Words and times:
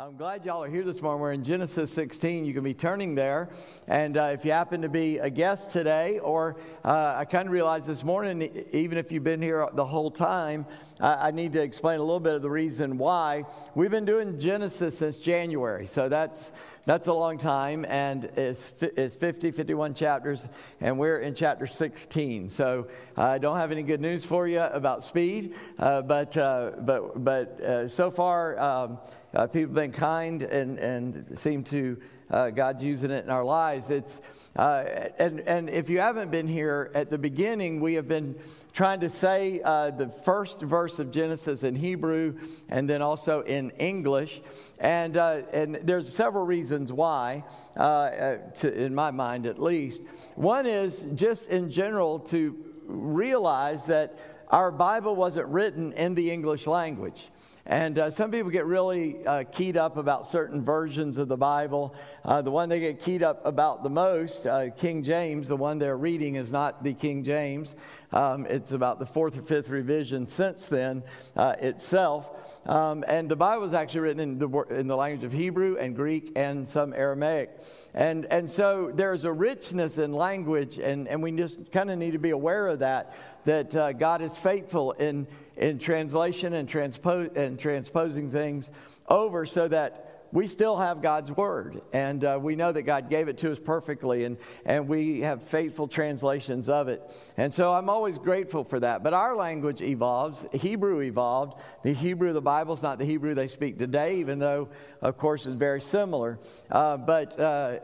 I'm 0.00 0.16
glad 0.16 0.44
y'all 0.44 0.62
are 0.62 0.68
here 0.68 0.84
this 0.84 1.02
morning. 1.02 1.20
We're 1.20 1.32
in 1.32 1.42
Genesis 1.42 1.92
16. 1.92 2.44
You 2.44 2.54
can 2.54 2.62
be 2.62 2.72
turning 2.72 3.16
there. 3.16 3.48
And 3.88 4.16
uh, 4.16 4.30
if 4.32 4.44
you 4.44 4.52
happen 4.52 4.80
to 4.82 4.88
be 4.88 5.18
a 5.18 5.28
guest 5.28 5.72
today, 5.72 6.20
or 6.20 6.54
uh, 6.84 7.16
I 7.16 7.24
kind 7.24 7.48
of 7.48 7.52
realized 7.52 7.86
this 7.86 8.04
morning, 8.04 8.64
even 8.72 8.96
if 8.96 9.10
you've 9.10 9.24
been 9.24 9.42
here 9.42 9.66
the 9.74 9.84
whole 9.84 10.12
time, 10.12 10.66
I 11.00 11.32
need 11.32 11.52
to 11.54 11.60
explain 11.60 11.98
a 11.98 12.02
little 12.02 12.20
bit 12.20 12.34
of 12.34 12.42
the 12.42 12.50
reason 12.50 12.96
why. 12.96 13.44
We've 13.74 13.90
been 13.90 14.04
doing 14.04 14.38
Genesis 14.38 14.98
since 14.98 15.16
January. 15.16 15.88
So 15.88 16.08
that's 16.08 16.52
that's 16.88 17.08
a 17.08 17.12
long 17.12 17.36
time, 17.36 17.84
and 17.86 18.24
it's, 18.24 18.72
it's 18.80 19.14
50, 19.14 19.50
51 19.50 19.92
chapters, 19.92 20.48
and 20.80 20.98
we're 20.98 21.18
in 21.18 21.34
chapter 21.34 21.66
16. 21.66 22.48
So 22.48 22.86
I 23.14 23.36
don't 23.36 23.58
have 23.58 23.70
any 23.70 23.82
good 23.82 24.00
news 24.00 24.24
for 24.24 24.48
you 24.48 24.60
about 24.60 25.04
speed, 25.04 25.54
uh, 25.78 26.00
but, 26.00 26.34
uh, 26.38 26.70
but, 26.78 27.22
but 27.22 27.60
uh, 27.60 27.88
so 27.88 28.10
far, 28.10 28.58
um, 28.58 28.98
uh, 29.34 29.46
people 29.46 29.68
have 29.68 29.74
been 29.74 29.92
kind 29.92 30.42
and, 30.42 30.78
and 30.78 31.38
seem 31.38 31.62
to, 31.64 31.98
uh, 32.30 32.50
God's 32.50 32.82
using 32.82 33.10
it 33.10 33.24
in 33.24 33.30
our 33.30 33.44
lives. 33.44 33.90
It's, 33.90 34.20
uh, 34.56 34.84
and, 35.18 35.40
and 35.40 35.70
if 35.70 35.88
you 35.90 36.00
haven't 36.00 36.30
been 36.30 36.48
here 36.48 36.90
at 36.94 37.10
the 37.10 37.18
beginning, 37.18 37.80
we 37.80 37.94
have 37.94 38.08
been 38.08 38.34
trying 38.72 39.00
to 39.00 39.10
say 39.10 39.60
uh, 39.64 39.90
the 39.90 40.08
first 40.08 40.60
verse 40.60 40.98
of 40.98 41.10
Genesis 41.10 41.62
in 41.62 41.74
Hebrew 41.74 42.34
and 42.68 42.88
then 42.88 43.02
also 43.02 43.42
in 43.42 43.70
English. 43.72 44.40
And, 44.78 45.16
uh, 45.16 45.42
and 45.52 45.80
there's 45.82 46.12
several 46.12 46.44
reasons 46.44 46.92
why, 46.92 47.44
uh, 47.76 47.80
uh 47.80 48.36
to, 48.56 48.72
in 48.72 48.94
my 48.94 49.10
mind 49.10 49.46
at 49.46 49.60
least. 49.60 50.02
One 50.34 50.66
is 50.66 51.06
just 51.14 51.48
in 51.48 51.70
general 51.70 52.20
to 52.20 52.56
realize 52.86 53.86
that 53.86 54.18
our 54.48 54.70
Bible 54.70 55.14
wasn't 55.14 55.48
written 55.48 55.92
in 55.92 56.14
the 56.14 56.30
English 56.30 56.66
language. 56.66 57.28
And 57.68 57.98
uh, 57.98 58.10
some 58.10 58.30
people 58.30 58.50
get 58.50 58.64
really 58.64 59.26
uh, 59.26 59.44
keyed 59.44 59.76
up 59.76 59.98
about 59.98 60.26
certain 60.26 60.64
versions 60.64 61.18
of 61.18 61.28
the 61.28 61.36
Bible. 61.36 61.94
Uh, 62.24 62.40
the 62.40 62.50
one 62.50 62.70
they 62.70 62.80
get 62.80 63.02
keyed 63.02 63.22
up 63.22 63.44
about 63.44 63.82
the 63.82 63.90
most, 63.90 64.46
uh, 64.46 64.70
King 64.70 65.02
James, 65.02 65.48
the 65.48 65.56
one 65.56 65.78
they're 65.78 65.98
reading 65.98 66.36
is 66.36 66.50
not 66.50 66.82
the 66.82 66.94
King 66.94 67.22
James. 67.22 67.74
Um, 68.10 68.46
it's 68.46 68.72
about 68.72 68.98
the 68.98 69.04
fourth 69.04 69.36
or 69.36 69.42
fifth 69.42 69.68
revision 69.68 70.26
since 70.26 70.64
then 70.64 71.02
uh, 71.36 71.56
itself. 71.60 72.30
Um, 72.64 73.04
and 73.06 73.30
the 73.30 73.36
Bible 73.36 73.66
is 73.66 73.74
actually 73.74 74.00
written 74.00 74.20
in 74.20 74.38
the, 74.38 74.48
in 74.70 74.86
the 74.86 74.96
language 74.96 75.24
of 75.24 75.32
Hebrew 75.32 75.76
and 75.76 75.94
Greek 75.94 76.32
and 76.36 76.66
some 76.66 76.94
Aramaic. 76.94 77.50
And, 77.94 78.26
and 78.26 78.50
so 78.50 78.92
there's 78.94 79.24
a 79.24 79.32
richness 79.32 79.98
in 79.98 80.12
language, 80.12 80.78
and, 80.78 81.08
and 81.08 81.22
we 81.22 81.32
just 81.32 81.72
kind 81.72 81.90
of 81.90 81.98
need 81.98 82.12
to 82.12 82.18
be 82.18 82.30
aware 82.30 82.68
of 82.68 82.80
that, 82.80 83.14
that 83.44 83.74
uh, 83.74 83.92
God 83.92 84.22
is 84.22 84.36
faithful 84.36 84.92
in 84.92 85.26
in 85.58 85.78
translation 85.78 86.54
and, 86.54 86.68
transpo- 86.68 87.36
and 87.36 87.58
transposing 87.58 88.30
things 88.30 88.70
over 89.08 89.44
so 89.44 89.68
that 89.68 90.07
we 90.32 90.46
still 90.46 90.76
have 90.76 91.00
God's 91.00 91.30
word. 91.30 91.80
And 91.92 92.22
uh, 92.24 92.38
we 92.40 92.56
know 92.56 92.72
that 92.72 92.82
God 92.82 93.08
gave 93.08 93.28
it 93.28 93.38
to 93.38 93.52
us 93.52 93.58
perfectly, 93.58 94.24
and, 94.24 94.36
and 94.64 94.88
we 94.88 95.20
have 95.20 95.42
faithful 95.42 95.88
translations 95.88 96.68
of 96.68 96.88
it. 96.88 97.02
And 97.36 97.52
so 97.52 97.72
I'm 97.72 97.88
always 97.88 98.18
grateful 98.18 98.64
for 98.64 98.80
that. 98.80 99.02
But 99.02 99.14
our 99.14 99.36
language 99.36 99.80
evolves, 99.80 100.44
Hebrew 100.52 101.00
evolved. 101.00 101.60
The 101.82 101.92
Hebrew 101.92 102.28
of 102.28 102.34
the 102.34 102.40
Bible 102.40 102.74
is 102.74 102.82
not 102.82 102.98
the 102.98 103.04
Hebrew 103.04 103.34
they 103.34 103.48
speak 103.48 103.78
today, 103.78 104.16
even 104.16 104.38
though, 104.38 104.68
of 105.00 105.16
course, 105.16 105.46
it's 105.46 105.56
very 105.56 105.80
similar. 105.80 106.38
Uh, 106.70 106.96
but, 106.96 107.38
uh, 107.38 107.78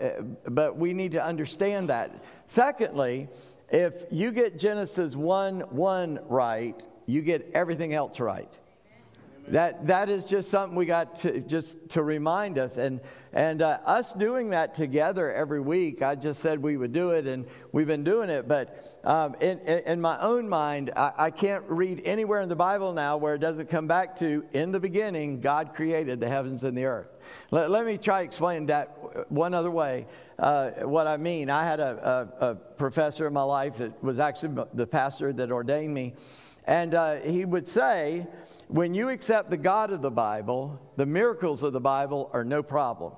but 0.48 0.76
we 0.76 0.92
need 0.92 1.12
to 1.12 1.24
understand 1.24 1.88
that. 1.88 2.22
Secondly, 2.46 3.28
if 3.70 4.04
you 4.10 4.30
get 4.30 4.58
Genesis 4.58 5.16
1 5.16 5.60
1 5.60 6.20
right, 6.28 6.80
you 7.06 7.22
get 7.22 7.50
everything 7.54 7.94
else 7.94 8.20
right. 8.20 8.56
That, 9.48 9.86
that 9.88 10.08
is 10.08 10.24
just 10.24 10.50
something 10.50 10.74
we 10.74 10.86
got 10.86 11.20
to 11.20 11.40
just 11.40 11.90
to 11.90 12.02
remind 12.02 12.58
us. 12.58 12.78
And, 12.78 13.00
and 13.32 13.60
uh, 13.60 13.78
us 13.84 14.14
doing 14.14 14.50
that 14.50 14.74
together 14.74 15.32
every 15.32 15.60
week, 15.60 16.02
I 16.02 16.14
just 16.14 16.40
said 16.40 16.62
we 16.62 16.76
would 16.76 16.92
do 16.92 17.10
it, 17.10 17.26
and 17.26 17.44
we've 17.72 17.86
been 17.86 18.04
doing 18.04 18.30
it. 18.30 18.48
But 18.48 19.00
um, 19.04 19.34
in, 19.40 19.58
in, 19.60 20.00
my 20.00 20.18
own 20.20 20.48
mind, 20.48 20.92
I, 20.96 21.12
I 21.16 21.30
can't 21.30 21.64
read 21.68 22.00
anywhere 22.06 22.40
in 22.40 22.48
the 22.48 22.56
Bible 22.56 22.94
now 22.94 23.18
where 23.18 23.34
it 23.34 23.40
doesn't 23.40 23.68
come 23.68 23.86
back 23.86 24.16
to 24.20 24.44
in 24.54 24.72
the 24.72 24.80
beginning, 24.80 25.40
God 25.42 25.74
created 25.74 26.20
the 26.20 26.28
heavens 26.28 26.64
and 26.64 26.76
the 26.76 26.86
earth. 26.86 27.08
Let, 27.50 27.70
let 27.70 27.84
me 27.84 27.98
try 27.98 28.20
to 28.20 28.24
explain 28.24 28.66
that 28.66 29.30
one 29.30 29.52
other 29.52 29.70
way. 29.70 30.06
Uh, 30.38 30.70
what 30.82 31.06
I 31.06 31.18
mean, 31.18 31.50
I 31.50 31.64
had 31.64 31.80
a, 31.80 32.28
a, 32.40 32.46
a 32.46 32.54
professor 32.54 33.26
in 33.26 33.34
my 33.34 33.42
life 33.42 33.76
that 33.76 34.02
was 34.02 34.18
actually 34.18 34.64
the 34.72 34.86
pastor 34.86 35.34
that 35.34 35.52
ordained 35.52 35.92
me. 35.92 36.14
And 36.66 36.94
uh, 36.94 37.16
he 37.16 37.44
would 37.44 37.68
say, 37.68 38.26
when 38.74 38.92
you 38.92 39.08
accept 39.10 39.50
the 39.50 39.56
God 39.56 39.92
of 39.92 40.02
the 40.02 40.10
Bible, 40.10 40.80
the 40.96 41.06
miracles 41.06 41.62
of 41.62 41.72
the 41.72 41.78
Bible 41.80 42.28
are 42.32 42.42
no 42.42 42.60
problem. 42.60 43.12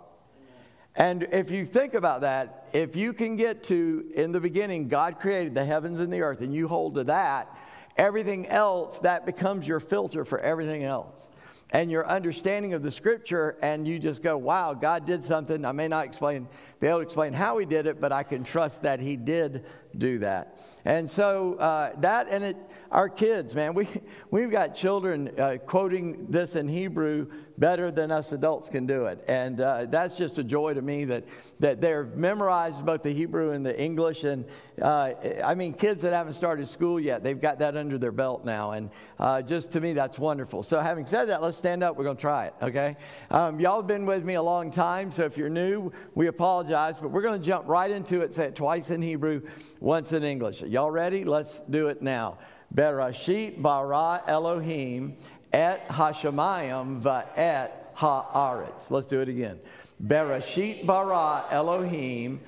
And 0.95 1.27
if 1.33 1.51
you 1.51 1.65
think 1.65 1.95
about 1.95 2.21
that, 2.21 2.69
if 2.75 2.95
you 2.95 3.15
can 3.15 3.37
get 3.37 3.63
to, 3.65 4.05
in 4.15 4.33
the 4.33 4.41
beginning, 4.41 4.89
God 4.89 5.19
created 5.19 5.55
the 5.55 5.65
heavens 5.65 5.99
and 5.99 6.13
the 6.13 6.21
earth, 6.21 6.43
and 6.43 6.55
you 6.55 6.69
hold 6.69 6.97
to 6.97 7.05
that, 7.05 7.57
everything 7.97 8.47
else, 8.49 8.99
that 8.99 9.25
becomes 9.25 9.67
your 9.67 9.81
filter 9.81 10.27
for 10.27 10.39
everything 10.41 10.85
else. 10.85 11.27
And 11.71 11.91
your 11.91 12.07
understanding 12.07 12.75
of 12.75 12.83
the 12.83 12.91
scripture, 12.91 13.57
and 13.63 13.89
you 13.89 13.99
just 13.99 14.23
go, 14.23 14.37
wow, 14.37 14.75
God 14.75 15.07
did 15.07 15.25
something. 15.25 15.65
I 15.65 15.73
may 15.73 15.89
not 15.89 16.05
explain, 16.05 16.49
be 16.81 16.87
able 16.87 16.99
to 16.99 17.05
explain 17.05 17.33
how 17.33 17.57
he 17.57 17.65
did 17.65 17.87
it, 17.87 17.99
but 17.99 18.13
I 18.13 18.25
can 18.25 18.45
trust 18.45 18.83
that 18.83 19.01
he 19.01 19.17
did 19.17 19.65
do 19.99 20.19
that. 20.21 20.59
And 20.85 21.11
so 21.11 21.55
uh, 21.55 21.93
that, 22.01 22.29
and 22.31 22.45
it, 22.45 22.57
our 22.91 23.09
kids, 23.09 23.55
man, 23.55 23.75
we, 23.75 23.89
we've 24.31 24.51
got 24.51 24.75
children 24.75 25.31
uh, 25.39 25.57
quoting 25.67 26.27
this 26.29 26.55
in 26.55 26.69
Hebrew 26.69 27.31
better 27.59 27.91
than 27.91 28.11
us 28.11 28.33
adults 28.33 28.69
can 28.69 28.87
do 28.87 29.07
it. 29.07 29.25
And 29.29 29.61
uh, 29.61 29.87
that's 29.87 30.17
just 30.17 30.39
a 30.39 30.45
joy 30.45 30.75
to 30.75 30.83
me 30.83 31.05
that, 31.07 31.25
that 31.61 31.81
they're 31.81 32.05
memorized 32.05 32.85
both 32.85 33.03
the 33.03 33.13
Hebrew 33.13 33.53
and 33.53 33.65
the 33.65 33.79
English. 33.79 34.25
And 34.25 34.45
uh, 34.81 35.13
I 35.43 35.55
mean, 35.55 35.73
kids 35.73 36.03
that 36.03 36.13
haven't 36.13 36.35
started 36.35 36.69
school 36.69 37.01
yet, 37.01 37.23
they've 37.23 37.41
got 37.41 37.59
that 37.61 37.77
under 37.77 37.99
their 37.99 38.13
belt 38.13 38.45
now. 38.45 38.73
And 38.73 38.91
uh, 39.19 39.43
just 39.43 39.73
to 39.73 39.81
me, 39.81 39.95
that's 39.95 40.19
wonderful. 40.19 40.63
So, 40.63 40.81
having 40.81 41.07
said 41.07 41.27
that, 41.27 41.43
let's 41.43 41.57
stand 41.57 41.83
up. 41.83 41.97
We're 41.97 42.05
going 42.05 42.17
to 42.17 42.21
try 42.21 42.47
it, 42.47 42.55
okay? 42.61 42.97
Um, 43.31 43.59
y'all 43.59 43.81
have 43.81 43.87
been 43.87 44.05
with 44.05 44.25
me 44.25 44.35
a 44.35 44.43
long 44.43 44.71
time. 44.71 45.11
So, 45.11 45.25
if 45.25 45.39
you're 45.39 45.49
new, 45.49 45.93
we 46.15 46.27
apologize. 46.27 46.97
But 47.01 47.11
we're 47.11 47.23
going 47.23 47.41
to 47.41 47.47
jump 47.47 47.67
right 47.67 47.91
into 47.91 48.21
it, 48.21 48.35
say 48.35 48.47
it 48.47 48.55
twice 48.55 48.91
in 48.91 49.01
Hebrew, 49.01 49.43
once 49.81 50.13
in 50.13 50.23
English. 50.23 50.63
Y'all 50.63 50.91
ready? 50.91 51.25
Let's 51.25 51.61
do 51.71 51.89
it 51.89 52.03
now. 52.03 52.39
Bereshit 52.75 53.63
bara 53.63 54.23
Elohim 54.27 55.17
et 55.57 55.89
hashamayim 55.89 57.01
va'et 57.01 57.71
haaretz. 57.97 58.91
Let's 58.91 59.07
do 59.07 59.23
it 59.23 59.29
again. 59.31 59.59
Bereshit 60.05 60.85
bara 60.85 61.45
Elohim 61.51 62.41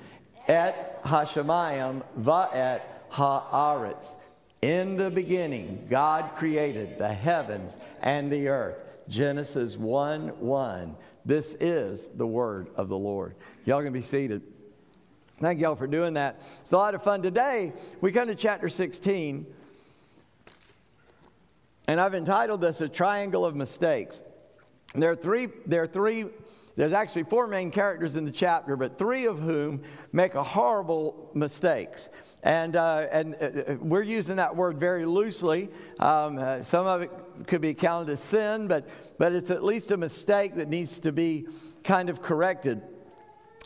et 0.47 1.03
hashamayim 1.03 2.03
va'et 2.19 2.81
haaretz. 3.11 4.13
In 4.61 4.95
the 4.95 5.09
beginning, 5.09 5.87
God 5.89 6.35
created 6.35 6.99
the 6.99 7.11
heavens 7.11 7.75
and 8.01 8.31
the 8.31 8.49
earth. 8.49 8.77
Genesis 9.07 9.75
1 9.75 10.27
1. 10.39 10.95
This 11.25 11.55
is 11.59 12.09
the 12.15 12.27
word 12.27 12.67
of 12.75 12.89
the 12.89 12.97
Lord. 12.97 13.33
Y'all 13.65 13.81
can 13.81 13.93
be 13.93 14.03
seated. 14.03 14.43
Thank 15.41 15.59
y'all 15.61 15.75
for 15.75 15.87
doing 15.87 16.13
that. 16.13 16.41
It's 16.61 16.71
a 16.73 16.77
lot 16.77 16.93
of 16.93 17.01
fun. 17.01 17.23
Today, 17.23 17.73
we 18.01 18.11
come 18.11 18.27
to 18.27 18.35
chapter 18.35 18.69
16. 18.69 19.47
And 21.89 21.99
I've 21.99 22.13
entitled 22.13 22.61
this 22.61 22.81
A 22.81 22.87
Triangle 22.87 23.43
of 23.43 23.55
Mistakes. 23.55 24.21
And 24.93 25.01
there 25.01 25.09
are 25.09 25.15
three, 25.15 25.47
there 25.65 25.81
are 25.81 25.87
three, 25.87 26.25
there's 26.75 26.93
actually 26.93 27.23
four 27.23 27.47
main 27.47 27.71
characters 27.71 28.15
in 28.15 28.25
the 28.25 28.31
chapter, 28.31 28.75
but 28.75 28.99
three 28.99 29.25
of 29.25 29.39
whom 29.39 29.81
make 30.11 30.35
a 30.35 30.43
horrible 30.43 31.31
mistakes. 31.33 32.09
And, 32.43 32.75
uh, 32.75 33.07
and 33.11 33.33
uh, 33.33 33.45
uh, 33.71 33.75
we're 33.81 34.03
using 34.03 34.35
that 34.35 34.55
word 34.55 34.79
very 34.79 35.03
loosely. 35.03 35.69
Um, 35.99 36.37
uh, 36.37 36.61
some 36.61 36.85
of 36.85 37.01
it 37.01 37.09
could 37.47 37.61
be 37.61 37.73
counted 37.73 38.13
as 38.13 38.19
sin, 38.19 38.67
but, 38.67 38.87
but 39.17 39.31
it's 39.31 39.49
at 39.49 39.63
least 39.63 39.89
a 39.89 39.97
mistake 39.97 40.57
that 40.57 40.67
needs 40.67 40.99
to 40.99 41.11
be 41.11 41.47
kind 41.83 42.11
of 42.11 42.21
corrected. 42.21 42.83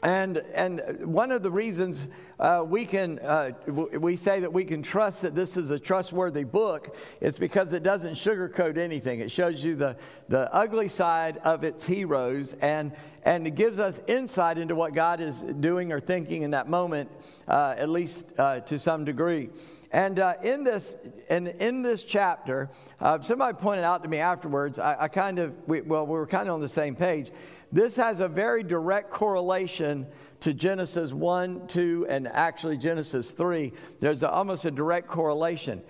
And, 0.01 0.37
and 0.53 0.81
one 1.05 1.33
of 1.33 1.43
the 1.43 1.51
reasons 1.51 2.07
uh, 2.39 2.63
we 2.67 2.85
can 2.85 3.19
uh, 3.19 3.51
we 3.67 4.15
say 4.15 4.39
that 4.39 4.51
we 4.51 4.65
can 4.65 4.81
trust 4.81 5.21
that 5.21 5.35
this 5.35 5.55
is 5.55 5.69
a 5.69 5.79
trustworthy 5.79 6.43
book 6.43 6.95
it's 7.21 7.37
because 7.37 7.71
it 7.73 7.83
doesn't 7.83 8.13
sugarcoat 8.13 8.77
anything. 8.77 9.19
It 9.19 9.31
shows 9.31 9.63
you 9.63 9.75
the, 9.75 9.95
the 10.29 10.53
ugly 10.53 10.89
side 10.89 11.37
of 11.43 11.63
its 11.63 11.85
heroes 11.85 12.55
and 12.61 12.91
and 13.25 13.47
it 13.47 13.55
gives 13.55 13.79
us 13.79 13.99
insight 14.07 14.57
into 14.57 14.75
what 14.75 14.93
God 14.93 15.21
is 15.21 15.41
doing 15.41 15.91
or 15.91 15.99
thinking 15.99 16.41
in 16.41 16.51
that 16.51 16.67
moment, 16.67 17.09
uh, 17.47 17.75
at 17.77 17.89
least 17.89 18.25
uh, 18.37 18.59
to 18.61 18.77
some 18.77 19.05
degree. 19.05 19.49
And 19.91 20.19
uh, 20.19 20.33
in 20.43 20.63
this, 20.63 20.97
and 21.29 21.47
in 21.47 21.83
this 21.83 22.03
chapter, 22.03 22.69
uh, 22.99 23.21
somebody 23.21 23.55
pointed 23.55 23.85
out 23.85 24.03
to 24.03 24.09
me 24.09 24.17
afterwards. 24.17 24.79
I, 24.79 25.03
I 25.03 25.07
kind 25.07 25.39
of, 25.39 25.53
we, 25.67 25.81
well, 25.81 26.05
we 26.05 26.13
were 26.13 26.27
kind 26.27 26.49
of 26.49 26.55
on 26.55 26.61
the 26.61 26.67
same 26.67 26.95
page. 26.95 27.31
This 27.71 27.95
has 27.95 28.19
a 28.19 28.27
very 28.27 28.63
direct 28.63 29.09
correlation 29.09 30.07
to 30.43 30.53
Genesis 30.53 31.13
1, 31.13 31.67
2, 31.67 32.07
and 32.09 32.27
actually 32.27 32.77
Genesis 32.77 33.31
3. 33.31 33.71
There's 34.01 34.23
a, 34.23 34.29
almost 34.29 34.65
a 34.65 34.71
direct 34.71 35.07
correlation. 35.07 35.81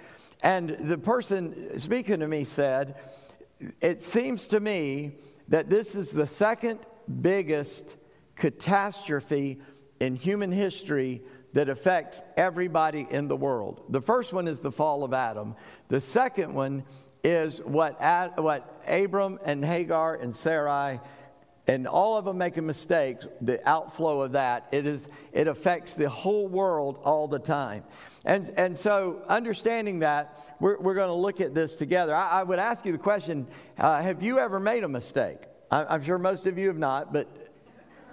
And 0.44 0.78
the 0.82 0.98
person 0.98 1.80
speaking 1.80 2.20
to 2.20 2.28
me 2.28 2.44
said, 2.44 2.96
It 3.82 4.04
seems 4.04 4.46
to 4.48 4.60
me 4.60 5.16
that 5.48 5.72
this 5.72 5.96
is 5.96 6.12
the 6.12 6.28
second 6.28 6.82
biggest 7.22 7.96
catastrophe 8.36 9.60
in 10.00 10.16
human 10.16 10.52
history 10.52 11.24
that 11.54 11.68
affects 11.68 12.22
everybody 12.38 13.08
in 13.10 13.28
the 13.28 13.36
world. 13.36 13.82
The 13.90 14.02
first 14.02 14.34
one 14.34 14.48
is 14.48 14.60
the 14.60 14.72
fall 14.72 15.04
of 15.04 15.14
Adam. 15.14 15.56
The 15.88 16.02
second 16.02 16.54
one 16.54 16.84
is 17.24 17.60
what, 17.60 18.00
Ad, 18.00 18.34
what 18.38 18.84
Abram 18.88 19.40
and 19.44 19.66
Hagar 19.66 20.14
and 20.14 20.36
Sarai 20.36 21.00
and 21.68 21.88
all 21.88 22.18
of 22.18 22.26
them 22.26 22.38
making 22.38 22.66
mistakes, 22.66 23.26
the 23.42 23.68
outflow 23.68 24.22
of 24.22 24.34
that, 24.34 24.68
it, 24.72 24.86
is, 24.86 25.08
it 25.32 25.48
affects 25.48 25.94
the 25.94 26.10
whole 26.10 26.48
world 26.48 27.00
all 27.04 27.28
the 27.28 27.40
time. 27.40 27.84
And, 28.26 28.54
and 28.58 28.78
so, 28.78 29.22
understanding 29.28 30.00
that, 30.00 30.56
we're, 30.60 30.80
we're 30.80 30.94
going 30.94 31.10
to 31.10 31.14
look 31.14 31.42
at 31.42 31.54
this 31.54 31.76
together. 31.76 32.16
I, 32.16 32.40
I 32.40 32.44
would 32.44 32.60
ask 32.60 32.86
you 32.86 32.92
the 32.92 32.98
question 32.98 33.48
uh, 33.78 34.02
Have 34.02 34.24
you 34.24 34.40
ever 34.40 34.60
made 34.60 34.84
a 34.84 34.88
mistake? 34.88 35.40
I, 35.72 35.86
I'm 35.86 36.04
sure 36.04 36.18
most 36.18 36.48
of 36.48 36.58
you 36.58 36.68
have 36.68 36.78
not, 36.78 37.12
but 37.12 37.28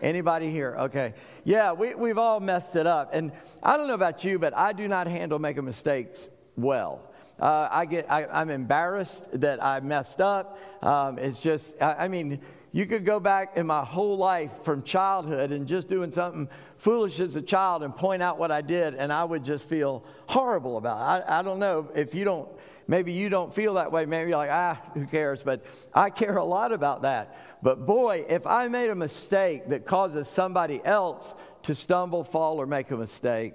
anybody 0.03 0.51
here? 0.51 0.77
Okay. 0.79 1.15
Yeah, 1.45 1.73
we, 1.73 1.95
we've 1.95 2.19
all 2.19 2.41
messed 2.41 2.77
it 2.77 2.87
up. 2.87 3.11
And 3.13 3.33
I 3.63 3.77
don't 3.77 3.89
know 3.89 3.95
about 3.95 4.25
you, 4.25 4.39
but 4.39 4.57
I 4.57 4.73
do 4.73 4.89
not 4.89 5.07
handle 5.07 5.39
making 5.39 5.65
mistakes 5.65 6.29
well. 6.57 7.03
Uh, 7.39 7.69
I 7.71 7.87
get, 7.87 8.11
I, 8.11 8.43
am 8.43 8.51
embarrassed 8.51 9.29
that 9.41 9.65
I 9.65 9.81
messed 9.81 10.21
up. 10.21 10.59
Um, 10.83 11.19
it's 11.19 11.41
just, 11.41 11.75
I, 11.81 12.05
I 12.05 12.09
mean, 12.09 12.41
you 12.73 12.87
could 12.87 13.05
go 13.05 13.19
back 13.19 13.57
in 13.57 13.67
my 13.67 13.85
whole 13.85 14.17
life 14.17 14.51
from 14.63 14.83
childhood 14.83 15.51
and 15.51 15.67
just 15.67 15.89
doing 15.89 16.11
something 16.13 16.49
foolish 16.77 17.19
as 17.21 17.37
a 17.37 17.43
child 17.43 17.83
and 17.83 17.95
point 17.95 18.23
out 18.23 18.39
what 18.39 18.51
I 18.51 18.61
did, 18.61 18.95
and 18.95 19.13
I 19.13 19.25
would 19.25 19.45
just 19.45 19.69
feel 19.69 20.05
horrible 20.27 20.77
about 20.77 21.23
it. 21.23 21.25
I, 21.27 21.41
I 21.41 21.43
don't 21.43 21.59
know 21.59 21.91
if 21.95 22.15
you 22.15 22.25
don't, 22.25 22.49
maybe 22.87 23.13
you 23.13 23.29
don't 23.29 23.53
feel 23.53 23.75
that 23.75 23.91
way. 23.91 24.07
Maybe 24.07 24.31
you're 24.31 24.39
like, 24.39 24.51
ah, 24.53 24.81
who 24.95 25.07
cares? 25.07 25.43
But 25.43 25.65
I 25.93 26.11
care 26.11 26.37
a 26.37 26.45
lot 26.45 26.73
about 26.73 27.03
that. 27.03 27.37
But 27.63 27.87
boy, 27.87 28.25
if 28.29 28.47
I 28.47 28.69
made 28.69 28.91
a 28.91 28.95
mistake 28.95 29.69
that 29.69 29.85
causes 29.85 30.29
somebody 30.29 30.81
else 30.85 31.35
to 31.65 31.75
stumble, 31.75 32.25
fall, 32.25 32.61
or 32.61 32.67
make 32.67 32.91
a 32.91 32.97
mistake, 32.97 33.55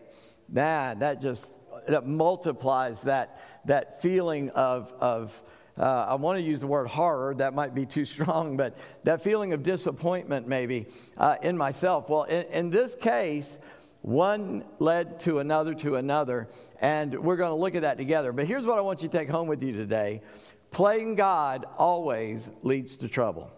man, 0.49 0.99
that 0.99 1.21
just 1.21 1.51
that 1.87 2.05
multiplies 2.07 3.01
that, 3.01 3.39
that 3.65 4.01
feeling 4.01 4.49
of, 4.51 4.91
of 4.99 5.41
uh, 5.77 6.05
I 6.09 6.15
want 6.15 6.37
to 6.37 6.43
use 6.43 6.61
the 6.61 6.67
word 6.67 6.87
horror, 6.87 7.35
that 7.35 7.53
might 7.53 7.75
be 7.75 7.85
too 7.85 8.05
strong, 8.05 8.57
but 8.57 8.77
that 9.03 9.21
feeling 9.21 9.53
of 9.53 9.63
disappointment 9.63 10.47
maybe 10.47 10.87
uh, 11.17 11.35
in 11.41 11.57
myself. 11.57 12.09
Well, 12.09 12.23
in, 12.23 12.45
in 12.45 12.69
this 12.69 12.95
case, 12.95 13.57
one 14.01 14.63
led 14.79 15.19
to 15.21 15.39
another 15.39 15.73
to 15.73 15.95
another, 15.95 16.47
and 16.79 17.17
we're 17.19 17.37
going 17.37 17.49
to 17.49 17.55
look 17.55 17.75
at 17.75 17.81
that 17.81 17.97
together. 17.97 18.31
But 18.31 18.45
here's 18.45 18.65
what 18.65 18.77
I 18.77 18.81
want 18.81 19.01
you 19.01 19.09
to 19.09 19.17
take 19.17 19.29
home 19.29 19.47
with 19.47 19.63
you 19.63 19.71
today 19.71 20.21
playing 20.71 21.15
God 21.15 21.65
always 21.77 22.49
leads 22.61 22.97
to 22.97 23.07
trouble. 23.07 23.49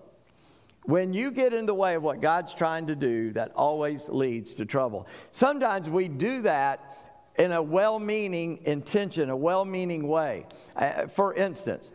When 0.83 1.13
you 1.13 1.31
get 1.31 1.53
in 1.53 1.65
the 1.65 1.73
way 1.73 1.95
of 1.95 2.03
what 2.03 2.21
God's 2.21 2.53
trying 2.55 2.87
to 2.87 2.95
do, 2.95 3.33
that 3.33 3.51
always 3.55 4.07
leads 4.07 4.53
to 4.55 4.65
trouble. 4.65 5.07
Sometimes 5.31 5.89
we 5.89 6.07
do 6.07 6.43
that 6.43 6.97
in 7.37 7.51
a 7.51 7.61
well 7.61 7.99
meaning 7.99 8.59
intention, 8.63 9.29
a 9.29 9.35
well 9.35 9.65
meaning 9.65 10.07
way. 10.07 10.45
Uh, 10.75 11.07
for 11.07 11.33
instance, 11.33 11.91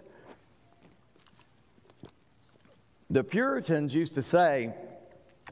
the 3.13 3.23
Puritans 3.23 3.95
used 3.95 4.15
to 4.15 4.23
say 4.23 4.73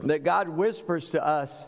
that 0.01 0.23
God 0.23 0.49
whispers 0.49 1.11
to 1.11 1.23
us 1.23 1.67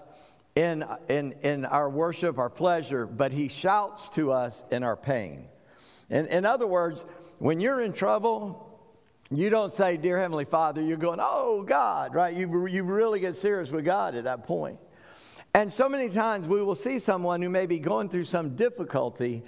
in, 0.56 0.84
in, 1.08 1.36
in 1.44 1.66
our 1.66 1.88
worship, 1.88 2.40
our 2.40 2.50
pleasure, 2.50 3.06
but 3.06 3.32
He 3.32 3.48
shouts 3.48 4.10
to 4.12 4.32
us 4.32 4.64
in 4.72 4.82
our 4.82 4.98
pain. 4.98 5.46
In, 6.10 6.26
in 6.26 6.46
other 6.46 6.66
words, 6.66 7.06
when 7.38 7.60
you're 7.60 7.80
in 7.80 7.94
trouble, 7.94 8.82
you 9.30 9.52
don't 9.52 9.72
say, 9.72 9.98
Dear 9.98 10.20
Heavenly 10.20 10.46
Father, 10.46 10.82
you're 10.82 10.98
going, 10.98 11.20
Oh 11.22 11.62
God, 11.62 12.16
right? 12.16 12.36
You, 12.36 12.66
you 12.66 12.84
really 12.84 13.20
get 13.20 13.36
serious 13.36 13.70
with 13.70 13.86
God 13.86 14.16
at 14.16 14.24
that 14.24 14.46
point. 14.46 14.80
And 15.54 15.72
so 15.72 15.88
many 15.88 16.10
times 16.10 16.48
we 16.48 16.64
will 16.64 16.74
see 16.74 16.98
someone 16.98 17.40
who 17.40 17.50
may 17.50 17.68
be 17.68 17.78
going 17.78 18.10
through 18.10 18.26
some 18.26 18.56
difficulty 18.56 19.44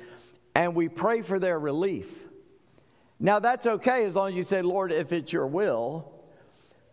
and 0.54 0.76
we 0.76 0.90
pray 0.90 1.24
for 1.24 1.40
their 1.40 1.58
relief. 1.58 2.20
Now, 3.20 3.40
that's 3.40 3.66
okay 3.66 4.06
as 4.06 4.16
long 4.16 4.30
as 4.30 4.36
you 4.36 4.44
say, 4.44 4.62
Lord, 4.62 4.92
if 4.92 5.12
it's 5.12 5.34
your 5.34 5.48
will. 5.48 6.12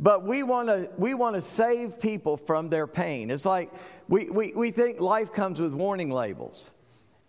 But 0.02 0.24
we 0.24 0.42
want 0.42 0.68
to 0.68 0.90
we 0.98 1.14
want 1.14 1.36
to 1.36 1.42
save 1.42 2.00
people 2.00 2.36
from 2.36 2.68
their 2.68 2.88
pain. 2.88 3.30
It's 3.30 3.44
like 3.44 3.72
we, 4.08 4.28
we, 4.28 4.52
we 4.52 4.72
think 4.72 5.00
life 5.00 5.32
comes 5.32 5.60
with 5.60 5.72
warning 5.72 6.10
labels. 6.10 6.70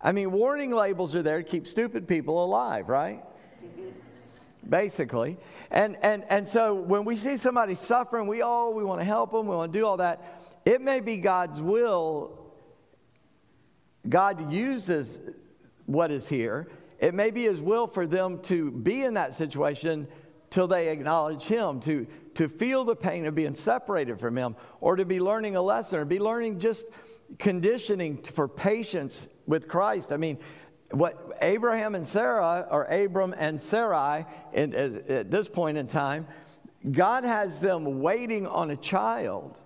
I 0.00 0.10
mean, 0.10 0.32
warning 0.32 0.72
labels 0.72 1.14
are 1.14 1.22
there 1.22 1.42
to 1.42 1.48
keep 1.48 1.68
stupid 1.68 2.08
people 2.08 2.44
alive, 2.44 2.88
right? 2.88 3.22
Basically. 4.68 5.38
And, 5.70 5.96
and, 6.02 6.24
and 6.28 6.48
so 6.48 6.74
when 6.74 7.04
we 7.04 7.16
see 7.16 7.36
somebody 7.36 7.74
suffering, 7.74 8.26
we, 8.26 8.42
oh, 8.42 8.70
we 8.70 8.84
want 8.84 9.00
to 9.00 9.04
help 9.04 9.30
them, 9.30 9.46
we 9.46 9.56
want 9.56 9.72
to 9.72 9.78
do 9.78 9.86
all 9.86 9.96
that. 9.98 10.42
It 10.64 10.80
may 10.80 11.00
be 11.00 11.18
God's 11.18 11.60
will. 11.62 12.38
God 14.08 14.52
uses 14.52 15.20
what 15.86 16.10
is 16.10 16.28
here. 16.28 16.68
It 16.98 17.14
may 17.14 17.30
be 17.30 17.44
His 17.44 17.60
will 17.60 17.86
for 17.86 18.06
them 18.06 18.40
to 18.42 18.70
be 18.70 19.04
in 19.04 19.14
that 19.14 19.32
situation 19.32 20.06
till 20.50 20.66
they 20.66 20.88
acknowledge 20.88 21.44
Him, 21.44 21.80
to, 21.80 22.06
to 22.34 22.48
feel 22.48 22.84
the 22.84 22.96
pain 22.96 23.26
of 23.26 23.34
being 23.34 23.54
separated 23.54 24.18
from 24.20 24.36
Him, 24.36 24.56
or 24.80 24.96
to 24.96 25.04
be 25.04 25.20
learning 25.20 25.56
a 25.56 25.62
lesson, 25.62 25.98
or 25.98 26.04
be 26.04 26.18
learning 26.18 26.58
just 26.58 26.86
conditioning 27.38 28.22
for 28.22 28.48
patience 28.48 29.28
with 29.46 29.68
Christ. 29.68 30.12
I 30.12 30.16
mean, 30.16 30.38
what 30.90 31.36
Abraham 31.42 31.94
and 31.94 32.06
Sarah, 32.06 32.66
or 32.70 32.84
Abram 32.84 33.34
and 33.36 33.60
Sarai, 33.60 34.26
in, 34.52 34.74
uh, 34.74 35.12
at 35.12 35.30
this 35.30 35.48
point 35.48 35.78
in 35.78 35.86
time, 35.86 36.26
God 36.90 37.24
has 37.24 37.58
them 37.58 38.00
waiting 38.00 38.46
on 38.46 38.70
a 38.70 38.76
child. 38.76 39.56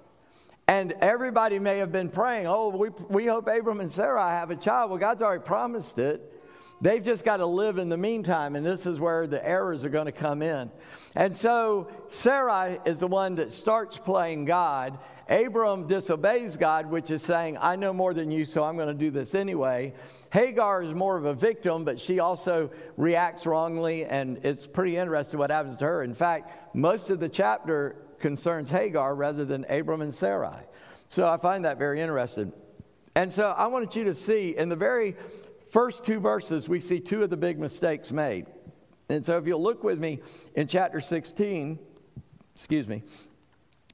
And 0.69 0.93
everybody 1.00 1.59
may 1.59 1.79
have 1.79 1.91
been 1.91 2.11
praying, 2.11 2.47
oh, 2.47 2.69
we, 2.69 2.91
we 3.09 3.26
hope 3.26 3.49
Abram 3.49 3.81
and 3.81 3.91
Sarah 3.91 4.29
have 4.29 4.50
a 4.50 4.56
child. 4.56 4.91
Well, 4.91 4.99
God's 4.99 5.23
already 5.23 5.43
promised 5.43 5.99
it. 5.99 6.38
They've 6.81 7.03
just 7.03 7.25
got 7.25 7.39
to 7.39 7.47
live 7.47 7.79
in 7.79 7.89
the 7.89 7.97
meantime, 7.97 8.55
and 8.55 8.65
this 8.65 8.87
is 8.87 9.01
where 9.01 9.27
the 9.27 9.45
errors 9.47 9.85
are 9.85 9.89
going 9.89 10.07
to 10.07 10.13
come 10.13 10.43
in. 10.43 10.71
And 11.17 11.37
so 11.37 11.89
Sarai 12.11 12.79
is 12.85 13.01
the 13.01 13.09
one 13.09 13.35
that 13.37 13.51
starts 13.51 13.99
playing 13.99 14.45
God. 14.45 14.99
Abram 15.29 15.89
disobeys 15.89 16.57
God, 16.57 16.87
which 16.87 17.11
is 17.11 17.23
saying, 17.23 17.59
I 17.61 17.75
know 17.75 17.93
more 17.93 18.15
than 18.15 18.31
you, 18.31 18.45
so 18.45 18.63
I'm 18.63 18.77
going 18.77 18.89
to 18.89 18.95
do 18.95 19.11
this 19.11 19.35
anyway. 19.35 19.93
Hagar 20.33 20.83
is 20.83 20.95
more 20.95 21.17
of 21.17 21.25
a 21.25 21.35
victim, 21.35 21.85
but 21.85 22.01
she 22.01 22.21
also 22.21 22.71
reacts 22.97 23.45
wrongly, 23.45 24.05
and 24.05 24.39
it's 24.45 24.67
pretty 24.67 24.97
interesting 24.97 25.39
what 25.39 25.51
happens 25.51 25.77
to 25.79 25.85
her. 25.85 26.05
In 26.05 26.15
fact, 26.15 26.77
most 26.77 27.11
of 27.11 27.19
the 27.19 27.29
chapter 27.29 27.97
concerns 28.21 28.71
Hagar 28.71 29.15
rather 29.17 29.45
than 29.45 29.65
Abram 29.69 30.01
and 30.01 30.15
Sarai. 30.15 30.63
So 31.09 31.26
I 31.26 31.38
find 31.38 31.64
that 31.64 31.79
very 31.79 32.00
interesting. 32.00 32.52
And 33.14 33.33
so 33.33 33.50
I 33.50 33.67
wanted 33.67 33.97
you 33.97 34.05
to 34.05 34.14
see 34.14 34.57
in 34.57 34.69
the 34.69 34.76
very 34.76 35.17
first 35.71 36.05
two 36.05 36.21
verses, 36.21 36.69
we 36.69 36.81
see 36.81 37.01
two 37.01 37.23
of 37.23 37.31
the 37.31 37.37
big 37.37 37.59
mistakes 37.59 38.13
made. 38.13 38.47
And 39.09 39.25
so 39.25 39.39
if 39.39 39.47
you'll 39.47 39.63
look 39.63 39.85
with 39.85 39.99
me 39.99 40.21
in 40.55 40.67
chapter 40.67 41.01
16, 41.01 41.79
excuse 42.55 42.87
me, 42.87 43.03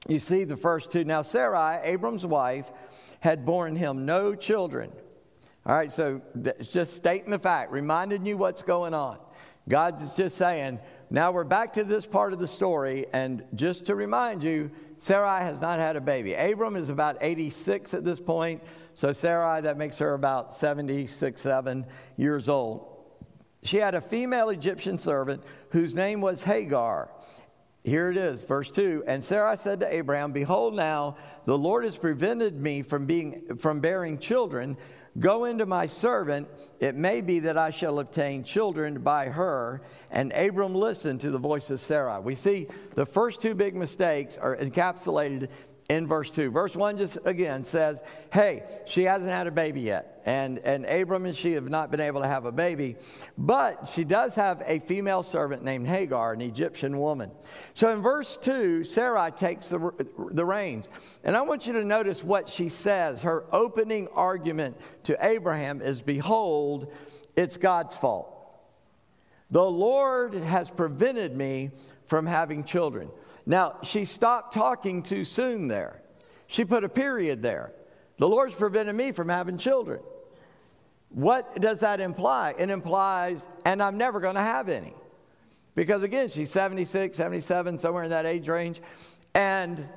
you 0.08 0.18
see 0.18 0.44
the 0.44 0.56
first 0.56 0.90
two. 0.90 1.04
Now, 1.04 1.22
Sarai, 1.22 1.80
Abram's 1.84 2.26
wife, 2.26 2.70
had 3.20 3.46
borne 3.46 3.76
him 3.76 4.04
no 4.04 4.34
children. 4.34 4.92
All 5.66 5.74
right, 5.74 5.90
so 5.90 6.20
just 6.60 6.94
stating 6.94 7.30
the 7.30 7.38
fact, 7.38 7.72
reminding 7.72 8.26
you 8.26 8.36
what's 8.36 8.62
going 8.62 8.92
on. 8.92 9.18
God's 9.66 10.14
just 10.14 10.36
saying, 10.36 10.78
now 11.08 11.32
we're 11.32 11.44
back 11.44 11.72
to 11.74 11.84
this 11.84 12.04
part 12.04 12.34
of 12.34 12.38
the 12.38 12.46
story, 12.46 13.06
and 13.14 13.44
just 13.54 13.86
to 13.86 13.94
remind 13.94 14.42
you, 14.42 14.70
Sarai 14.98 15.42
has 15.42 15.62
not 15.62 15.78
had 15.78 15.96
a 15.96 16.02
baby. 16.02 16.34
Abram 16.34 16.76
is 16.76 16.90
about 16.90 17.16
86 17.22 17.94
at 17.94 18.04
this 18.04 18.20
point. 18.20 18.62
So 18.94 19.12
Sarai, 19.12 19.60
that 19.62 19.76
makes 19.76 19.98
her 19.98 20.14
about 20.14 20.54
76, 20.54 21.40
7 21.40 21.84
years 22.16 22.48
old. 22.48 22.90
She 23.62 23.78
had 23.78 23.94
a 23.94 24.00
female 24.00 24.50
Egyptian 24.50 24.98
servant 24.98 25.42
whose 25.70 25.94
name 25.94 26.20
was 26.20 26.42
Hagar. 26.42 27.10
Here 27.82 28.10
it 28.10 28.16
is, 28.16 28.42
verse 28.42 28.70
2. 28.70 29.04
And 29.06 29.22
Sarai 29.22 29.56
said 29.58 29.80
to 29.80 29.94
Abraham, 29.94 30.32
Behold, 30.32 30.74
now 30.74 31.16
the 31.44 31.58
Lord 31.58 31.84
has 31.84 31.96
prevented 31.96 32.60
me 32.60 32.82
from, 32.82 33.04
being, 33.04 33.56
from 33.58 33.80
bearing 33.80 34.18
children. 34.18 34.76
Go 35.18 35.44
into 35.44 35.66
my 35.66 35.86
servant. 35.86 36.48
It 36.80 36.94
may 36.94 37.20
be 37.20 37.40
that 37.40 37.58
I 37.58 37.70
shall 37.70 37.98
obtain 37.98 38.42
children 38.42 39.00
by 39.00 39.26
her. 39.26 39.82
And 40.10 40.32
Abram 40.32 40.74
listened 40.74 41.20
to 41.22 41.30
the 41.30 41.38
voice 41.38 41.70
of 41.70 41.80
Sarai. 41.80 42.20
We 42.20 42.34
see 42.34 42.68
the 42.94 43.06
first 43.06 43.42
two 43.42 43.54
big 43.54 43.74
mistakes 43.74 44.38
are 44.38 44.56
encapsulated 44.56 45.48
in 45.94 46.06
verse 46.08 46.30
2. 46.30 46.50
Verse 46.50 46.74
1 46.74 46.98
just 46.98 47.18
again 47.24 47.64
says, 47.64 48.02
Hey, 48.32 48.64
she 48.84 49.04
hasn't 49.04 49.30
had 49.30 49.46
a 49.46 49.50
baby 49.50 49.82
yet. 49.82 50.22
And, 50.26 50.58
and 50.60 50.84
Abram 50.86 51.26
and 51.26 51.36
she 51.36 51.52
have 51.52 51.68
not 51.68 51.90
been 51.90 52.00
able 52.00 52.22
to 52.22 52.26
have 52.26 52.46
a 52.46 52.52
baby. 52.52 52.96
But 53.38 53.86
she 53.86 54.04
does 54.04 54.34
have 54.34 54.62
a 54.66 54.80
female 54.80 55.22
servant 55.22 55.62
named 55.62 55.86
Hagar, 55.86 56.32
an 56.32 56.40
Egyptian 56.40 56.98
woman. 56.98 57.30
So 57.74 57.92
in 57.92 58.02
verse 58.02 58.36
2, 58.38 58.82
Sarai 58.84 59.30
takes 59.30 59.68
the, 59.68 59.92
the 60.30 60.44
reins. 60.44 60.88
And 61.22 61.36
I 61.36 61.42
want 61.42 61.66
you 61.66 61.74
to 61.74 61.84
notice 61.84 62.24
what 62.24 62.48
she 62.48 62.68
says. 62.68 63.22
Her 63.22 63.44
opening 63.52 64.08
argument 64.14 64.76
to 65.04 65.16
Abraham 65.24 65.80
is 65.80 66.00
Behold, 66.00 66.92
it's 67.36 67.56
God's 67.56 67.96
fault. 67.96 68.30
The 69.50 69.62
Lord 69.62 70.34
has 70.34 70.70
prevented 70.70 71.36
me 71.36 71.70
from 72.06 72.26
having 72.26 72.64
children. 72.64 73.10
Now, 73.46 73.78
she 73.82 74.04
stopped 74.04 74.54
talking 74.54 75.02
too 75.02 75.24
soon 75.24 75.68
there. 75.68 76.00
She 76.46 76.64
put 76.64 76.84
a 76.84 76.88
period 76.88 77.42
there. 77.42 77.72
The 78.16 78.28
Lord's 78.28 78.54
prevented 78.54 78.94
me 78.94 79.12
from 79.12 79.28
having 79.28 79.58
children. 79.58 80.00
What 81.10 81.60
does 81.60 81.80
that 81.80 82.00
imply? 82.00 82.54
It 82.58 82.70
implies, 82.70 83.46
and 83.64 83.82
I'm 83.82 83.98
never 83.98 84.20
going 84.20 84.34
to 84.34 84.40
have 84.40 84.68
any. 84.68 84.94
Because 85.74 86.02
again, 86.02 86.28
she's 86.28 86.50
76, 86.50 87.16
77, 87.16 87.78
somewhere 87.78 88.04
in 88.04 88.10
that 88.10 88.26
age 88.26 88.48
range. 88.48 88.80
And 89.34 89.88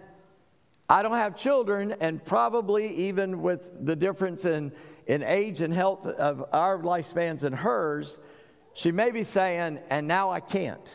I 0.90 1.02
don't 1.02 1.18
have 1.18 1.36
children, 1.36 1.96
and 2.00 2.24
probably 2.24 2.96
even 2.96 3.42
with 3.42 3.86
the 3.86 3.96
difference 3.96 4.46
in, 4.46 4.72
in 5.06 5.22
age 5.24 5.62
and 5.62 5.74
health 5.74 6.08
of 6.08 6.46
our 6.54 6.80
lifespans 6.80 7.44
and 7.44 7.56
hers, 7.56 8.18
she 8.74 8.92
may 8.92 9.12
be 9.12 9.24
saying, 9.24 9.80
and 9.90 10.08
now 10.08 10.32
I 10.32 10.40
can't. 10.40 10.92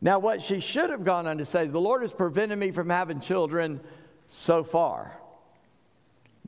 Now, 0.00 0.18
what 0.18 0.42
she 0.42 0.60
should 0.60 0.90
have 0.90 1.04
gone 1.04 1.26
on 1.26 1.38
to 1.38 1.44
say 1.44 1.66
is, 1.66 1.72
the 1.72 1.80
Lord 1.80 2.02
has 2.02 2.12
prevented 2.12 2.58
me 2.58 2.70
from 2.70 2.88
having 2.88 3.20
children 3.20 3.80
so 4.28 4.62
far. 4.62 5.18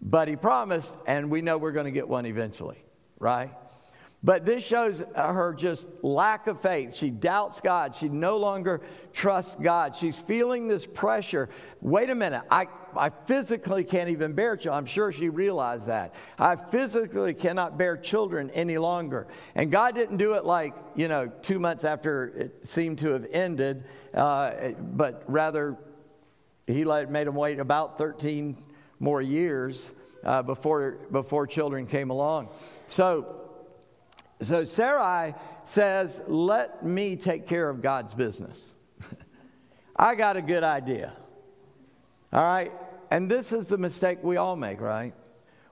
But 0.00 0.28
He 0.28 0.36
promised, 0.36 0.94
and 1.06 1.30
we 1.30 1.42
know 1.42 1.58
we're 1.58 1.72
going 1.72 1.86
to 1.86 1.90
get 1.90 2.08
one 2.08 2.26
eventually, 2.26 2.82
right? 3.18 3.50
But 4.22 4.44
this 4.44 4.62
shows 4.62 5.02
her 5.14 5.54
just 5.56 5.88
lack 6.02 6.46
of 6.46 6.60
faith. 6.60 6.94
She 6.94 7.08
doubts 7.08 7.62
God. 7.62 7.94
She 7.94 8.10
no 8.10 8.36
longer 8.36 8.82
trusts 9.14 9.56
God. 9.56 9.96
She's 9.96 10.16
feeling 10.16 10.68
this 10.68 10.84
pressure. 10.84 11.48
Wait 11.80 12.10
a 12.10 12.14
minute, 12.14 12.42
I, 12.50 12.66
I 12.94 13.08
physically 13.08 13.82
can't 13.82 14.10
even 14.10 14.34
bear 14.34 14.56
children. 14.56 14.76
I'm 14.76 14.84
sure 14.84 15.10
she 15.10 15.30
realized 15.30 15.86
that. 15.86 16.14
I 16.38 16.56
physically 16.56 17.32
cannot 17.32 17.78
bear 17.78 17.96
children 17.96 18.50
any 18.50 18.76
longer. 18.76 19.26
And 19.54 19.72
God 19.72 19.94
didn't 19.94 20.18
do 20.18 20.34
it 20.34 20.44
like, 20.44 20.74
you 20.96 21.08
know, 21.08 21.32
two 21.40 21.58
months 21.58 21.84
after 21.84 22.28
it 22.36 22.66
seemed 22.66 22.98
to 22.98 23.12
have 23.12 23.26
ended, 23.32 23.84
uh, 24.12 24.72
but 24.78 25.24
rather, 25.28 25.78
He 26.66 26.84
let, 26.84 27.10
made 27.10 27.26
them 27.26 27.36
wait 27.36 27.58
about 27.58 27.96
13 27.96 28.62
more 28.98 29.22
years 29.22 29.90
uh, 30.24 30.42
before, 30.42 30.98
before 31.10 31.46
children 31.46 31.86
came 31.86 32.10
along. 32.10 32.48
So, 32.88 33.36
so 34.40 34.64
Sarai 34.64 35.34
says, 35.64 36.20
Let 36.26 36.84
me 36.84 37.16
take 37.16 37.46
care 37.46 37.68
of 37.68 37.82
God's 37.82 38.14
business. 38.14 38.72
I 39.96 40.14
got 40.14 40.36
a 40.36 40.42
good 40.42 40.64
idea. 40.64 41.12
All 42.32 42.44
right? 42.44 42.72
And 43.10 43.30
this 43.30 43.52
is 43.52 43.66
the 43.66 43.78
mistake 43.78 44.18
we 44.22 44.36
all 44.36 44.56
make, 44.56 44.80
right? 44.80 45.14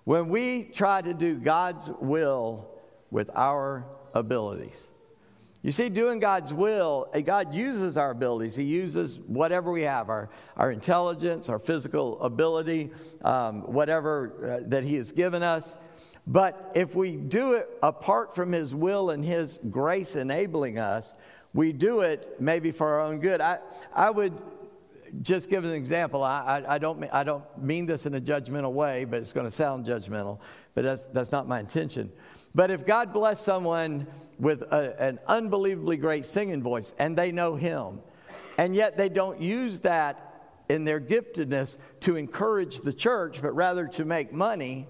When 0.04 0.28
we 0.28 0.64
try 0.64 1.02
to 1.02 1.14
do 1.14 1.36
God's 1.36 1.88
will 2.00 2.68
with 3.10 3.30
our 3.34 3.86
abilities. 4.14 4.88
You 5.62 5.72
see, 5.72 5.88
doing 5.88 6.20
God's 6.20 6.52
will, 6.52 7.08
eh, 7.12 7.20
God 7.20 7.52
uses 7.52 7.96
our 7.96 8.12
abilities. 8.12 8.54
He 8.54 8.62
uses 8.62 9.18
whatever 9.26 9.72
we 9.72 9.82
have 9.82 10.08
our, 10.08 10.30
our 10.56 10.70
intelligence, 10.70 11.48
our 11.48 11.58
physical 11.58 12.20
ability, 12.22 12.90
um, 13.22 13.62
whatever 13.62 14.60
uh, 14.62 14.68
that 14.68 14.84
He 14.84 14.94
has 14.94 15.10
given 15.10 15.42
us. 15.42 15.74
But 16.28 16.72
if 16.74 16.94
we 16.94 17.12
do 17.16 17.54
it 17.54 17.70
apart 17.82 18.34
from 18.34 18.52
His 18.52 18.74
will 18.74 19.10
and 19.10 19.24
His 19.24 19.58
grace 19.70 20.14
enabling 20.14 20.78
us, 20.78 21.14
we 21.54 21.72
do 21.72 22.00
it 22.02 22.36
maybe 22.38 22.70
for 22.70 22.86
our 22.86 23.00
own 23.00 23.18
good. 23.18 23.40
I, 23.40 23.58
I 23.94 24.10
would 24.10 24.36
just 25.22 25.48
give 25.48 25.64
an 25.64 25.70
example. 25.70 26.22
I, 26.22 26.62
I, 26.66 26.74
I, 26.74 26.78
don't, 26.78 27.02
I 27.10 27.24
don't 27.24 27.44
mean 27.56 27.86
this 27.86 28.04
in 28.04 28.14
a 28.14 28.20
judgmental 28.20 28.72
way, 28.72 29.06
but 29.06 29.20
it's 29.20 29.32
going 29.32 29.46
to 29.46 29.50
sound 29.50 29.86
judgmental, 29.86 30.38
but 30.74 30.84
that's, 30.84 31.06
that's 31.06 31.32
not 31.32 31.48
my 31.48 31.60
intention. 31.60 32.12
But 32.54 32.70
if 32.70 32.84
God 32.84 33.14
bless 33.14 33.40
someone 33.40 34.06
with 34.38 34.62
a, 34.62 35.02
an 35.02 35.18
unbelievably 35.26 35.96
great 35.96 36.26
singing 36.26 36.62
voice 36.62 36.92
and 36.98 37.16
they 37.16 37.32
know 37.32 37.56
Him, 37.56 38.00
and 38.58 38.74
yet 38.74 38.98
they 38.98 39.08
don't 39.08 39.40
use 39.40 39.80
that 39.80 40.24
in 40.68 40.84
their 40.84 41.00
giftedness 41.00 41.78
to 42.00 42.16
encourage 42.16 42.82
the 42.82 42.92
church, 42.92 43.40
but 43.40 43.54
rather 43.54 43.86
to 43.88 44.04
make 44.04 44.30
money, 44.30 44.86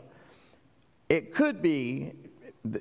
it 1.09 1.35
could 1.35 1.63
be, 1.63 2.13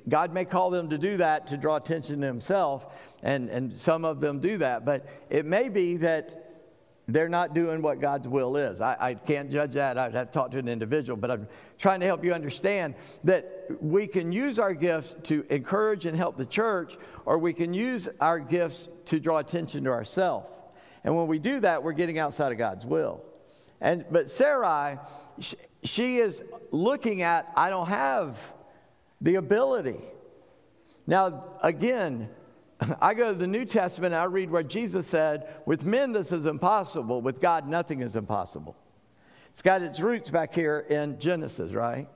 God 0.08 0.32
may 0.32 0.44
call 0.44 0.70
them 0.70 0.90
to 0.90 0.98
do 0.98 1.16
that 1.18 1.46
to 1.48 1.56
draw 1.56 1.76
attention 1.76 2.20
to 2.20 2.26
Himself, 2.26 2.86
and, 3.22 3.48
and 3.48 3.76
some 3.76 4.04
of 4.04 4.20
them 4.20 4.40
do 4.40 4.58
that, 4.58 4.84
but 4.84 5.06
it 5.30 5.44
may 5.44 5.68
be 5.68 5.96
that 5.98 6.48
they're 7.08 7.28
not 7.28 7.54
doing 7.54 7.80
what 7.80 8.00
God's 8.00 8.28
will 8.28 8.56
is. 8.58 8.82
I, 8.82 8.96
I, 9.00 9.14
can't 9.14 9.50
judge 9.50 9.72
that. 9.72 9.96
I'd 9.96 10.14
have 10.14 10.26
to 10.26 10.32
talk 10.32 10.50
to 10.50 10.58
an 10.58 10.68
individual, 10.68 11.16
but 11.16 11.30
I'm 11.30 11.48
trying 11.78 12.00
to 12.00 12.06
help 12.06 12.22
you 12.22 12.34
understand 12.34 12.94
that 13.24 13.66
we 13.80 14.06
can 14.06 14.30
use 14.30 14.58
our 14.58 14.74
gifts 14.74 15.16
to 15.24 15.44
encourage 15.48 16.04
and 16.04 16.14
help 16.14 16.36
the 16.36 16.44
church, 16.44 16.98
or 17.24 17.38
we 17.38 17.54
can 17.54 17.72
use 17.72 18.10
our 18.20 18.38
gifts 18.38 18.88
to 19.06 19.18
draw 19.18 19.38
attention 19.38 19.84
to 19.84 19.90
ourselves. 19.90 20.46
And 21.02 21.16
when 21.16 21.28
we 21.28 21.38
do 21.38 21.60
that, 21.60 21.82
we're 21.82 21.92
getting 21.92 22.18
outside 22.18 22.52
of 22.52 22.58
God's 22.58 22.84
will. 22.84 23.24
And 23.80 24.04
but 24.10 24.28
Sarai, 24.28 24.98
she 25.82 26.18
is 26.18 26.42
looking 26.70 27.22
at, 27.22 27.50
I 27.56 27.70
don't 27.70 27.88
have 27.88 28.38
the 29.20 29.36
ability. 29.36 30.00
Now, 31.06 31.44
again, 31.62 32.28
I 33.00 33.14
go 33.14 33.32
to 33.32 33.38
the 33.38 33.46
New 33.46 33.64
Testament 33.64 34.14
and 34.14 34.20
I 34.20 34.24
read 34.24 34.50
where 34.50 34.62
Jesus 34.62 35.06
said, 35.06 35.48
With 35.66 35.84
men 35.84 36.12
this 36.12 36.32
is 36.32 36.46
impossible, 36.46 37.20
with 37.20 37.40
God 37.40 37.68
nothing 37.68 38.02
is 38.02 38.16
impossible. 38.16 38.76
It's 39.50 39.62
got 39.62 39.82
its 39.82 40.00
roots 40.00 40.30
back 40.30 40.54
here 40.54 40.80
in 40.88 41.18
Genesis, 41.18 41.72
right? 41.72 42.08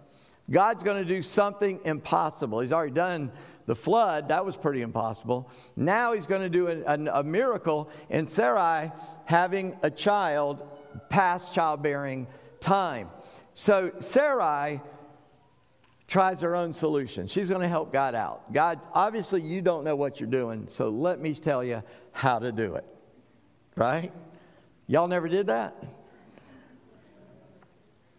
God's 0.51 0.83
going 0.83 1.03
to 1.03 1.09
do 1.09 1.23
something 1.23 1.81
impossible. 1.85 2.61
He's 2.61 2.73
already 2.73 2.93
done 2.93 3.33
the 3.67 3.77
flood, 3.77 4.29
that 4.29 4.45
was 4.45 4.57
pretty 4.57 4.83
impossible. 4.83 5.49
Now 5.77 6.15
he's 6.15 6.27
going 6.27 6.43
to 6.43 6.49
do 6.49 6.69
a, 6.69 6.83
a, 6.83 7.21
a 7.21 7.23
miracle 7.23 7.91
in 8.11 8.27
Sarai 8.27 8.91
having 9.25 9.77
a 9.83 9.91
child 9.91 10.63
past 11.09 11.53
childbearing 11.53 12.27
time. 12.61 13.09
So 13.55 13.93
Sarai 13.99 14.81
tries 16.07 16.41
her 16.43 16.55
own 16.55 16.73
solution. 16.73 17.27
She's 17.27 17.49
going 17.49 17.63
to 17.63 17.69
help 17.69 17.93
God 17.93 18.15
out. 18.15 18.53
God, 18.53 18.81
obviously, 18.93 19.41
you 19.43 19.63
don't 19.63 19.85
know 19.85 19.97
what 19.97 20.21
you're 20.21 20.29
doing, 20.29 20.67
so 20.69 20.89
let 20.89 21.21
me 21.21 21.35
tell 21.35 21.65
you 21.65 21.83
how 22.13 22.39
to 22.39 22.53
do 22.53 22.75
it. 22.75 22.85
Right? 23.77 24.13
Y'all 24.87 25.09
never 25.09 25.29
did 25.29 25.47
that? 25.47 25.75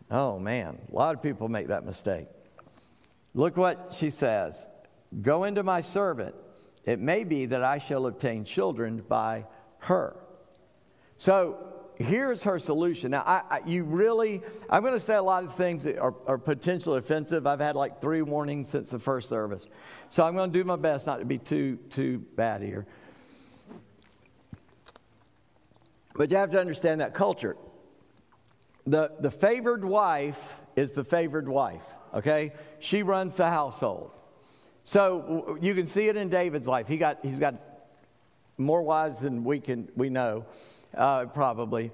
Oh, 0.09 0.39
man. 0.39 0.79
A 0.91 0.95
lot 0.95 1.15
of 1.15 1.21
people 1.21 1.47
make 1.47 1.67
that 1.67 1.85
mistake. 1.85 2.27
Look 3.33 3.57
what 3.57 3.93
she 3.95 4.09
says 4.09 4.65
Go 5.21 5.43
into 5.43 5.63
my 5.63 5.81
servant. 5.81 6.35
It 6.85 6.99
may 6.99 7.23
be 7.23 7.45
that 7.45 7.63
I 7.63 7.77
shall 7.77 8.07
obtain 8.07 8.43
children 8.43 9.03
by 9.07 9.45
her. 9.79 10.15
So 11.17 11.72
here's 11.97 12.43
her 12.43 12.59
solution. 12.59 13.11
Now, 13.11 13.23
I, 13.25 13.41
I, 13.49 13.61
you 13.65 13.83
really, 13.83 14.41
I'm 14.69 14.81
going 14.81 14.93
to 14.93 14.99
say 14.99 15.15
a 15.15 15.23
lot 15.23 15.43
of 15.43 15.55
things 15.55 15.83
that 15.83 15.97
are, 15.97 16.13
are, 16.27 16.37
potentially 16.37 16.97
offensive. 16.97 17.45
I've 17.45 17.59
had 17.59 17.75
like 17.75 18.01
three 18.01 18.21
warnings 18.21 18.69
since 18.69 18.89
the 18.89 18.99
first 18.99 19.29
service. 19.29 19.67
So 20.09 20.25
I'm 20.25 20.35
going 20.35 20.51
to 20.51 20.57
do 20.57 20.63
my 20.63 20.75
best 20.75 21.05
not 21.05 21.19
to 21.19 21.25
be 21.25 21.37
too, 21.37 21.77
too 21.89 22.19
bad 22.35 22.61
here. 22.61 22.85
But 26.15 26.31
you 26.31 26.37
have 26.37 26.51
to 26.51 26.59
understand 26.59 27.01
that 27.01 27.13
culture. 27.13 27.57
The, 28.85 29.11
the 29.19 29.31
favored 29.31 29.83
wife 29.83 30.59
is 30.75 30.91
the 30.91 31.03
favored 31.03 31.47
wife, 31.47 31.85
okay? 32.13 32.51
She 32.79 33.03
runs 33.03 33.35
the 33.35 33.49
household. 33.49 34.11
So 34.83 35.57
you 35.61 35.73
can 35.73 35.87
see 35.87 36.09
it 36.09 36.17
in 36.17 36.29
David's 36.29 36.67
life. 36.67 36.87
He 36.87 36.97
got, 36.97 37.19
he's 37.23 37.39
got 37.39 37.55
more 38.57 38.81
wives 38.81 39.19
than 39.19 39.43
we, 39.43 39.59
can, 39.59 39.89
we 39.95 40.09
know 40.09 40.45
uh, 40.95 41.25
probably. 41.25 41.91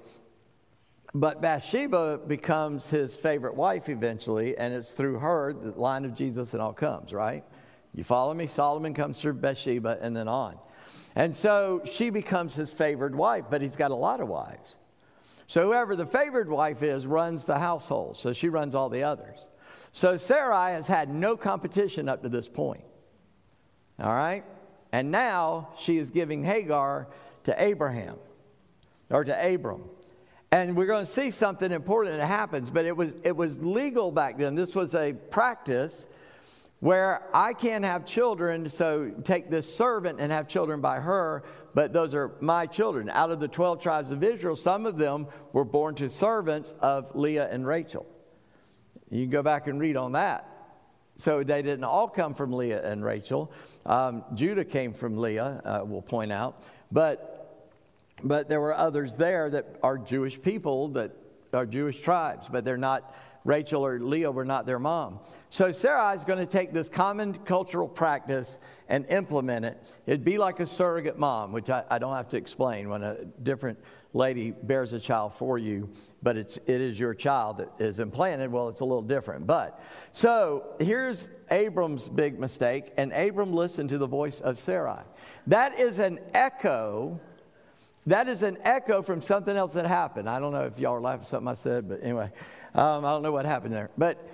But 1.14 1.40
Bathsheba 1.40 2.20
becomes 2.26 2.86
his 2.86 3.16
favorite 3.16 3.56
wife 3.56 3.88
eventually, 3.88 4.56
and 4.56 4.72
it's 4.72 4.90
through 4.90 5.18
her 5.18 5.52
the 5.52 5.72
line 5.72 6.04
of 6.04 6.14
Jesus 6.14 6.52
and 6.52 6.62
all 6.62 6.72
comes, 6.72 7.12
right? 7.12 7.44
You 7.94 8.04
follow 8.04 8.32
me? 8.32 8.46
Solomon 8.46 8.94
comes 8.94 9.20
through 9.20 9.34
Bathsheba 9.34 9.98
and 10.00 10.14
then 10.14 10.28
on. 10.28 10.56
And 11.16 11.36
so 11.36 11.82
she 11.84 12.10
becomes 12.10 12.54
his 12.54 12.70
favored 12.70 13.14
wife, 13.14 13.46
but 13.50 13.60
he's 13.60 13.74
got 13.74 13.90
a 13.90 13.96
lot 13.96 14.20
of 14.20 14.28
wives. 14.28 14.76
So 15.48 15.66
whoever 15.66 15.96
the 15.96 16.06
favored 16.06 16.48
wife 16.48 16.84
is 16.84 17.08
runs 17.08 17.44
the 17.44 17.58
household. 17.58 18.16
So 18.16 18.32
she 18.32 18.48
runs 18.48 18.76
all 18.76 18.88
the 18.88 19.02
others. 19.02 19.48
So 19.92 20.16
Sarai 20.16 20.72
has 20.74 20.86
had 20.86 21.08
no 21.12 21.36
competition 21.36 22.08
up 22.08 22.22
to 22.22 22.28
this 22.28 22.46
point. 22.46 22.84
All 23.98 24.12
right? 24.12 24.44
And 24.92 25.10
now 25.10 25.70
she 25.76 25.98
is 25.98 26.10
giving 26.10 26.44
Hagar 26.44 27.08
to 27.42 27.60
Abraham 27.60 28.16
or 29.10 29.24
to 29.24 29.54
Abram. 29.54 29.82
And 30.52 30.76
we're 30.76 30.86
going 30.86 31.04
to 31.04 31.10
see 31.10 31.30
something 31.30 31.70
important 31.70 32.16
that 32.16 32.26
happens, 32.26 32.70
but 32.70 32.84
it 32.84 32.96
was, 32.96 33.12
it 33.22 33.36
was 33.36 33.60
legal 33.60 34.10
back 34.10 34.36
then. 34.36 34.54
This 34.56 34.74
was 34.74 34.94
a 34.94 35.12
practice 35.12 36.06
where 36.80 37.22
I 37.32 37.52
can't 37.52 37.84
have 37.84 38.04
children, 38.06 38.68
so 38.68 39.12
take 39.22 39.50
this 39.50 39.72
servant 39.72 40.18
and 40.18 40.32
have 40.32 40.48
children 40.48 40.80
by 40.80 40.98
her, 40.98 41.44
but 41.74 41.92
those 41.92 42.14
are 42.14 42.32
my 42.40 42.66
children. 42.66 43.10
Out 43.10 43.30
of 43.30 43.38
the 43.38 43.48
12 43.48 43.82
tribes 43.82 44.10
of 44.10 44.24
Israel, 44.24 44.56
some 44.56 44.86
of 44.86 44.96
them 44.96 45.26
were 45.52 45.64
born 45.64 45.94
to 45.96 46.08
servants 46.08 46.74
of 46.80 47.14
Leah 47.14 47.48
and 47.50 47.66
Rachel. 47.66 48.06
You 49.10 49.22
can 49.24 49.30
go 49.30 49.42
back 49.42 49.66
and 49.66 49.78
read 49.78 49.96
on 49.96 50.12
that. 50.12 50.46
So 51.16 51.44
they 51.44 51.60
didn't 51.60 51.84
all 51.84 52.08
come 52.08 52.32
from 52.32 52.52
Leah 52.52 52.82
and 52.82 53.04
Rachel. 53.04 53.52
Um, 53.84 54.24
Judah 54.34 54.64
came 54.64 54.94
from 54.94 55.18
Leah, 55.18 55.60
uh, 55.64 55.80
we'll 55.84 56.00
point 56.00 56.32
out. 56.32 56.62
But 56.90 57.39
but 58.22 58.48
there 58.48 58.60
were 58.60 58.74
others 58.74 59.14
there 59.14 59.50
that 59.50 59.76
are 59.82 59.98
Jewish 59.98 60.40
people 60.40 60.88
that 60.88 61.12
are 61.52 61.66
Jewish 61.66 62.00
tribes, 62.00 62.48
but 62.50 62.64
they're 62.64 62.76
not, 62.76 63.14
Rachel 63.44 63.84
or 63.84 63.98
Leah 63.98 64.30
were 64.30 64.44
not 64.44 64.66
their 64.66 64.78
mom. 64.78 65.20
So 65.50 65.72
Sarai 65.72 66.14
is 66.14 66.24
going 66.24 66.38
to 66.38 66.46
take 66.46 66.72
this 66.72 66.88
common 66.88 67.34
cultural 67.34 67.88
practice 67.88 68.56
and 68.88 69.04
implement 69.06 69.64
it. 69.64 69.82
It'd 70.06 70.24
be 70.24 70.38
like 70.38 70.60
a 70.60 70.66
surrogate 70.66 71.18
mom, 71.18 71.52
which 71.52 71.70
I, 71.70 71.84
I 71.90 71.98
don't 71.98 72.14
have 72.14 72.28
to 72.28 72.36
explain 72.36 72.88
when 72.88 73.02
a 73.02 73.24
different 73.42 73.78
lady 74.12 74.50
bears 74.50 74.92
a 74.92 75.00
child 75.00 75.34
for 75.34 75.58
you, 75.58 75.88
but 76.22 76.36
it's, 76.36 76.56
it 76.66 76.80
is 76.80 76.98
your 76.98 77.14
child 77.14 77.58
that 77.58 77.70
is 77.78 77.98
implanted. 77.98 78.52
Well, 78.52 78.68
it's 78.68 78.80
a 78.80 78.84
little 78.84 79.02
different. 79.02 79.46
But 79.46 79.80
so 80.12 80.74
here's 80.78 81.30
Abram's 81.50 82.08
big 82.08 82.38
mistake, 82.38 82.92
and 82.96 83.12
Abram 83.12 83.52
listened 83.52 83.88
to 83.90 83.98
the 83.98 84.06
voice 84.06 84.40
of 84.40 84.60
Sarai. 84.60 85.02
That 85.46 85.80
is 85.80 85.98
an 85.98 86.20
echo. 86.34 87.20
That 88.06 88.28
is 88.28 88.42
an 88.42 88.58
echo 88.62 89.02
from 89.02 89.20
something 89.20 89.56
else 89.56 89.72
that 89.74 89.86
happened. 89.86 90.28
I 90.28 90.38
don't 90.38 90.52
know 90.52 90.64
if 90.64 90.78
y'all 90.78 90.94
are 90.94 91.00
laughing 91.00 91.22
at 91.22 91.28
something 91.28 91.48
I 91.48 91.54
said, 91.54 91.88
but 91.88 92.00
anyway, 92.02 92.30
um, 92.74 93.04
I 93.04 93.10
don't 93.10 93.22
know 93.22 93.32
what 93.32 93.44
happened 93.44 93.74
there. 93.74 93.90
But, 93.98 94.26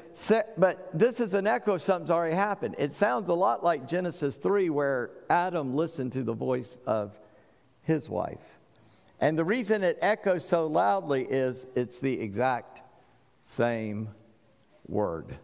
but 0.56 0.90
this 0.94 1.20
is 1.20 1.34
an 1.34 1.46
echo 1.46 1.74
of 1.74 1.82
something's 1.82 2.10
already 2.10 2.36
happened. 2.36 2.76
It 2.78 2.94
sounds 2.94 3.28
a 3.28 3.34
lot 3.34 3.64
like 3.64 3.88
Genesis 3.88 4.36
3, 4.36 4.70
where 4.70 5.10
Adam 5.28 5.74
listened 5.74 6.12
to 6.12 6.22
the 6.22 6.32
voice 6.32 6.78
of 6.86 7.18
his 7.82 8.08
wife. 8.08 8.38
And 9.20 9.38
the 9.38 9.44
reason 9.44 9.82
it 9.82 9.98
echoes 10.00 10.46
so 10.46 10.66
loudly 10.66 11.24
is 11.24 11.66
it's 11.74 11.98
the 11.98 12.20
exact 12.20 12.80
same 13.46 14.10
word. 14.86 15.38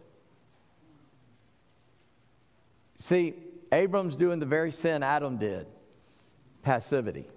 See, 2.97 3.33
Abram's 3.71 4.15
doing 4.15 4.39
the 4.39 4.45
very 4.45 4.71
sin 4.71 5.03
Adam 5.03 5.37
did 5.37 5.67
passivity. 6.61 7.27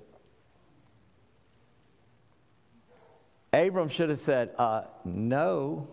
Abram 3.56 3.88
should 3.88 4.10
have 4.10 4.20
said, 4.20 4.50
uh, 4.58 4.82
No, 5.04 5.88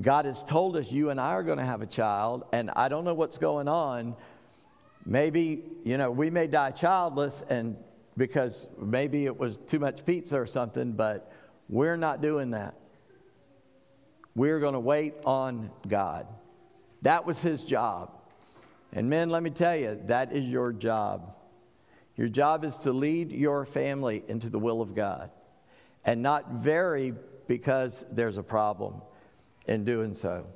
God 0.00 0.26
has 0.26 0.44
told 0.44 0.76
us 0.76 0.92
you 0.92 1.08
and 1.10 1.18
I 1.20 1.30
are 1.30 1.42
going 1.42 1.58
to 1.58 1.64
have 1.64 1.80
a 1.80 1.86
child, 1.86 2.44
and 2.52 2.70
I 2.70 2.88
don't 2.88 3.04
know 3.04 3.14
what's 3.14 3.38
going 3.38 3.68
on. 3.68 4.14
Maybe, 5.06 5.64
you 5.84 5.96
know, 5.96 6.10
we 6.10 6.28
may 6.28 6.46
die 6.46 6.72
childless, 6.72 7.42
and 7.48 7.76
because 8.18 8.66
maybe 8.78 9.24
it 9.24 9.38
was 9.38 9.56
too 9.56 9.78
much 9.78 10.04
pizza 10.04 10.38
or 10.38 10.46
something, 10.46 10.92
but 10.92 11.32
we're 11.70 11.96
not 11.96 12.20
doing 12.20 12.50
that. 12.50 12.74
We're 14.34 14.60
going 14.60 14.74
to 14.74 14.80
wait 14.80 15.14
on 15.24 15.70
God. 15.88 16.26
That 17.02 17.24
was 17.24 17.40
his 17.40 17.62
job. 17.62 18.10
And 18.92 19.08
men, 19.08 19.30
let 19.30 19.42
me 19.42 19.50
tell 19.50 19.76
you, 19.76 20.00
that 20.06 20.32
is 20.32 20.44
your 20.44 20.72
job. 20.72 21.34
Your 22.16 22.28
job 22.28 22.64
is 22.64 22.76
to 22.78 22.92
lead 22.92 23.32
your 23.32 23.64
family 23.64 24.22
into 24.28 24.50
the 24.50 24.58
will 24.58 24.82
of 24.82 24.94
God 24.94 25.30
and 26.08 26.22
not 26.22 26.52
vary 26.52 27.12
because 27.48 28.06
there's 28.10 28.38
a 28.38 28.42
problem 28.42 28.94
in 29.66 29.84
doing 29.84 30.14
so. 30.14 30.46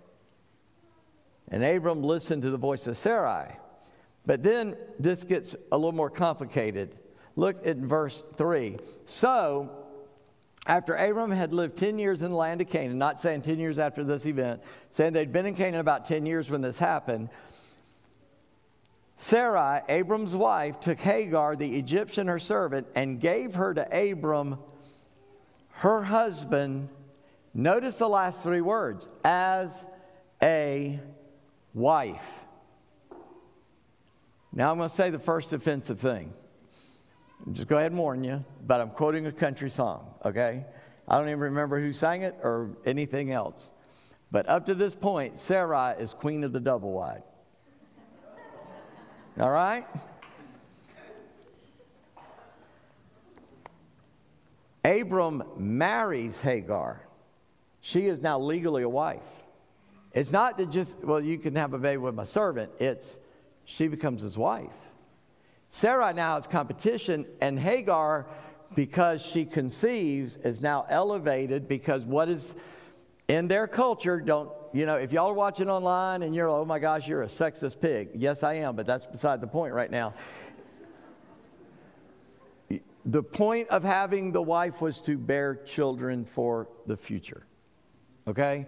And 1.48 1.62
Abram 1.62 2.02
listened 2.02 2.40
to 2.40 2.50
the 2.50 2.56
voice 2.56 2.86
of 2.86 2.96
Sarai. 2.96 3.58
But 4.24 4.42
then 4.42 4.76
this 4.98 5.24
gets 5.24 5.54
a 5.70 5.76
little 5.76 5.92
more 5.92 6.08
complicated. 6.08 6.96
Look 7.36 7.66
at 7.66 7.76
verse 7.76 8.24
3. 8.38 8.78
So, 9.04 9.70
after 10.66 10.94
Abram 10.94 11.30
had 11.30 11.52
lived 11.52 11.76
10 11.76 11.98
years 11.98 12.22
in 12.22 12.30
the 12.30 12.36
land 12.36 12.62
of 12.62 12.70
Canaan, 12.70 12.96
not 12.96 13.20
saying 13.20 13.42
10 13.42 13.58
years 13.58 13.78
after 13.78 14.02
this 14.04 14.24
event, 14.24 14.62
saying 14.90 15.12
they'd 15.12 15.34
been 15.34 15.44
in 15.44 15.54
Canaan 15.54 15.80
about 15.80 16.08
10 16.08 16.24
years 16.24 16.48
when 16.48 16.62
this 16.62 16.78
happened, 16.78 17.28
Sarai, 19.18 19.82
Abram's 19.90 20.34
wife, 20.34 20.80
took 20.80 20.98
Hagar, 20.98 21.56
the 21.56 21.76
Egyptian, 21.76 22.28
her 22.28 22.38
servant, 22.38 22.86
and 22.94 23.20
gave 23.20 23.56
her 23.56 23.74
to 23.74 24.10
Abram, 24.10 24.56
her 25.82 26.00
husband. 26.00 26.88
Notice 27.54 27.96
the 27.96 28.08
last 28.08 28.44
three 28.44 28.60
words 28.60 29.08
as 29.24 29.84
a 30.40 31.00
wife. 31.74 32.22
Now 34.52 34.70
I'm 34.70 34.76
going 34.76 34.88
to 34.88 34.94
say 34.94 35.10
the 35.10 35.18
first 35.18 35.52
offensive 35.52 35.98
thing. 35.98 36.32
Just 37.50 37.66
go 37.66 37.78
ahead 37.78 37.90
and 37.90 37.98
warn 37.98 38.22
you, 38.22 38.44
but 38.64 38.80
I'm 38.80 38.90
quoting 38.90 39.26
a 39.26 39.32
country 39.32 39.70
song, 39.70 40.06
okay? 40.24 40.64
I 41.08 41.18
don't 41.18 41.26
even 41.28 41.40
remember 41.40 41.80
who 41.80 41.92
sang 41.92 42.22
it 42.22 42.36
or 42.44 42.70
anything 42.86 43.32
else. 43.32 43.72
But 44.30 44.48
up 44.48 44.66
to 44.66 44.76
this 44.76 44.94
point, 44.94 45.36
Sarai 45.36 46.00
is 46.00 46.14
queen 46.14 46.44
of 46.44 46.52
the 46.52 46.60
double 46.60 46.92
wide. 46.92 47.24
All 49.40 49.50
right? 49.50 49.84
Abram 54.84 55.42
marries 55.56 56.40
Hagar. 56.40 57.00
She 57.80 58.06
is 58.06 58.20
now 58.20 58.38
legally 58.38 58.82
a 58.82 58.88
wife. 58.88 59.22
It's 60.12 60.30
not 60.30 60.58
that 60.58 60.70
just, 60.70 60.98
well, 61.02 61.20
you 61.20 61.38
can 61.38 61.54
have 61.56 61.72
a 61.72 61.78
baby 61.78 61.98
with 61.98 62.14
my 62.14 62.24
servant. 62.24 62.70
It's 62.78 63.18
she 63.64 63.88
becomes 63.88 64.22
his 64.22 64.36
wife. 64.36 64.70
Sarah 65.70 66.12
now 66.12 66.34
has 66.34 66.46
competition, 66.46 67.24
and 67.40 67.58
Hagar, 67.58 68.26
because 68.74 69.22
she 69.22 69.44
conceives, 69.44 70.36
is 70.36 70.60
now 70.60 70.84
elevated 70.88 71.66
because 71.66 72.04
what 72.04 72.28
is 72.28 72.54
in 73.28 73.48
their 73.48 73.66
culture, 73.66 74.20
don't, 74.20 74.50
you 74.74 74.84
know, 74.84 74.96
if 74.96 75.12
y'all 75.12 75.30
are 75.30 75.34
watching 75.34 75.70
online 75.70 76.22
and 76.22 76.34
you're, 76.34 76.48
oh 76.48 76.64
my 76.64 76.78
gosh, 76.78 77.08
you're 77.08 77.22
a 77.22 77.26
sexist 77.26 77.80
pig. 77.80 78.10
Yes, 78.14 78.42
I 78.42 78.54
am, 78.54 78.76
but 78.76 78.84
that's 78.84 79.06
beside 79.06 79.40
the 79.40 79.46
point 79.46 79.72
right 79.72 79.90
now. 79.90 80.12
The 83.04 83.22
point 83.22 83.68
of 83.68 83.82
having 83.82 84.32
the 84.32 84.42
wife 84.42 84.80
was 84.80 85.00
to 85.02 85.18
bear 85.18 85.56
children 85.56 86.24
for 86.24 86.68
the 86.86 86.96
future. 86.96 87.46
Okay? 88.28 88.66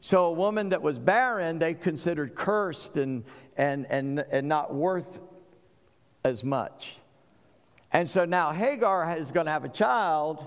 So 0.00 0.26
a 0.26 0.32
woman 0.32 0.70
that 0.70 0.80
was 0.80 0.98
barren, 0.98 1.58
they 1.58 1.74
considered 1.74 2.34
cursed 2.34 2.96
and, 2.96 3.24
and, 3.56 3.86
and, 3.90 4.20
and 4.30 4.48
not 4.48 4.74
worth 4.74 5.20
as 6.24 6.44
much. 6.44 6.96
And 7.92 8.08
so 8.08 8.24
now 8.24 8.52
Hagar 8.52 9.16
is 9.16 9.32
going 9.32 9.46
to 9.46 9.52
have 9.52 9.64
a 9.64 9.68
child, 9.68 10.46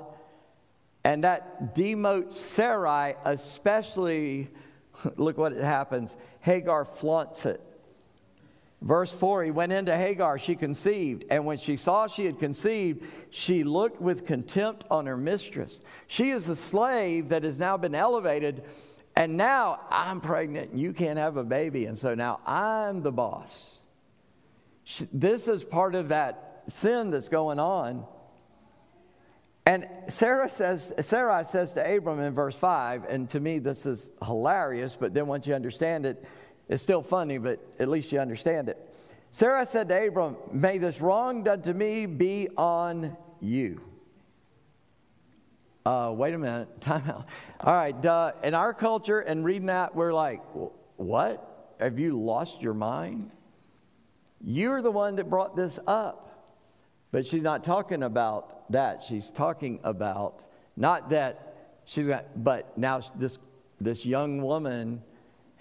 and 1.03 1.23
that 1.23 1.75
demotes 1.75 2.33
Sarai, 2.33 3.15
especially. 3.25 4.49
Look 5.17 5.37
what 5.37 5.53
happens. 5.53 6.15
Hagar 6.41 6.85
flaunts 6.85 7.45
it. 7.45 7.61
Verse 8.81 9.11
4 9.11 9.43
He 9.43 9.51
went 9.51 9.71
into 9.71 9.95
Hagar, 9.95 10.39
she 10.39 10.55
conceived, 10.55 11.25
and 11.29 11.45
when 11.45 11.57
she 11.57 11.77
saw 11.77 12.07
she 12.07 12.25
had 12.25 12.39
conceived, 12.39 13.03
she 13.29 13.63
looked 13.63 14.01
with 14.01 14.25
contempt 14.25 14.85
on 14.89 15.05
her 15.05 15.17
mistress. 15.17 15.81
She 16.07 16.31
is 16.31 16.47
a 16.47 16.55
slave 16.55 17.29
that 17.29 17.43
has 17.43 17.59
now 17.59 17.77
been 17.77 17.95
elevated, 17.95 18.63
and 19.15 19.37
now 19.37 19.81
I'm 19.89 20.21
pregnant 20.21 20.71
and 20.71 20.79
you 20.79 20.93
can't 20.93 21.19
have 21.19 21.37
a 21.37 21.43
baby, 21.43 21.85
and 21.85 21.97
so 21.97 22.15
now 22.15 22.39
I'm 22.45 23.01
the 23.01 23.11
boss. 23.11 23.83
This 25.13 25.47
is 25.47 25.63
part 25.63 25.93
of 25.95 26.09
that 26.09 26.63
sin 26.67 27.11
that's 27.11 27.29
going 27.29 27.59
on. 27.59 28.05
And 29.65 29.87
Sarah 30.07 30.49
says, 30.49 30.91
Sarah 31.01 31.45
says 31.45 31.73
to 31.73 31.95
Abram 31.95 32.19
in 32.19 32.33
verse 32.33 32.55
5, 32.55 33.05
and 33.07 33.29
to 33.29 33.39
me 33.39 33.59
this 33.59 33.85
is 33.85 34.09
hilarious, 34.25 34.97
but 34.99 35.13
then 35.13 35.27
once 35.27 35.45
you 35.45 35.53
understand 35.53 36.07
it, 36.07 36.25
it's 36.71 36.81
still 36.81 37.03
funny, 37.03 37.37
but 37.37 37.59
at 37.79 37.89
least 37.89 38.13
you 38.13 38.19
understand 38.19 38.69
it. 38.69 38.77
Sarah 39.29 39.65
said 39.65 39.89
to 39.89 40.07
Abram, 40.07 40.37
May 40.53 40.77
this 40.77 41.01
wrong 41.01 41.43
done 41.43 41.61
to 41.63 41.73
me 41.73 42.05
be 42.05 42.47
on 42.55 43.17
you. 43.41 43.81
Uh, 45.85 46.13
wait 46.15 46.33
a 46.33 46.37
minute, 46.37 46.69
time 46.81 47.03
out. 47.09 47.25
All 47.59 47.73
right, 47.73 48.05
uh, 48.05 48.31
in 48.41 48.53
our 48.53 48.73
culture 48.73 49.19
and 49.19 49.43
reading 49.43 49.65
that, 49.65 49.93
we're 49.93 50.13
like, 50.13 50.41
What? 50.95 51.75
Have 51.77 51.99
you 51.99 52.17
lost 52.21 52.61
your 52.61 52.73
mind? 52.73 53.31
You're 54.39 54.81
the 54.81 54.91
one 54.91 55.17
that 55.17 55.29
brought 55.29 55.57
this 55.57 55.77
up. 55.85 56.29
But 57.11 57.27
she's 57.27 57.43
not 57.43 57.65
talking 57.65 58.01
about 58.01 58.71
that. 58.71 59.03
She's 59.03 59.29
talking 59.29 59.81
about 59.83 60.41
not 60.77 61.09
that 61.09 61.81
she's 61.83 62.07
got, 62.07 62.41
but 62.41 62.77
now 62.77 63.01
this, 63.17 63.39
this 63.81 64.05
young 64.05 64.41
woman 64.41 65.03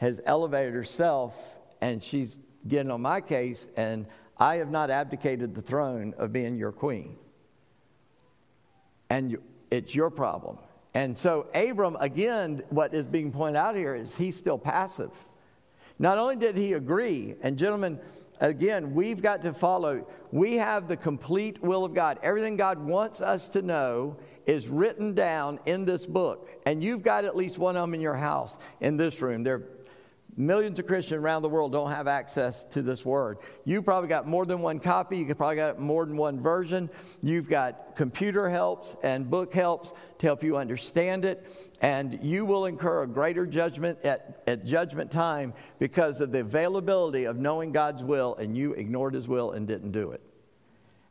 has 0.00 0.18
elevated 0.24 0.72
herself 0.72 1.34
and 1.82 2.02
she's 2.02 2.40
getting 2.66 2.90
on 2.90 3.02
my 3.02 3.20
case, 3.20 3.66
and 3.76 4.06
I 4.38 4.56
have 4.56 4.70
not 4.70 4.88
abdicated 4.88 5.54
the 5.54 5.60
throne 5.60 6.14
of 6.16 6.32
being 6.32 6.56
your 6.56 6.72
queen. 6.72 7.16
And 9.10 9.36
it's 9.70 9.94
your 9.94 10.08
problem. 10.08 10.56
And 10.94 11.16
so, 11.16 11.48
Abram, 11.54 11.98
again, 12.00 12.62
what 12.70 12.94
is 12.94 13.06
being 13.06 13.30
pointed 13.30 13.58
out 13.58 13.76
here 13.76 13.94
is 13.94 14.14
he's 14.14 14.36
still 14.36 14.56
passive. 14.56 15.10
Not 15.98 16.16
only 16.16 16.36
did 16.36 16.56
he 16.56 16.72
agree, 16.72 17.34
and 17.42 17.58
gentlemen, 17.58 18.00
again, 18.40 18.94
we've 18.94 19.20
got 19.20 19.42
to 19.42 19.52
follow. 19.52 20.06
We 20.32 20.54
have 20.54 20.88
the 20.88 20.96
complete 20.96 21.62
will 21.62 21.84
of 21.84 21.92
God. 21.92 22.18
Everything 22.22 22.56
God 22.56 22.78
wants 22.78 23.20
us 23.20 23.48
to 23.48 23.60
know 23.60 24.16
is 24.46 24.66
written 24.66 25.14
down 25.14 25.60
in 25.66 25.84
this 25.84 26.06
book. 26.06 26.48
And 26.64 26.82
you've 26.82 27.02
got 27.02 27.26
at 27.26 27.36
least 27.36 27.58
one 27.58 27.76
of 27.76 27.82
them 27.82 27.92
in 27.92 28.00
your 28.00 28.16
house, 28.16 28.56
in 28.80 28.96
this 28.96 29.20
room. 29.20 29.42
They're 29.42 29.62
Millions 30.36 30.78
of 30.78 30.86
Christians 30.86 31.22
around 31.22 31.42
the 31.42 31.48
world 31.48 31.72
don't 31.72 31.90
have 31.90 32.06
access 32.06 32.64
to 32.64 32.82
this 32.82 33.04
word. 33.04 33.38
You 33.64 33.82
probably 33.82 34.08
got 34.08 34.28
more 34.28 34.46
than 34.46 34.60
one 34.60 34.78
copy. 34.78 35.18
You 35.18 35.34
probably 35.34 35.56
got 35.56 35.80
more 35.80 36.06
than 36.06 36.16
one 36.16 36.40
version. 36.40 36.88
You've 37.22 37.48
got 37.48 37.96
computer 37.96 38.48
helps 38.48 38.96
and 39.02 39.28
book 39.28 39.52
helps 39.52 39.92
to 40.18 40.26
help 40.26 40.42
you 40.42 40.56
understand 40.56 41.24
it. 41.24 41.46
And 41.80 42.20
you 42.22 42.44
will 42.44 42.66
incur 42.66 43.02
a 43.02 43.06
greater 43.06 43.46
judgment 43.46 43.98
at, 44.04 44.42
at 44.46 44.64
judgment 44.64 45.10
time 45.10 45.54
because 45.78 46.20
of 46.20 46.30
the 46.30 46.40
availability 46.40 47.24
of 47.24 47.38
knowing 47.38 47.72
God's 47.72 48.02
will, 48.02 48.36
and 48.36 48.56
you 48.56 48.74
ignored 48.74 49.14
his 49.14 49.26
will 49.26 49.52
and 49.52 49.66
didn't 49.66 49.92
do 49.92 50.12
it. 50.12 50.20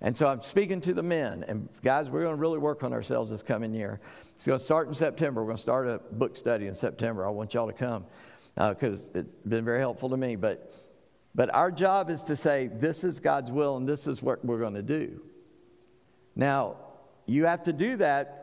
And 0.01 0.15
so 0.15 0.27
I'm 0.27 0.41
speaking 0.41 0.79
to 0.81 0.93
the 0.93 1.03
men. 1.03 1.43
And 1.47 1.67
guys, 1.83 2.09
we're 2.09 2.21
going 2.21 2.35
to 2.35 2.41
really 2.41 2.59
work 2.59 2.83
on 2.83 2.93
ourselves 2.93 3.31
this 3.31 3.43
coming 3.43 3.73
year. 3.73 3.99
It's 4.37 4.45
going 4.45 4.59
to 4.59 4.63
start 4.63 4.87
in 4.87 4.93
September. 4.93 5.41
We're 5.41 5.47
going 5.47 5.57
to 5.57 5.63
start 5.63 5.87
a 5.87 5.99
book 6.11 6.37
study 6.37 6.67
in 6.67 6.75
September. 6.75 7.25
I 7.25 7.29
want 7.29 7.53
y'all 7.53 7.67
to 7.67 7.73
come 7.73 8.05
because 8.59 8.99
uh, 9.15 9.19
it's 9.19 9.33
been 9.47 9.63
very 9.63 9.79
helpful 9.79 10.09
to 10.09 10.17
me. 10.17 10.35
But, 10.35 10.71
but 11.33 11.53
our 11.53 11.71
job 11.71 12.09
is 12.09 12.21
to 12.23 12.35
say, 12.35 12.67
this 12.67 13.03
is 13.03 13.19
God's 13.19 13.51
will 13.51 13.77
and 13.77 13.87
this 13.87 14.05
is 14.05 14.21
what 14.21 14.43
we're 14.43 14.59
going 14.59 14.73
to 14.73 14.81
do. 14.81 15.21
Now, 16.35 16.75
you 17.25 17.45
have 17.45 17.63
to 17.63 17.73
do 17.73 17.97
that 17.97 18.39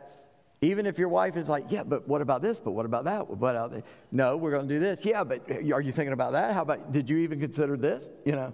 even 0.63 0.87
if 0.87 0.99
your 0.99 1.09
wife 1.09 1.37
is 1.37 1.49
like, 1.49 1.67
yeah, 1.69 1.83
but 1.83 2.09
what 2.09 2.23
about 2.23 2.41
this? 2.41 2.59
But 2.59 2.71
what 2.71 2.87
about 2.87 3.05
that? 3.05 3.29
What 3.29 3.35
about 3.35 3.73
that? 3.73 3.85
No, 4.11 4.37
we're 4.37 4.53
going 4.53 4.67
to 4.67 4.75
do 4.75 4.81
this. 4.81 5.05
Yeah, 5.05 5.23
but 5.23 5.51
are 5.51 5.81
you 5.81 5.93
thinking 5.93 6.15
about 6.15 6.33
that? 6.33 6.55
How 6.55 6.63
about, 6.63 6.93
did 6.93 7.11
you 7.11 7.19
even 7.19 7.41
consider 7.41 7.77
this? 7.77 8.09
You 8.25 8.33
know, 8.33 8.53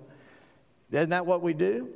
isn't 0.90 1.10
that 1.10 1.24
what 1.24 1.42
we 1.42 1.54
do? 1.54 1.88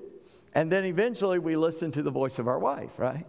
And 0.55 0.71
then 0.71 0.85
eventually 0.85 1.39
we 1.39 1.57
listen 1.57 1.91
to 1.91 2.03
the 2.03 2.11
voice 2.11 2.39
of 2.39 2.47
our 2.47 2.59
wife, 2.59 2.93
right? 2.99 3.27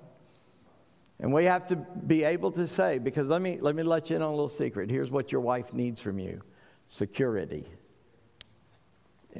And 1.19 1.33
we 1.33 1.45
have 1.45 1.65
to 1.67 1.75
be 1.75 2.23
able 2.23 2.51
to 2.51 2.67
say, 2.67 2.99
because 2.99 3.27
let 3.27 3.41
me, 3.41 3.57
let 3.59 3.75
me 3.75 3.83
let 3.83 4.09
you 4.09 4.15
in 4.15 4.21
on 4.21 4.29
a 4.29 4.31
little 4.31 4.49
secret. 4.49 4.91
Here's 4.91 5.09
what 5.09 5.31
your 5.31 5.41
wife 5.41 5.73
needs 5.73 5.99
from 5.99 6.19
you 6.19 6.41
security. 6.89 7.67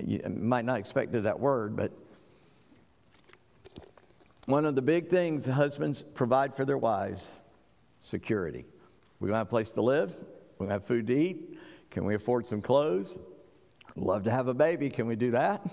You 0.04 0.22
might 0.30 0.66
not 0.66 0.80
expect 0.80 1.14
that 1.14 1.40
word, 1.40 1.76
but 1.76 1.92
one 4.46 4.66
of 4.66 4.76
the 4.76 4.82
big 4.82 5.10
things 5.10 5.46
husbands 5.46 6.04
provide 6.14 6.56
for 6.56 6.66
their 6.66 6.78
wives 6.78 7.30
security. 8.00 8.66
We're 9.20 9.30
gonna 9.30 9.40
have 9.40 9.48
a 9.48 9.50
place 9.50 9.72
to 9.72 9.82
live, 9.82 10.16
We're 10.58 10.68
going 10.68 10.70
to 10.70 10.74
have 10.74 10.86
food 10.86 11.08
to 11.08 11.18
eat. 11.18 11.58
Can 11.90 12.06
we 12.06 12.16
afford 12.16 12.46
some 12.46 12.62
clothes? 12.62 13.18
Love 13.96 14.24
to 14.24 14.32
have 14.32 14.48
a 14.48 14.54
baby. 14.54 14.90
Can 14.90 15.08
we 15.08 15.16
do 15.16 15.32
that? 15.32 15.66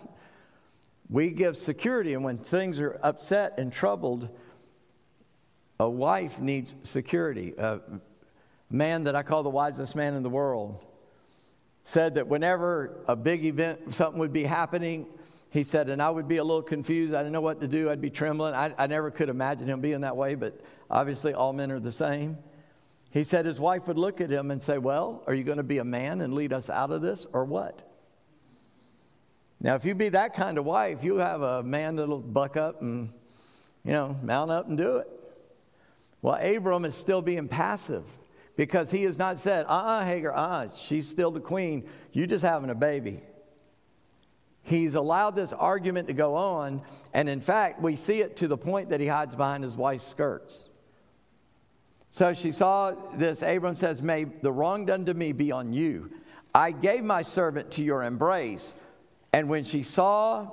We 1.11 1.31
give 1.31 1.57
security, 1.57 2.15
and 2.15 2.25
when 2.25 2.39
things 2.39 2.81
are 2.81 2.99
upset 3.03 3.55
and 3.59 3.73
troubled, 3.73 4.29
a 5.85 5.91
wife 5.91 6.39
needs 6.39 6.75
security. 6.83 7.55
A 7.59 7.81
man 8.71 9.05
that 9.05 9.15
I 9.15 9.23
call 9.23 9.43
the 9.43 9.51
wisest 9.51 9.95
man 9.95 10.15
in 10.15 10.23
the 10.23 10.31
world 10.31 10.85
said 11.85 12.15
that 12.15 12.27
whenever 12.27 13.05
a 13.07 13.15
big 13.15 13.45
event, 13.45 13.95
something 13.95 14.19
would 14.19 14.33
be 14.33 14.45
happening, 14.45 15.07
he 15.51 15.63
said, 15.63 15.89
and 15.89 16.03
I 16.03 16.11
would 16.11 16.27
be 16.27 16.39
a 16.39 16.45
little 16.45 16.63
confused. 16.63 17.15
I 17.15 17.19
didn't 17.19 17.33
know 17.33 17.41
what 17.41 17.61
to 17.61 17.69
do. 17.69 17.91
I'd 17.91 18.01
be 18.01 18.11
trembling. 18.11 18.55
I, 18.55 18.75
I 18.77 18.87
never 18.87 19.11
could 19.11 19.29
imagine 19.29 19.69
him 19.69 19.81
being 19.81 20.01
that 20.01 20.17
way, 20.17 20.35
but 20.35 20.61
obviously 20.91 21.35
all 21.35 21.53
men 21.53 21.71
are 21.71 21.79
the 21.79 21.93
same. 21.93 22.39
He 23.11 23.23
said 23.23 23.47
his 23.47 23.61
wife 23.61 23.87
would 23.87 23.99
look 23.99 24.21
at 24.21 24.31
him 24.31 24.51
and 24.51 24.61
say, 24.61 24.79
Well, 24.79 25.23
are 25.29 25.35
you 25.35 25.45
going 25.45 25.59
to 25.59 25.63
be 25.63 25.79
a 25.79 25.85
man 25.85 26.21
and 26.23 26.35
lead 26.35 26.53
us 26.53 26.69
out 26.69 26.91
of 26.91 27.03
this 27.03 27.27
or 27.33 27.45
what? 27.45 27.89
Now, 29.61 29.77
if 29.77 29.85
you 29.85 29.95
be 29.95 30.09
that 30.09 30.35
kind 30.35 30.59
of 30.59 30.65
wife, 30.65 31.05
you 31.05 31.17
have 31.19 31.41
a 31.43 31.63
man 31.63 31.97
that'll 31.97 32.19
buck 32.19 32.57
up 32.57 32.83
and, 32.83 33.11
you 33.85 33.93
know, 33.93 34.17
mount 34.23 34.51
up 34.51 34.69
and 34.69 34.77
do 34.77 34.97
it. 34.97 35.09
Well, 36.25 36.39
Abram 36.41 36.87
is 36.87 36.97
still 36.97 37.21
being 37.21 37.49
passive 37.49 38.03
because 38.57 38.91
he 38.91 39.03
has 39.03 39.19
not 39.19 39.41
said, 39.41 39.67
uh 39.67 39.69
uh-uh, 39.69 40.01
uh 40.01 40.05
Hagar, 40.07 40.33
uh 40.33 40.41
uh-uh, 40.41 40.69
she's 40.75 41.07
still 41.07 41.31
the 41.31 41.39
queen. 41.39 41.87
you're 42.13 42.27
just 42.27 42.43
having 42.43 42.71
a 42.71 42.75
baby. 42.75 43.21
He's 44.63 44.95
allowed 44.95 45.37
this 45.37 45.53
argument 45.53 46.09
to 46.09 46.15
go 46.15 46.35
on, 46.35 46.81
and 47.13 47.29
in 47.29 47.43
fact, 47.43 47.83
we 47.83 47.97
see 47.97 48.23
it 48.23 48.39
to 48.39 48.49
the 48.49 48.57
point 48.57 48.89
that 48.89 49.01
he 49.01 49.07
hides 49.07 49.37
behind 49.37 49.65
his 49.65 49.77
wife's 49.77 50.07
skirts. 50.07 50.71
So 52.09 52.33
she 52.33 52.53
saw 52.53 52.95
this. 53.17 53.43
Abram 53.43 53.77
says, 53.77 54.01
May 54.01 54.25
the 54.25 54.51
wrong 54.51 54.87
done 54.87 55.05
to 55.05 55.13
me 55.13 55.33
be 55.33 55.53
on 55.53 55.75
you. 55.75 56.11
I 56.55 56.71
gave 56.71 57.05
my 57.05 57.21
servant 57.21 57.71
to 57.73 57.83
your 57.83 58.03
embrace. 58.03 58.73
And 59.35 59.51
when 59.51 59.65
she 59.65 59.83
saw, 59.83 60.51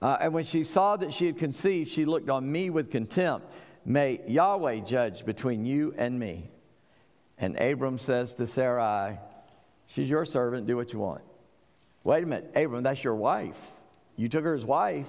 uh, 0.00 0.18
and 0.20 0.32
when 0.32 0.44
she 0.44 0.62
saw 0.62 0.96
that 0.98 1.12
she 1.12 1.26
had 1.26 1.36
conceived, 1.36 1.90
she 1.90 2.04
looked 2.04 2.30
on 2.30 2.52
me 2.52 2.70
with 2.70 2.92
contempt. 2.92 3.50
May 3.90 4.20
Yahweh 4.28 4.80
judge 4.82 5.24
between 5.24 5.64
you 5.64 5.92
and 5.98 6.16
me. 6.16 6.48
And 7.38 7.58
Abram 7.58 7.98
says 7.98 8.34
to 8.34 8.46
Sarai, 8.46 9.18
She's 9.88 10.08
your 10.08 10.24
servant, 10.24 10.68
do 10.68 10.76
what 10.76 10.92
you 10.92 11.00
want. 11.00 11.22
Wait 12.04 12.22
a 12.22 12.26
minute, 12.26 12.52
Abram, 12.54 12.84
that's 12.84 13.02
your 13.02 13.16
wife. 13.16 13.58
You 14.14 14.28
took 14.28 14.44
her 14.44 14.54
as 14.54 14.64
wife, 14.64 15.08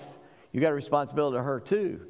you 0.52 0.62
got 0.62 0.72
a 0.72 0.74
responsibility 0.74 1.38
to 1.38 1.44
her 1.44 1.60
too. 1.60 2.02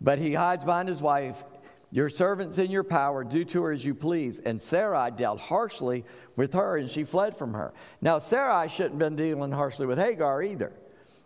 But 0.00 0.18
he 0.18 0.32
hides 0.32 0.64
behind 0.64 0.88
his 0.88 1.02
wife. 1.02 1.44
Your 1.90 2.08
servant's 2.08 2.56
in 2.56 2.70
your 2.70 2.82
power, 2.82 3.22
do 3.22 3.44
to 3.44 3.64
her 3.64 3.70
as 3.70 3.84
you 3.84 3.94
please. 3.94 4.38
And 4.38 4.62
Sarai 4.62 5.10
dealt 5.10 5.38
harshly 5.38 6.06
with 6.34 6.54
her, 6.54 6.78
and 6.78 6.88
she 6.88 7.04
fled 7.04 7.36
from 7.36 7.52
her. 7.52 7.74
Now, 8.00 8.18
Sarai 8.20 8.70
shouldn't 8.70 8.92
have 8.92 8.98
been 8.98 9.16
dealing 9.16 9.52
harshly 9.52 9.84
with 9.84 9.98
Hagar 9.98 10.42
either, 10.42 10.72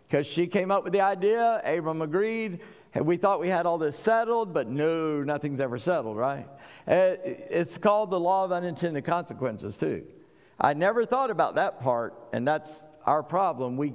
because 0.05 0.27
she 0.27 0.47
came 0.47 0.69
up 0.69 0.83
with 0.83 0.91
the 0.91 1.01
idea, 1.01 1.61
Abram 1.63 2.01
agreed, 2.01 2.59
we 2.95 3.17
thought 3.17 3.39
we 3.39 3.49
had 3.49 3.65
all 3.65 3.77
this 3.77 3.97
settled, 3.97 4.53
but 4.53 4.67
no, 4.67 5.23
nothing's 5.23 5.59
ever 5.59 5.77
settled, 5.77 6.17
right? 6.17 6.47
Uh, 6.87 7.15
it's 7.23 7.77
called 7.77 8.09
the 8.09 8.19
law 8.19 8.45
of 8.45 8.51
unintended 8.51 9.05
consequences, 9.05 9.77
too. 9.77 10.05
I 10.59 10.73
never 10.73 11.05
thought 11.05 11.29
about 11.29 11.55
that 11.55 11.79
part, 11.79 12.15
and 12.33 12.47
that's 12.47 12.83
our 13.05 13.23
problem. 13.23 13.77
We, 13.77 13.93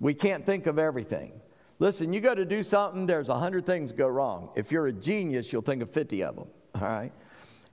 we 0.00 0.14
can't 0.14 0.44
think 0.44 0.66
of 0.66 0.78
everything. 0.78 1.32
Listen, 1.78 2.12
you 2.12 2.20
go 2.20 2.34
to 2.34 2.44
do 2.44 2.62
something, 2.62 3.06
there's 3.06 3.28
a 3.28 3.38
hundred 3.38 3.66
things 3.66 3.92
go 3.92 4.06
wrong. 4.06 4.50
If 4.54 4.70
you're 4.70 4.86
a 4.86 4.92
genius, 4.92 5.52
you'll 5.52 5.62
think 5.62 5.82
of 5.82 5.90
50 5.90 6.22
of 6.22 6.36
them, 6.36 6.46
all 6.74 6.80
right? 6.80 7.12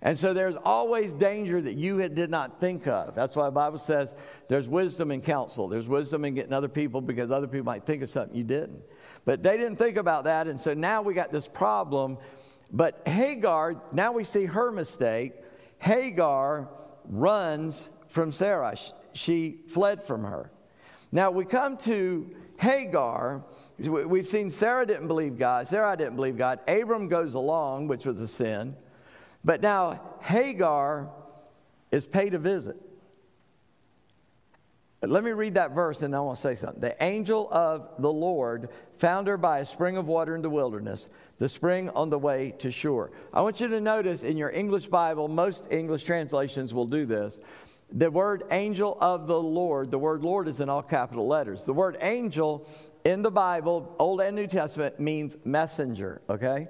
And 0.06 0.20
so 0.20 0.34
there's 0.34 0.58
always 0.66 1.13
danger 1.13 1.62
that 1.62 1.76
you 1.76 2.08
did 2.10 2.30
not 2.30 2.60
think 2.60 2.88
of. 2.88 3.16
That's 3.16 3.38
why 3.38 3.46
the 3.46 3.52
Bible 3.52 3.78
says 3.78 4.13
there's 4.50 4.68
wisdom 4.68 5.12
in 5.12 5.22
counsel. 5.22 5.70
There's 5.70 5.88
wisdom 5.88 6.26
in 6.26 6.36
getting 6.36 6.52
other 6.52 6.68
people 6.68 7.00
because 7.00 7.32
other 7.32 7.48
people 7.48 7.63
might 7.63 7.86
think 7.86 8.04
of 8.04 8.10
something 8.10 8.36
you 8.36 8.44
didn't. 8.44 8.82
But 9.24 9.44
they 9.44 9.56
didn't 9.56 9.78
think 9.78 9.96
about 9.96 10.26
that. 10.26 10.48
And 10.48 10.60
so 10.60 10.74
now 10.74 11.02
we 11.02 11.13
got 11.13 11.32
this 11.32 11.48
problem. 11.48 12.18
But 12.70 13.08
Hagar, 13.08 13.82
now 13.94 14.12
we 14.12 14.26
see 14.26 14.44
her 14.44 14.74
mistake. 14.74 15.36
Hagar 15.80 16.68
runs 17.06 17.89
from 18.10 18.34
Sarah. 18.34 18.76
She 19.13 19.62
fled 19.70 20.04
from 20.04 20.26
her. 20.26 20.52
Now 21.13 21.32
we 21.32 21.46
come 21.46 21.78
to 21.78 22.30
Hagar. 22.58 23.46
We've 23.80 24.28
seen 24.28 24.50
Sarah 24.50 24.86
didn't 24.86 25.08
believe 25.08 25.38
God. 25.38 25.66
Sarah 25.66 25.96
didn't 25.96 26.18
believe 26.18 26.38
God. 26.38 26.60
Abram 26.68 27.08
goes 27.08 27.36
along, 27.36 27.88
which 27.88 28.06
was 28.06 28.20
a 28.20 28.28
sin. 28.28 28.76
But 29.43 29.62
now 29.62 30.01
Hagar 30.21 31.10
is 31.91 32.06
paid 32.06 32.34
a 32.34 32.39
visit. 32.39 32.77
Let 35.06 35.25
me 35.25 35.32
read 35.32 35.56
that 35.56 35.71
verse 35.71 36.01
and 36.01 36.15
I 36.15 36.21
want 36.21 36.38
to 36.38 36.41
say 36.41 36.56
something. 36.56 36.79
The 36.79 37.01
angel 37.03 37.49
of 37.51 37.89
the 37.99 38.12
Lord 38.12 38.69
found 38.97 39.27
her 39.27 39.38
by 39.38 39.60
a 39.60 39.65
spring 39.65 39.97
of 39.97 40.08
water 40.08 40.34
in 40.34 40.41
the 40.41 40.49
wilderness, 40.49 41.10
the 41.39 41.49
spring 41.49 41.89
on 41.89 42.10
the 42.10 42.17
way 42.17 42.56
to 42.60 42.71
Shur. 42.71 43.12
I 43.34 43.41
want 43.41 43.60
you 43.60 43.67
to 43.67 43.82
notice 43.82 44.23
in 44.23 44.38
your 44.38 44.49
English 44.49 44.88
Bible, 44.88 45.27
most 45.27 45.67
English 45.69 46.06
translations 46.06 46.73
will 46.73 46.86
do 46.86 47.06
this. 47.06 47.39
The 47.91 48.10
word 48.10 48.43
angel 48.49 48.97
of 49.01 49.27
the 49.27 49.39
Lord, 49.39 49.91
the 49.91 49.99
word 49.99 50.23
Lord 50.23 50.47
is 50.47 50.62
in 50.62 50.69
all 50.69 50.82
capital 50.82 51.27
letters. 51.27 51.65
The 51.65 51.73
word 51.73 51.97
angel 51.99 52.65
in 53.03 53.21
the 53.21 53.32
Bible, 53.32 53.93
Old 53.99 54.21
and 54.21 54.36
New 54.36 54.47
Testament, 54.47 54.99
means 54.99 55.36
messenger, 55.43 56.21
okay? 56.29 56.69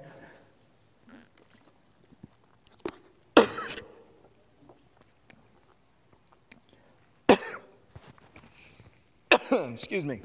Excuse 9.50 10.04
me. 10.04 10.20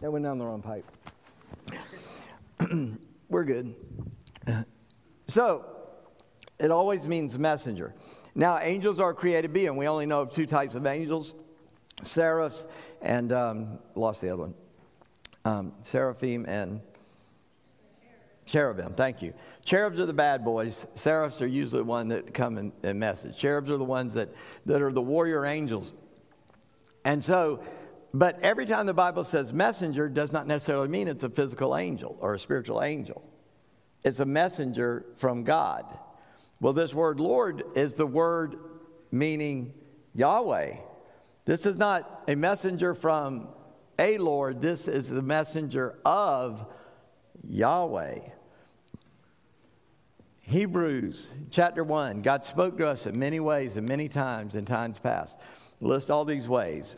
That 0.00 0.10
went 0.10 0.24
down 0.24 0.38
the 0.38 0.44
wrong 0.44 0.62
pipe. 0.62 0.84
We're 3.28 3.44
good. 3.44 3.74
So, 5.30 5.66
it 6.58 6.70
always 6.70 7.06
means 7.06 7.38
messenger. 7.38 7.94
Now, 8.34 8.58
angels 8.60 8.98
are 8.98 9.12
created 9.12 9.52
being. 9.52 9.76
We 9.76 9.86
only 9.86 10.06
know 10.06 10.22
of 10.22 10.32
two 10.32 10.46
types 10.46 10.74
of 10.74 10.86
angels 10.86 11.34
seraphs 12.02 12.64
and, 13.02 13.30
um, 13.30 13.78
lost 13.94 14.22
the 14.22 14.30
other 14.30 14.44
one, 14.44 14.54
um, 15.44 15.74
seraphim 15.82 16.46
and 16.48 16.80
cherubim. 18.46 18.94
Thank 18.94 19.20
you. 19.20 19.34
Cherubs 19.66 20.00
are 20.00 20.06
the 20.06 20.14
bad 20.14 20.46
boys. 20.46 20.86
Seraphs 20.94 21.42
are 21.42 21.46
usually 21.46 21.82
the 21.82 21.84
one 21.84 22.08
that 22.08 22.32
come 22.32 22.56
in, 22.56 22.72
in 22.82 22.98
message. 22.98 23.36
Cherubs 23.36 23.70
are 23.70 23.76
the 23.76 23.84
ones 23.84 24.14
that, 24.14 24.30
that 24.64 24.80
are 24.80 24.92
the 24.92 25.02
warrior 25.02 25.44
angels. 25.44 25.92
And 27.04 27.22
so, 27.22 27.60
but 28.14 28.40
every 28.40 28.66
time 28.66 28.86
the 28.86 28.94
Bible 28.94 29.24
says 29.24 29.52
messenger 29.52 30.08
does 30.08 30.32
not 30.32 30.46
necessarily 30.46 30.88
mean 30.88 31.08
it's 31.08 31.24
a 31.24 31.28
physical 31.28 31.76
angel 31.76 32.16
or 32.20 32.34
a 32.34 32.38
spiritual 32.38 32.82
angel. 32.82 33.22
It's 34.04 34.20
a 34.20 34.24
messenger 34.24 35.04
from 35.16 35.44
God. 35.44 35.84
Well, 36.60 36.72
this 36.72 36.94
word 36.94 37.20
Lord 37.20 37.64
is 37.74 37.94
the 37.94 38.06
word 38.06 38.56
meaning 39.10 39.74
Yahweh. 40.14 40.76
This 41.44 41.66
is 41.66 41.78
not 41.78 42.24
a 42.28 42.34
messenger 42.34 42.94
from 42.94 43.48
a 43.98 44.18
Lord, 44.18 44.60
this 44.62 44.86
is 44.86 45.08
the 45.08 45.22
messenger 45.22 45.98
of 46.04 46.64
Yahweh. 47.46 48.20
Hebrews 50.42 51.32
chapter 51.50 51.84
1, 51.84 52.22
God 52.22 52.44
spoke 52.44 52.78
to 52.78 52.88
us 52.88 53.06
in 53.06 53.18
many 53.18 53.40
ways 53.40 53.76
and 53.76 53.86
many 53.86 54.08
times 54.08 54.54
in 54.54 54.64
times 54.64 54.98
past. 54.98 55.36
List 55.80 56.10
all 56.10 56.24
these 56.24 56.48
ways. 56.48 56.96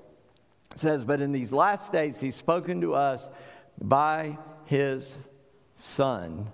Says, 0.77 1.05
But 1.05 1.21
in 1.21 1.33
these 1.33 1.53
last 1.53 1.93
days, 1.93 2.21
He's 2.21 2.37
spoken 2.37 2.81
to 2.83 2.95
us 2.95 3.29
by 3.81 4.39
His 4.65 5.17
Son, 5.77 6.51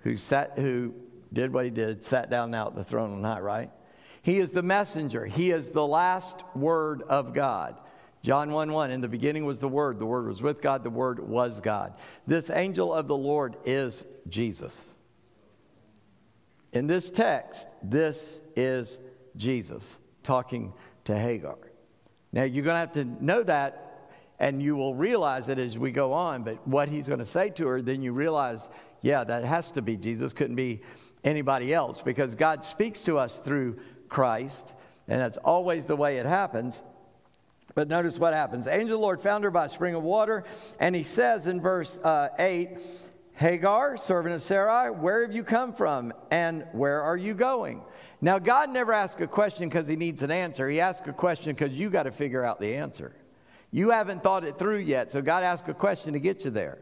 who, 0.00 0.16
sat, 0.16 0.58
who 0.58 0.94
did 1.32 1.52
what 1.52 1.64
He 1.64 1.70
did, 1.70 2.02
sat 2.02 2.30
down 2.30 2.50
now 2.50 2.68
at 2.68 2.74
the 2.74 2.84
throne 2.84 3.12
on 3.12 3.22
high, 3.24 3.40
right? 3.40 3.70
He 4.22 4.38
is 4.38 4.50
the 4.50 4.62
messenger, 4.62 5.26
He 5.26 5.50
is 5.50 5.70
the 5.70 5.86
last 5.86 6.42
word 6.54 7.02
of 7.02 7.32
God. 7.32 7.76
John 8.26 8.50
1 8.50 8.72
1, 8.72 8.90
in 8.90 9.00
the 9.00 9.08
beginning 9.08 9.44
was 9.44 9.60
the 9.60 9.68
Word. 9.68 10.00
The 10.00 10.06
Word 10.06 10.26
was 10.26 10.42
with 10.42 10.60
God. 10.60 10.82
The 10.82 10.90
Word 10.90 11.20
was 11.20 11.60
God. 11.60 11.94
This 12.26 12.50
angel 12.50 12.92
of 12.92 13.06
the 13.06 13.16
Lord 13.16 13.56
is 13.64 14.02
Jesus. 14.28 14.84
In 16.72 16.88
this 16.88 17.12
text, 17.12 17.68
this 17.84 18.40
is 18.56 18.98
Jesus 19.36 19.98
talking 20.24 20.72
to 21.04 21.16
Hagar. 21.16 21.56
Now, 22.36 22.42
you're 22.42 22.64
going 22.64 22.74
to 22.74 22.80
have 22.80 22.92
to 22.92 23.24
know 23.24 23.42
that, 23.44 24.10
and 24.38 24.62
you 24.62 24.76
will 24.76 24.94
realize 24.94 25.48
it 25.48 25.58
as 25.58 25.78
we 25.78 25.90
go 25.90 26.12
on. 26.12 26.42
But 26.42 26.68
what 26.68 26.90
he's 26.90 27.06
going 27.06 27.20
to 27.20 27.24
say 27.24 27.48
to 27.48 27.66
her, 27.66 27.80
then 27.80 28.02
you 28.02 28.12
realize, 28.12 28.68
yeah, 29.00 29.24
that 29.24 29.42
has 29.42 29.70
to 29.70 29.80
be 29.80 29.96
Jesus, 29.96 30.34
couldn't 30.34 30.54
be 30.54 30.82
anybody 31.24 31.72
else, 31.72 32.02
because 32.02 32.34
God 32.34 32.62
speaks 32.62 33.00
to 33.04 33.16
us 33.16 33.38
through 33.38 33.78
Christ, 34.10 34.74
and 35.08 35.18
that's 35.18 35.38
always 35.38 35.86
the 35.86 35.96
way 35.96 36.18
it 36.18 36.26
happens. 36.26 36.82
But 37.74 37.88
notice 37.88 38.18
what 38.18 38.34
happens. 38.34 38.66
Angel 38.66 38.82
of 38.82 38.88
the 38.90 38.98
Lord 38.98 39.22
found 39.22 39.42
her 39.44 39.50
by 39.50 39.64
a 39.64 39.70
spring 39.70 39.94
of 39.94 40.02
water, 40.02 40.44
and 40.78 40.94
he 40.94 41.04
says 41.04 41.46
in 41.46 41.62
verse 41.62 41.98
uh, 42.04 42.28
8, 42.38 42.76
Hagar, 43.32 43.96
servant 43.96 44.34
of 44.34 44.42
Sarai, 44.42 44.90
where 44.90 45.22
have 45.22 45.34
you 45.34 45.42
come 45.42 45.72
from 45.72 46.12
and 46.30 46.66
where 46.72 47.00
are 47.00 47.16
you 47.16 47.32
going? 47.32 47.80
Now, 48.20 48.38
God 48.38 48.70
never 48.70 48.92
asks 48.92 49.20
a 49.20 49.26
question 49.26 49.68
because 49.68 49.86
he 49.86 49.96
needs 49.96 50.22
an 50.22 50.30
answer. 50.30 50.68
He 50.68 50.80
asks 50.80 51.06
a 51.06 51.12
question 51.12 51.54
because 51.54 51.78
you 51.78 51.90
got 51.90 52.04
to 52.04 52.12
figure 52.12 52.44
out 52.44 52.60
the 52.60 52.74
answer. 52.74 53.14
You 53.70 53.90
haven't 53.90 54.22
thought 54.22 54.44
it 54.44 54.58
through 54.58 54.78
yet, 54.78 55.12
so 55.12 55.20
God 55.20 55.42
asks 55.42 55.68
a 55.68 55.74
question 55.74 56.14
to 56.14 56.20
get 56.20 56.44
you 56.44 56.50
there. 56.50 56.78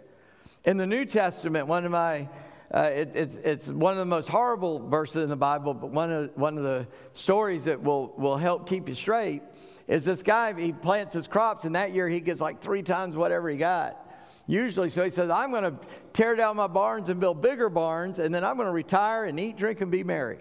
In 0.65 0.77
the 0.77 0.87
New 0.87 1.05
Testament, 1.05 1.67
one 1.67 1.85
of 1.85 1.91
my 1.91 2.29
uh, 2.75 2.91
it, 2.93 3.15
it's, 3.15 3.37
it's 3.39 3.69
one 3.69 3.93
of 3.93 3.99
the 3.99 4.05
most 4.05 4.29
horrible 4.29 4.89
verses 4.89 5.23
in 5.23 5.29
the 5.29 5.37
Bible, 5.37 5.75
but 5.75 5.91
one 5.91 6.11
of, 6.11 6.37
one 6.37 6.59
of 6.59 6.65
the 6.65 6.87
stories 7.15 7.65
that 7.65 7.81
will, 7.81 8.13
will 8.17 8.37
help 8.37 8.69
keep 8.69 8.89
you 8.89 8.95
straight 8.95 9.43
is 9.87 10.05
this 10.05 10.25
guy, 10.25 10.59
he 10.59 10.73
plants 10.73 11.15
his 11.15 11.29
crops, 11.29 11.65
and 11.65 11.77
that 11.77 11.93
year 11.93 12.09
he 12.09 12.19
gets 12.19 12.41
like 12.41 12.61
three 12.61 12.83
times 12.83 13.15
whatever 13.15 13.49
he 13.49 13.57
got. 13.57 14.01
Usually, 14.49 14.89
so 14.89 15.05
he 15.05 15.11
says, 15.11 15.31
I'm 15.31 15.53
going 15.53 15.63
to 15.63 15.75
tear 16.13 16.35
down 16.35 16.57
my 16.57 16.67
barns 16.67 17.11
and 17.11 17.21
build 17.21 17.41
bigger 17.41 17.69
barns, 17.69 18.19
and 18.19 18.35
then 18.35 18.45
I'm 18.45 18.57
going 18.57 18.67
to 18.67 18.73
retire 18.73 19.25
and 19.25 19.39
eat, 19.39 19.57
drink, 19.57 19.81
and 19.81 19.91
be 19.91 20.03
merry. 20.03 20.39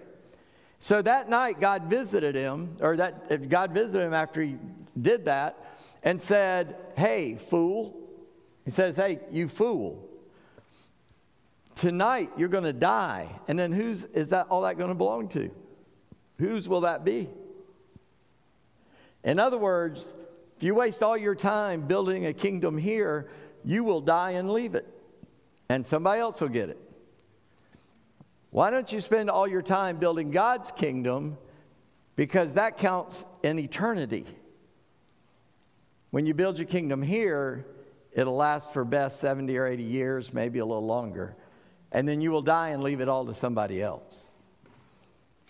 So 0.84 1.00
that 1.00 1.30
night, 1.30 1.60
God 1.60 1.84
visited 1.84 2.34
him, 2.34 2.76
or 2.78 2.94
that 2.98 3.48
God 3.48 3.72
visited 3.72 4.04
him 4.04 4.12
after 4.12 4.42
he 4.42 4.58
did 5.00 5.24
that, 5.24 5.56
and 6.02 6.20
said, 6.20 6.76
Hey, 6.94 7.36
fool. 7.36 7.98
He 8.66 8.70
says, 8.70 8.94
Hey, 8.94 9.20
you 9.32 9.48
fool. 9.48 10.06
Tonight 11.74 12.32
you're 12.36 12.50
going 12.50 12.64
to 12.64 12.74
die. 12.74 13.30
And 13.48 13.58
then 13.58 13.72
whose 13.72 14.04
is 14.04 14.28
that 14.28 14.48
all 14.50 14.60
that 14.60 14.76
going 14.76 14.90
to 14.90 14.94
belong 14.94 15.28
to? 15.28 15.50
Whose 16.38 16.68
will 16.68 16.82
that 16.82 17.02
be? 17.02 17.30
In 19.22 19.38
other 19.38 19.56
words, 19.56 20.12
if 20.58 20.62
you 20.62 20.74
waste 20.74 21.02
all 21.02 21.16
your 21.16 21.34
time 21.34 21.86
building 21.86 22.26
a 22.26 22.34
kingdom 22.34 22.76
here, 22.76 23.30
you 23.64 23.84
will 23.84 24.02
die 24.02 24.32
and 24.32 24.50
leave 24.50 24.74
it, 24.74 24.86
and 25.70 25.86
somebody 25.86 26.20
else 26.20 26.42
will 26.42 26.50
get 26.50 26.68
it. 26.68 26.83
Why 28.54 28.70
don't 28.70 28.92
you 28.92 29.00
spend 29.00 29.30
all 29.30 29.48
your 29.48 29.62
time 29.62 29.96
building 29.96 30.30
God's 30.30 30.70
kingdom? 30.70 31.38
Because 32.14 32.52
that 32.52 32.78
counts 32.78 33.24
in 33.42 33.58
eternity. 33.58 34.26
When 36.12 36.24
you 36.24 36.34
build 36.34 36.60
your 36.60 36.68
kingdom 36.68 37.02
here, 37.02 37.66
it'll 38.12 38.36
last 38.36 38.72
for 38.72 38.84
best 38.84 39.18
70 39.18 39.58
or 39.58 39.66
80 39.66 39.82
years, 39.82 40.32
maybe 40.32 40.60
a 40.60 40.64
little 40.64 40.86
longer. 40.86 41.34
And 41.90 42.06
then 42.06 42.20
you 42.20 42.30
will 42.30 42.42
die 42.42 42.68
and 42.68 42.80
leave 42.80 43.00
it 43.00 43.08
all 43.08 43.26
to 43.26 43.34
somebody 43.34 43.82
else. 43.82 44.30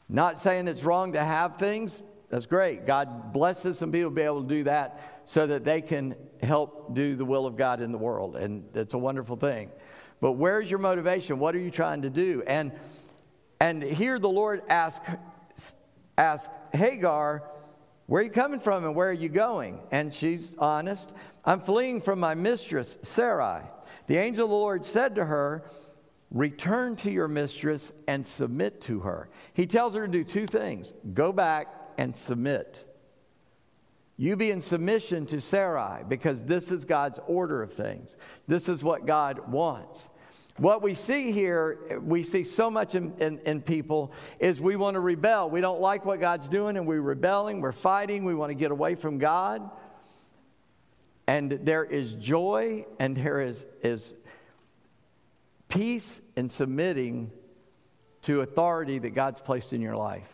Not 0.08 0.40
saying 0.40 0.66
it's 0.66 0.82
wrong 0.82 1.12
to 1.12 1.22
have 1.22 1.58
things, 1.58 2.02
that's 2.30 2.46
great. 2.46 2.86
God 2.86 3.34
blesses 3.34 3.76
some 3.76 3.92
people 3.92 4.12
to 4.12 4.14
be 4.14 4.22
able 4.22 4.40
to 4.44 4.48
do 4.48 4.64
that 4.64 5.20
so 5.26 5.46
that 5.46 5.62
they 5.62 5.82
can 5.82 6.14
help 6.42 6.94
do 6.94 7.16
the 7.16 7.24
will 7.26 7.44
of 7.44 7.58
God 7.58 7.82
in 7.82 7.92
the 7.92 7.98
world. 7.98 8.34
And 8.34 8.64
it's 8.74 8.94
a 8.94 8.98
wonderful 8.98 9.36
thing. 9.36 9.70
But 10.22 10.32
where's 10.32 10.70
your 10.70 10.80
motivation? 10.80 11.38
What 11.38 11.54
are 11.54 11.58
you 11.58 11.70
trying 11.70 12.00
to 12.00 12.08
do? 12.08 12.42
And 12.46 12.72
and 13.60 13.82
here 13.82 14.18
the 14.18 14.28
Lord 14.28 14.62
asked 14.68 15.02
ask 16.16 16.50
Hagar, 16.72 17.42
where 18.06 18.20
are 18.20 18.24
you 18.24 18.30
coming 18.30 18.60
from 18.60 18.84
and 18.84 18.94
where 18.94 19.08
are 19.08 19.12
you 19.12 19.28
going? 19.28 19.80
And 19.90 20.12
she's 20.12 20.54
honest. 20.58 21.12
I'm 21.44 21.60
fleeing 21.60 22.00
from 22.00 22.20
my 22.20 22.34
mistress, 22.34 22.98
Sarai. 23.02 23.62
The 24.06 24.18
angel 24.18 24.44
of 24.44 24.50
the 24.50 24.56
Lord 24.56 24.84
said 24.84 25.14
to 25.16 25.24
her, 25.24 25.64
Return 26.30 26.96
to 26.96 27.10
your 27.10 27.28
mistress 27.28 27.92
and 28.08 28.26
submit 28.26 28.80
to 28.82 29.00
her. 29.00 29.28
He 29.52 29.66
tells 29.66 29.94
her 29.94 30.06
to 30.06 30.12
do 30.12 30.24
two 30.24 30.46
things 30.46 30.92
go 31.12 31.32
back 31.32 31.68
and 31.96 32.14
submit. 32.14 32.90
You 34.16 34.36
be 34.36 34.50
in 34.50 34.60
submission 34.60 35.26
to 35.26 35.40
Sarai 35.40 36.02
because 36.08 36.42
this 36.42 36.70
is 36.70 36.84
God's 36.84 37.18
order 37.26 37.62
of 37.62 37.72
things. 37.72 38.16
This 38.46 38.68
is 38.68 38.84
what 38.84 39.06
God 39.06 39.48
wants. 39.50 40.06
What 40.58 40.82
we 40.82 40.94
see 40.94 41.32
here, 41.32 42.00
we 42.00 42.22
see 42.22 42.44
so 42.44 42.70
much 42.70 42.94
in, 42.94 43.12
in, 43.18 43.40
in, 43.40 43.60
people, 43.60 44.12
is 44.38 44.60
we 44.60 44.76
want 44.76 44.94
to 44.94 45.00
rebel. 45.00 45.50
We 45.50 45.60
don't 45.60 45.80
like 45.80 46.04
what 46.04 46.20
God's 46.20 46.48
doing 46.48 46.76
and 46.76 46.86
we're 46.86 47.00
rebelling, 47.00 47.60
we're 47.60 47.72
fighting, 47.72 48.24
we 48.24 48.36
want 48.36 48.50
to 48.50 48.54
get 48.54 48.70
away 48.70 48.94
from 48.94 49.18
God. 49.18 49.68
And 51.26 51.50
there 51.62 51.84
is 51.84 52.12
joy 52.12 52.86
and 53.00 53.16
there 53.16 53.40
is, 53.40 53.66
is 53.82 54.14
peace 55.68 56.20
in 56.36 56.48
submitting 56.48 57.32
to 58.22 58.42
authority 58.42 59.00
that 59.00 59.10
God's 59.10 59.40
placed 59.40 59.72
in 59.72 59.80
your 59.80 59.96
life. 59.96 60.28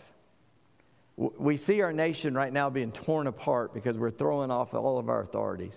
We 1.17 1.57
see 1.57 1.81
our 1.81 1.93
nation 1.93 2.35
right 2.35 2.53
now 2.53 2.69
being 2.69 2.93
torn 2.93 3.27
apart 3.27 3.73
because 3.73 3.97
we're 3.97 4.11
throwing 4.11 4.51
off 4.51 4.75
all 4.75 4.99
of 4.99 5.09
our 5.09 5.23
authorities. 5.23 5.77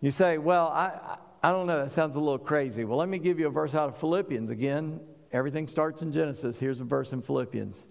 You 0.00 0.10
say, 0.10 0.38
well, 0.38 0.68
I, 0.68 1.18
I 1.46 1.52
don't 1.52 1.68
know, 1.68 1.84
that 1.84 1.92
sounds 1.92 2.16
a 2.16 2.18
little 2.18 2.40
crazy. 2.40 2.84
Well, 2.84 2.98
let 2.98 3.08
me 3.08 3.20
give 3.20 3.38
you 3.38 3.46
a 3.46 3.50
verse 3.50 3.72
out 3.72 3.88
of 3.88 3.96
Philippians. 3.98 4.50
Again, 4.50 4.98
everything 5.30 5.68
starts 5.68 6.02
in 6.02 6.10
Genesis. 6.10 6.58
Here's 6.58 6.80
a 6.80 6.84
verse 6.84 7.12
in 7.12 7.22
Philippians. 7.22 7.86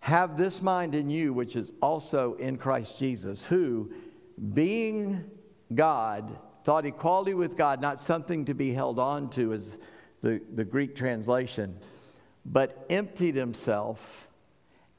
Have 0.00 0.36
this 0.36 0.60
mind 0.60 0.94
in 0.94 1.08
you, 1.08 1.32
which 1.32 1.56
is 1.56 1.72
also 1.80 2.34
in 2.34 2.58
Christ 2.58 2.98
Jesus, 2.98 3.42
who, 3.42 3.90
being 4.52 5.24
God, 5.74 6.36
thought 6.64 6.84
equality 6.84 7.32
with 7.32 7.56
God 7.56 7.80
not 7.80 7.98
something 7.98 8.44
to 8.44 8.52
be 8.52 8.74
held 8.74 8.98
on 8.98 9.30
to, 9.30 9.54
as 9.54 9.78
the, 10.20 10.42
the 10.54 10.66
Greek 10.66 10.94
translation, 10.94 11.74
but 12.44 12.84
emptied 12.90 13.36
himself 13.36 14.28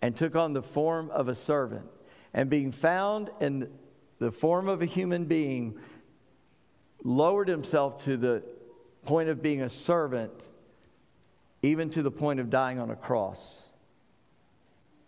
and 0.02 0.16
took 0.16 0.36
on 0.36 0.54
the 0.54 0.64
form 0.64 1.12
of 1.12 1.28
a 1.28 1.36
servant. 1.36 1.86
And 2.34 2.50
being 2.50 2.72
found 2.72 3.30
in 3.40 3.70
the 4.18 4.32
form 4.32 4.68
of 4.68 4.82
a 4.82 4.86
human 4.86 5.26
being, 5.26 5.78
lowered 7.04 7.48
himself 7.48 8.04
to 8.06 8.18
the 8.18 8.44
point 9.06 9.30
of 9.30 9.42
being 9.42 9.62
a 9.62 9.70
servant, 9.70 10.32
even 11.62 11.90
to 11.92 12.04
the 12.04 12.12
point 12.12 12.40
of 12.40 12.50
dying 12.50 12.80
on 12.80 12.92
a 12.92 12.96
cross. 12.96 13.70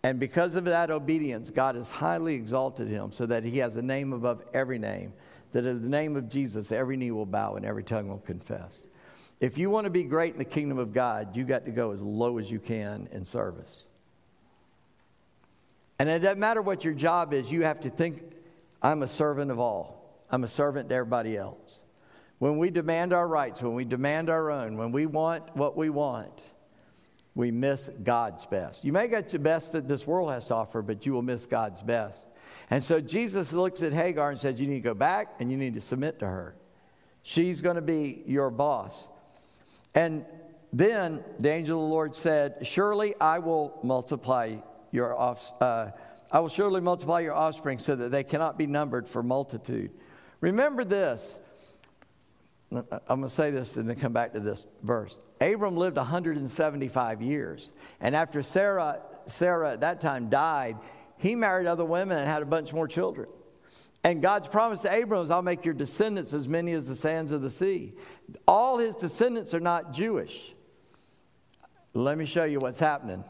And 0.02 0.20
because 0.20 0.54
of 0.54 0.64
that 0.66 0.90
obedience, 0.90 1.50
God 1.50 1.76
has 1.76 1.88
highly 1.88 2.34
exalted 2.34 2.88
him 2.88 3.12
so 3.12 3.26
that 3.26 3.42
he 3.42 3.58
has 3.58 3.76
a 3.76 3.82
name 3.82 4.12
above 4.12 4.42
every 4.52 4.78
name, 4.78 5.14
that 5.52 5.64
in 5.64 5.82
the 5.82 5.88
name 5.88 6.16
of 6.16 6.28
Jesus, 6.28 6.70
every 6.72 6.96
knee 6.96 7.10
will 7.10 7.26
bow 7.26 7.54
and 7.54 7.64
every 7.64 7.84
tongue 7.84 8.08
will 8.08 8.18
confess. 8.18 8.84
If 9.40 9.56
you 9.56 9.70
want 9.70 9.84
to 9.84 9.90
be 9.90 10.04
great 10.04 10.32
in 10.32 10.38
the 10.38 10.44
kingdom 10.44 10.78
of 10.78 10.92
God, 10.92 11.36
you 11.36 11.44
got 11.44 11.64
to 11.64 11.70
go 11.70 11.92
as 11.92 12.02
low 12.02 12.38
as 12.38 12.50
you 12.50 12.58
can 12.58 13.08
in 13.12 13.24
service. 13.24 13.86
And 15.98 16.08
it 16.08 16.18
doesn't 16.18 16.38
matter 16.38 16.60
what 16.60 16.84
your 16.84 16.94
job 16.94 17.32
is, 17.32 17.50
you 17.50 17.62
have 17.62 17.80
to 17.80 17.90
think, 17.90 18.22
I'm 18.82 19.02
a 19.02 19.08
servant 19.08 19.50
of 19.50 19.58
all. 19.58 20.04
I'm 20.30 20.44
a 20.44 20.48
servant 20.48 20.88
to 20.88 20.94
everybody 20.94 21.36
else. 21.36 21.80
When 22.38 22.58
we 22.58 22.70
demand 22.70 23.12
our 23.12 23.26
rights, 23.26 23.62
when 23.62 23.74
we 23.74 23.84
demand 23.84 24.28
our 24.28 24.50
own, 24.50 24.76
when 24.76 24.92
we 24.92 25.06
want 25.06 25.56
what 25.56 25.76
we 25.76 25.88
want, 25.88 26.42
we 27.34 27.50
miss 27.50 27.90
God's 28.02 28.44
best. 28.46 28.84
You 28.84 28.92
may 28.92 29.08
get 29.08 29.28
the 29.28 29.38
best 29.38 29.72
that 29.72 29.88
this 29.88 30.06
world 30.06 30.30
has 30.30 30.44
to 30.46 30.54
offer, 30.54 30.82
but 30.82 31.04
you 31.04 31.12
will 31.12 31.22
miss 31.22 31.46
God's 31.46 31.82
best. 31.82 32.28
And 32.70 32.82
so 32.82 33.00
Jesus 33.00 33.52
looks 33.52 33.82
at 33.82 33.92
Hagar 33.92 34.30
and 34.30 34.38
says, 34.38 34.60
You 34.60 34.66
need 34.66 34.74
to 34.74 34.80
go 34.80 34.94
back 34.94 35.34
and 35.40 35.50
you 35.50 35.56
need 35.56 35.74
to 35.74 35.80
submit 35.80 36.20
to 36.20 36.26
her. 36.26 36.54
She's 37.22 37.60
going 37.60 37.76
to 37.76 37.82
be 37.82 38.22
your 38.26 38.50
boss. 38.50 39.08
And 39.94 40.24
then 40.72 41.24
the 41.38 41.50
angel 41.50 41.82
of 41.82 41.88
the 41.88 41.94
Lord 41.94 42.16
said, 42.16 42.66
Surely 42.66 43.14
I 43.20 43.38
will 43.38 43.78
multiply 43.82 44.56
your 44.90 45.18
uh, 45.18 45.90
I 46.30 46.40
will 46.40 46.48
surely 46.48 46.80
multiply 46.80 47.20
your 47.20 47.34
offspring 47.34 47.78
so 47.78 47.94
that 47.94 48.10
they 48.10 48.24
cannot 48.24 48.58
be 48.58 48.66
numbered 48.66 49.08
for 49.08 49.22
multitude. 49.22 49.92
Remember 50.40 50.84
this. 50.84 51.38
I'm 52.74 53.20
going 53.20 53.22
to 53.22 53.28
say 53.28 53.50
this 53.50 53.76
and 53.76 53.88
then 53.88 53.96
come 53.96 54.12
back 54.12 54.32
to 54.32 54.40
this 54.40 54.66
verse. 54.82 55.18
Abram 55.40 55.76
lived 55.76 55.96
175 55.96 57.22
years. 57.22 57.70
And 58.00 58.16
after 58.16 58.42
Sarah, 58.42 59.00
Sarah 59.26 59.72
at 59.72 59.80
that 59.80 60.00
time 60.00 60.28
died, 60.28 60.76
he 61.18 61.34
married 61.34 61.66
other 61.66 61.84
women 61.84 62.18
and 62.18 62.28
had 62.28 62.42
a 62.42 62.46
bunch 62.46 62.72
more 62.72 62.88
children. 62.88 63.28
And 64.02 64.20
God's 64.20 64.48
promise 64.48 64.82
to 64.82 65.02
Abram 65.02 65.24
is, 65.24 65.30
I'll 65.30 65.42
make 65.42 65.64
your 65.64 65.74
descendants 65.74 66.34
as 66.34 66.46
many 66.46 66.72
as 66.72 66.88
the 66.88 66.94
sands 66.94 67.32
of 67.32 67.40
the 67.40 67.50
sea. 67.50 67.94
All 68.46 68.78
his 68.78 68.94
descendants 68.94 69.54
are 69.54 69.60
not 69.60 69.92
Jewish. 69.92 70.54
Let 71.94 72.18
me 72.18 72.26
show 72.26 72.44
you 72.44 72.58
what's 72.58 72.80
happening. 72.80 73.24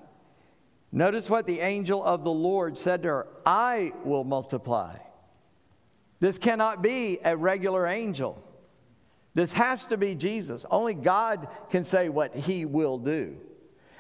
Notice 0.91 1.29
what 1.29 1.47
the 1.47 1.61
angel 1.61 2.03
of 2.03 2.25
the 2.25 2.33
Lord 2.33 2.79
said 2.79 3.03
to 3.03 3.09
her 3.09 3.27
I 3.45 3.93
will 4.05 4.25
multiply. 4.25 4.97
This 6.21 6.39
cannot 6.39 6.83
be 6.83 7.19
a 7.25 7.37
regular 7.37 7.87
angel. 7.87 8.43
This 9.35 9.53
has 9.53 9.87
to 9.87 9.97
be 9.97 10.15
Jesus. 10.15 10.65
Only 10.71 10.95
God 10.95 11.49
can 11.71 11.85
say 11.85 12.09
what 12.09 12.35
he 12.35 12.65
will 12.65 12.99
do. 12.99 13.37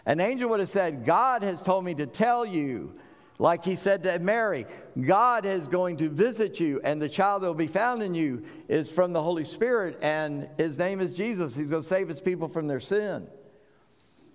An 0.07 0.21
angel 0.21 0.49
would 0.51 0.61
have 0.61 0.69
said, 0.69 1.05
God 1.05 1.43
has 1.43 1.63
told 1.63 1.85
me 1.85 1.95
to 1.95 2.07
tell 2.07 2.47
you 2.47 2.95
like 3.39 3.65
he 3.65 3.75
said 3.75 4.05
to 4.05 4.19
Mary, 4.21 4.67
God 5.01 5.45
is 5.45 5.67
going 5.67 5.97
to 5.97 6.09
visit 6.09 6.61
you, 6.61 6.81
and 6.85 7.03
the 7.03 7.09
child 7.09 7.43
that 7.43 7.49
will 7.49 7.55
be 7.55 7.67
found 7.67 8.03
in 8.03 8.15
you 8.15 8.45
is 8.69 8.89
from 8.89 9.13
the 9.13 9.23
Holy 9.23 9.45
Spirit, 9.45 9.99
and 10.03 10.49
his 10.57 10.79
name 10.79 11.01
is 11.01 11.17
Jesus. 11.17 11.57
He's 11.57 11.71
going 11.71 11.83
to 11.83 11.89
save 11.89 12.09
his 12.09 12.21
people 12.21 12.49
from 12.49 12.69
their 12.69 12.81
sin. 12.81 13.27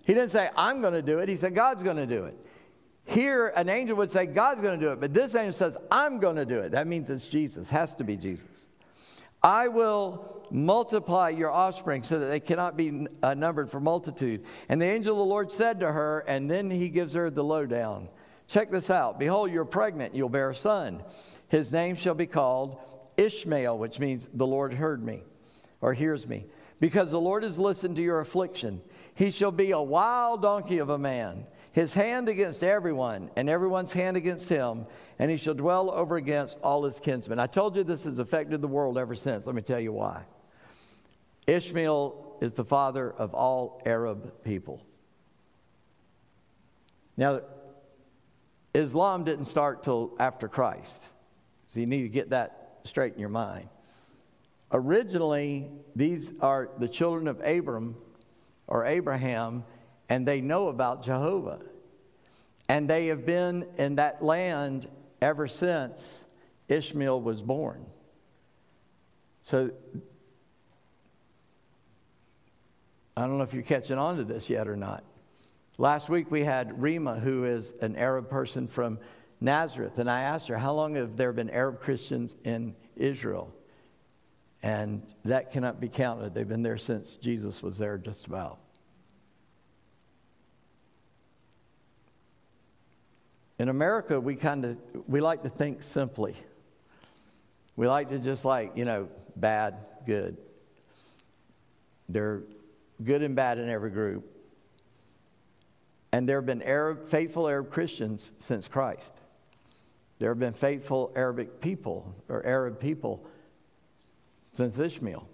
He 0.04 0.14
didn't 0.14 0.32
say, 0.32 0.50
I'm 0.56 0.82
going 0.82 0.94
to 0.94 1.02
do 1.02 1.20
it. 1.20 1.30
He 1.30 1.38
said, 1.38 1.56
God's 1.56 1.82
going 1.82 1.98
to 1.98 2.06
do 2.06 2.26
it. 2.26 2.38
Here, 3.06 3.48
an 3.56 3.70
angel 3.70 3.96
would 3.98 4.12
say, 4.12 4.26
God's 4.26 4.62
going 4.62 4.78
to 4.78 4.86
do 4.86 4.92
it, 4.92 5.00
but 5.00 5.14
this 5.14 5.34
angel 5.34 5.54
says, 5.54 5.78
I'm 5.90 6.20
going 6.20 6.36
to 6.36 6.46
do 6.46 6.60
it. 6.60 6.72
That 6.72 6.86
means 6.86 7.10
it's 7.10 7.28
Jesus, 7.28 7.70
has 7.70 7.96
to 7.96 8.04
be 8.04 8.18
Jesus. 8.18 8.68
I 9.42 9.70
will 9.70 10.39
multiply 10.52 11.30
your 11.30 11.52
offspring 11.52 12.04
so 12.04 12.20
that 12.20 12.28
they 12.28 12.40
cannot 12.40 12.78
be 12.78 13.08
uh, 13.22 13.34
numbered 13.34 13.70
for 13.70 13.80
multitude. 13.80 14.44
And 14.68 14.82
the 14.82 14.86
angel 14.86 15.14
of 15.14 15.20
the 15.20 15.26
Lord 15.26 15.52
said 15.52 15.80
to 15.80 15.92
her, 15.92 16.20
and 16.28 16.50
then 16.50 16.70
he 16.70 16.90
gives 16.90 17.14
her 17.14 17.30
the 17.30 17.44
lowdown. 17.44 18.10
Check 18.48 18.72
this 18.72 18.90
out. 18.90 19.20
Behold, 19.20 19.52
you're 19.52 19.66
pregnant, 19.66 20.16
you'll 20.16 20.30
bear 20.30 20.50
a 20.50 20.56
son. 20.56 21.04
His 21.50 21.72
name 21.72 21.96
shall 21.96 22.16
be 22.16 22.26
called 22.26 22.78
Ishmael, 23.18 23.78
which 23.78 24.00
means 24.00 24.30
the 24.34 24.48
Lord 24.48 24.74
heard 24.74 25.04
me 25.04 25.22
or 25.82 25.94
hears 25.94 26.28
me. 26.28 26.46
Because 26.80 27.12
the 27.12 27.20
Lord 27.20 27.44
has 27.44 27.60
listened 27.60 27.98
to 27.98 28.02
your 28.02 28.22
affliction. 28.22 28.82
He 29.14 29.32
shall 29.32 29.52
be 29.52 29.72
a 29.72 29.82
wild 29.82 30.42
donkey 30.42 30.78
of 30.78 30.90
a 30.90 30.98
man, 30.98 31.46
his 31.74 31.94
hand 31.94 32.30
against 32.30 32.64
everyone, 32.64 33.30
and 33.36 33.50
everyone's 33.50 33.92
hand 33.92 34.16
against 34.16 34.48
him, 34.48 34.86
and 35.20 35.30
he 35.30 35.38
shall 35.38 35.54
dwell 35.54 35.92
over 35.92 36.16
against 36.16 36.58
all 36.62 36.86
his 36.86 37.00
kinsmen. 37.00 37.38
I 37.38 37.48
told 37.48 37.76
you 37.76 37.84
this 37.84 38.06
has 38.06 38.18
affected 38.18 38.62
the 38.62 38.68
world 38.68 38.98
ever 38.98 39.16
since. 39.16 39.46
Let 39.46 39.56
me 39.56 39.62
tell 39.62 39.80
you 39.80 39.92
why. 39.92 40.24
Ishmael 41.50 42.38
is 42.42 42.54
the 42.54 42.64
father 42.64 43.12
of 43.12 43.34
all 43.34 43.82
Arab 43.86 44.44
people. 44.44 44.86
Now, 47.18 47.42
Islam 48.74 49.24
didn't 49.24 49.46
start 49.46 49.84
till 49.84 50.16
after 50.20 50.48
Christ. 50.48 51.02
So 51.68 51.80
you 51.80 51.86
need 51.86 52.04
to 52.04 52.10
get 52.10 52.30
that 52.30 52.80
straight 52.84 53.14
in 53.14 53.20
your 53.20 53.30
mind. 53.30 53.68
Originally, 54.72 55.70
these 55.96 56.32
are 56.40 56.70
the 56.78 56.88
children 56.88 57.28
of 57.28 57.42
Abram 57.42 57.96
or 58.68 58.86
Abraham, 58.86 59.64
and 60.08 60.28
they 60.28 60.42
know 60.42 60.68
about 60.68 61.04
Jehovah. 61.04 61.60
And 62.68 62.88
they 62.88 63.08
have 63.08 63.26
been 63.26 63.66
in 63.78 63.96
that 63.96 64.24
land 64.24 64.88
ever 65.22 65.48
since 65.48 66.24
Ishmael 66.68 67.20
was 67.20 67.42
born. 67.42 67.86
So 69.44 69.72
I 73.20 73.24
don't 73.24 73.38
know 73.38 73.44
if 73.44 73.54
you're 73.54 73.64
catching 73.64 73.98
on 73.98 74.16
to 74.16 74.24
this 74.24 74.50
yet 74.50 74.70
or 74.70 74.78
not. 74.78 75.04
Last 75.78 76.08
week 76.08 76.32
we 76.32 76.42
had 76.42 76.82
Rima, 76.82 77.20
who 77.20 77.44
is 77.44 77.74
an 77.82 77.98
Arab 77.98 78.30
person 78.30 78.66
from 78.66 78.98
Nazareth, 79.42 79.98
and 79.98 80.10
I 80.10 80.22
asked 80.22 80.48
her, 80.48 80.58
How 80.58 80.72
long 80.72 80.96
have 80.96 81.18
there 81.18 81.34
been 81.34 81.50
Arab 81.50 81.82
Christians 81.82 82.38
in 82.46 82.76
Israel? 82.96 83.54
And 84.64 85.02
that 85.26 85.52
cannot 85.52 85.82
be 85.82 85.90
counted. 85.90 86.34
They've 86.34 86.48
been 86.48 86.64
there 86.64 86.78
since 86.78 87.18
Jesus 87.18 87.62
was 87.62 87.78
there, 87.78 87.98
just 87.98 88.26
about. 88.26 88.60
In 93.58 93.68
America, 93.68 94.18
we 94.18 94.36
kind 94.36 94.64
of 94.64 94.78
we 95.08 95.20
like 95.20 95.44
to 95.44 95.50
think 95.50 95.84
simply. 95.84 96.38
We 97.76 97.86
like 97.86 98.12
to 98.12 98.20
just 98.20 98.46
like, 98.46 98.78
you 98.78 98.86
know, 98.86 99.10
bad, 99.36 99.76
good. 100.06 100.38
They're 102.08 102.44
good 103.04 103.22
and 103.22 103.36
bad 103.36 103.58
in 103.58 103.70
every 103.70 103.92
group. 103.92 104.26
And 106.12 106.28
there 106.28 106.38
have 106.38 106.46
been 106.46 106.62
Arab, 106.64 107.08
faithful 107.08 107.48
Arab 107.48 107.72
Christians 107.72 108.32
since 108.40 108.68
Christ. 108.68 109.14
There 110.18 110.30
have 110.30 110.40
been 110.40 110.54
faithful 110.54 111.12
Arabic 111.16 111.62
people 111.62 112.14
or 112.28 112.46
Arab 112.46 112.80
people 112.80 113.26
since 114.54 114.78
Ishmael. 114.78 115.28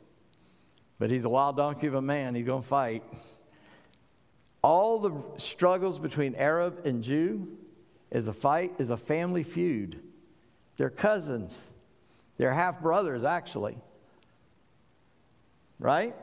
But 0.99 1.09
he's 1.11 1.25
a 1.25 1.29
wild 1.29 1.57
donkey 1.57 1.87
of 1.87 1.95
a 1.95 2.01
man. 2.01 2.35
He's 2.35 2.45
going 2.45 2.61
to 2.61 2.67
fight. 2.67 3.03
All 4.61 4.99
the 4.99 5.13
struggles 5.37 5.99
between 5.99 6.35
Arab 6.35 6.85
and 6.85 7.03
Jew 7.03 7.47
is 8.11 8.27
a 8.27 8.33
fight, 8.33 8.73
is 8.79 8.89
a 8.89 8.97
family 8.97 9.43
feud. 9.43 9.99
They're 10.77 10.89
cousins. 10.89 11.61
They're 12.37 12.53
half 12.53 12.81
brothers, 12.81 13.23
actually. 13.23 13.77
Right? 15.79 16.15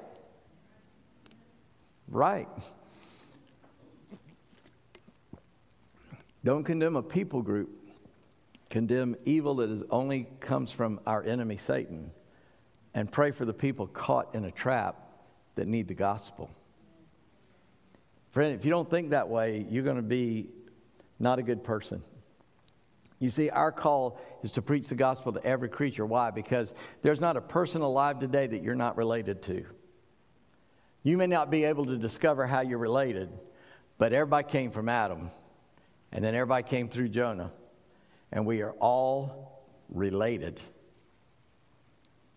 Right. 2.12 2.48
Don't 6.44 6.62
condemn 6.62 6.96
a 6.96 7.02
people 7.02 7.40
group. 7.40 7.70
Condemn 8.68 9.16
evil 9.24 9.56
that 9.56 9.70
is 9.70 9.82
only 9.88 10.28
comes 10.38 10.70
from 10.70 11.00
our 11.06 11.24
enemy 11.24 11.56
Satan. 11.56 12.10
And 12.92 13.10
pray 13.10 13.30
for 13.30 13.46
the 13.46 13.54
people 13.54 13.86
caught 13.86 14.34
in 14.34 14.44
a 14.44 14.50
trap 14.50 14.96
that 15.54 15.66
need 15.66 15.88
the 15.88 15.94
gospel. 15.94 16.50
Friend, 18.32 18.54
if 18.54 18.66
you 18.66 18.70
don't 18.70 18.90
think 18.90 19.10
that 19.10 19.30
way, 19.30 19.66
you're 19.70 19.82
going 19.82 19.96
to 19.96 20.02
be 20.02 20.48
not 21.18 21.38
a 21.38 21.42
good 21.42 21.64
person. 21.64 22.02
You 23.20 23.30
see, 23.30 23.48
our 23.48 23.72
call 23.72 24.20
is 24.42 24.50
to 24.52 24.62
preach 24.62 24.88
the 24.88 24.96
gospel 24.96 25.32
to 25.32 25.42
every 25.46 25.70
creature. 25.70 26.04
Why? 26.04 26.30
Because 26.30 26.74
there's 27.00 27.20
not 27.22 27.38
a 27.38 27.40
person 27.40 27.80
alive 27.80 28.18
today 28.18 28.46
that 28.46 28.62
you're 28.62 28.74
not 28.74 28.98
related 28.98 29.40
to. 29.42 29.64
You 31.02 31.16
may 31.16 31.26
not 31.26 31.50
be 31.50 31.64
able 31.64 31.86
to 31.86 31.96
discover 31.96 32.46
how 32.46 32.60
you're 32.60 32.78
related, 32.78 33.28
but 33.98 34.12
everybody 34.12 34.48
came 34.48 34.70
from 34.70 34.88
Adam. 34.88 35.30
And 36.12 36.24
then 36.24 36.34
everybody 36.34 36.68
came 36.68 36.88
through 36.88 37.08
Jonah. 37.08 37.50
And 38.30 38.46
we 38.46 38.62
are 38.62 38.72
all 38.72 39.64
related. 39.88 40.60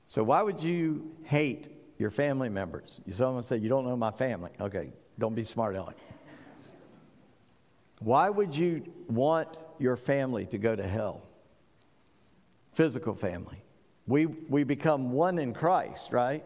So 0.08 0.24
why 0.24 0.42
would 0.42 0.62
you 0.62 1.12
hate 1.24 1.70
your 1.98 2.10
family 2.10 2.50
members? 2.50 3.00
You 3.06 3.14
someone 3.14 3.44
say, 3.44 3.58
You 3.58 3.70
don't 3.70 3.86
know 3.86 3.96
my 3.96 4.12
family. 4.12 4.52
Okay, 4.60 4.90
don't 5.20 5.36
be 5.36 5.44
smart 5.44 5.76
aleck. 5.76 5.98
Why 8.00 8.30
would 8.30 8.56
you 8.56 8.92
want 9.08 9.62
your 9.80 9.96
family 9.96 10.46
to 10.48 10.58
go 10.58 10.76
to 10.76 10.88
hell? 10.88 11.22
Physical 12.74 13.16
family. 13.16 13.64
We, 14.06 14.26
we 14.26 14.64
become 14.64 15.12
one 15.12 15.40
in 15.40 15.54
Christ, 15.54 16.12
right? 16.12 16.44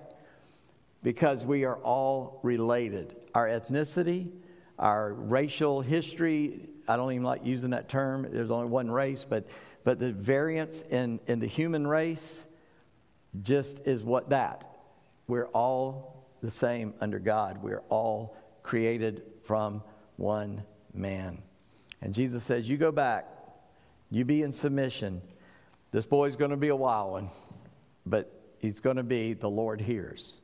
Because 1.04 1.46
we 1.46 1.64
are 1.64 1.78
all 1.78 2.40
related. 2.44 3.16
Our 3.34 3.48
ethnicity, 3.48 4.30
our 4.78 5.14
racial 5.14 5.82
history, 5.82 6.70
I 6.88 6.98
don't 6.98 7.12
even 7.12 7.24
like 7.24 7.46
using 7.46 7.70
that 7.70 7.88
term. 7.88 8.28
There's 8.32 8.52
only 8.52 8.68
one 8.68 8.90
race, 8.90 9.26
but, 9.28 9.48
but 9.84 10.00
the 10.00 10.12
variance 10.12 10.82
in, 10.82 11.20
in 11.28 11.40
the 11.40 11.48
human 11.48 11.86
race 11.86 12.44
just 13.42 13.80
is 13.86 14.04
what 14.04 14.30
that. 14.30 14.66
We're 15.28 15.48
all 15.48 16.26
the 16.42 16.50
same 16.52 16.94
under 17.00 17.20
God. 17.20 17.62
We're 17.62 17.84
all 17.90 18.36
created 18.64 19.24
from 19.44 19.84
one 20.18 20.64
man. 20.94 21.42
And 22.02 22.14
Jesus 22.14 22.44
says, 22.44 22.70
You 22.70 22.78
go 22.78 22.92
back, 22.92 23.28
you 24.10 24.26
be 24.26 24.42
in 24.42 24.52
submission. 24.52 25.22
This 25.92 26.06
boy's 26.06 26.36
going 26.36 26.52
to 26.52 26.58
be 26.58 26.70
a 26.70 26.76
wild 26.76 27.12
one, 27.12 27.30
but 28.06 28.32
he's 28.60 28.80
going 28.80 28.98
to 28.98 29.04
be 29.04 29.34
the 29.34 29.50
Lord 29.50 29.82
hears. 29.82 30.40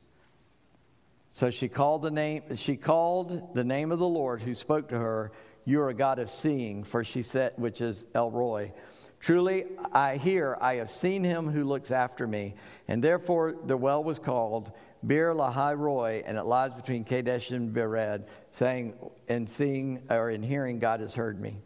So 1.36 1.50
she 1.50 1.68
called 1.68 2.00
the 2.00 2.10
name, 2.10 2.44
she 2.54 2.78
called 2.78 3.54
the 3.54 3.62
name 3.62 3.92
of 3.92 3.98
the 3.98 4.08
Lord 4.08 4.40
who 4.40 4.54
spoke 4.54 4.88
to 4.88 4.98
her 4.98 5.32
you 5.66 5.82
are 5.82 5.90
a 5.90 5.94
God 5.94 6.18
of 6.18 6.30
seeing, 6.30 6.82
for 6.82 7.04
she 7.04 7.22
said, 7.22 7.52
which 7.56 7.82
is 7.82 8.06
El 8.14 8.30
Roi. 8.30 8.72
Truly, 9.20 9.66
I 9.92 10.16
hear, 10.16 10.56
I 10.62 10.76
have 10.76 10.90
seen 10.90 11.22
him 11.22 11.50
who 11.50 11.64
looks 11.64 11.90
after 11.90 12.26
me. 12.26 12.54
And 12.88 13.04
therefore, 13.04 13.54
the 13.66 13.76
well 13.76 14.02
was 14.02 14.18
called 14.18 14.72
Beer 15.06 15.34
Lahai 15.34 15.76
Roi, 15.76 16.22
and 16.24 16.38
it 16.38 16.44
lies 16.44 16.72
between 16.72 17.04
Kadesh 17.04 17.50
and 17.50 17.70
Bered, 17.70 18.24
saying, 18.52 18.94
"In 19.28 19.46
seeing, 19.46 20.04
or 20.08 20.30
in 20.30 20.42
hearing, 20.42 20.78
God 20.78 21.00
has 21.00 21.14
heard 21.14 21.38
me. 21.38 21.60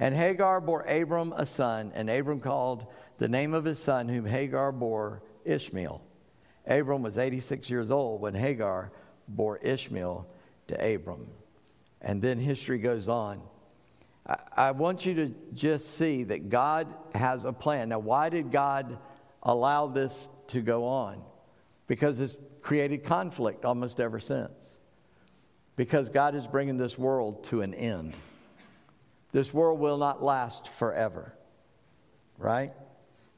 And 0.00 0.16
Hagar 0.16 0.60
bore 0.60 0.82
Abram 0.82 1.32
a 1.36 1.46
son, 1.46 1.92
and 1.94 2.10
Abram 2.10 2.40
called 2.40 2.86
the 3.18 3.28
name 3.28 3.54
of 3.54 3.66
his 3.66 3.78
son, 3.78 4.08
whom 4.08 4.26
Hagar 4.26 4.72
bore, 4.72 5.22
Ishmael. 5.44 6.02
Abram 6.66 7.02
was 7.02 7.18
86 7.18 7.70
years 7.70 7.92
old 7.92 8.20
when 8.20 8.34
Hagar 8.34 8.90
bore 9.36 9.58
Ishmael 9.58 10.26
to 10.68 10.94
Abram. 10.94 11.26
And 12.00 12.20
then 12.20 12.38
history 12.38 12.78
goes 12.78 13.08
on. 13.08 13.42
I, 14.56 14.70
want 14.70 15.04
you 15.04 15.14
to 15.14 15.34
just 15.52 15.96
see 15.96 16.24
that 16.24 16.48
God 16.48 16.86
has 17.14 17.44
a 17.44 17.52
plan. 17.52 17.88
Now, 17.88 17.98
why 17.98 18.28
did 18.28 18.52
God 18.52 18.98
allow 19.42 19.88
this 19.88 20.28
to 20.48 20.60
go 20.60 20.84
on? 20.84 21.22
Because 21.88 22.20
it's 22.20 22.36
created 22.62 23.04
conflict 23.04 23.64
almost 23.64 23.98
ever 23.98 24.20
since. 24.20 24.76
Because 25.74 26.08
God 26.08 26.36
is 26.36 26.46
bringing 26.46 26.76
this 26.76 26.96
world 26.96 27.44
to 27.44 27.62
an 27.62 27.74
end. 27.74 28.14
This 29.32 29.52
world 29.52 29.80
will 29.80 29.98
not 29.98 30.22
last 30.22 30.68
forever, 30.68 31.34
right? 32.38 32.72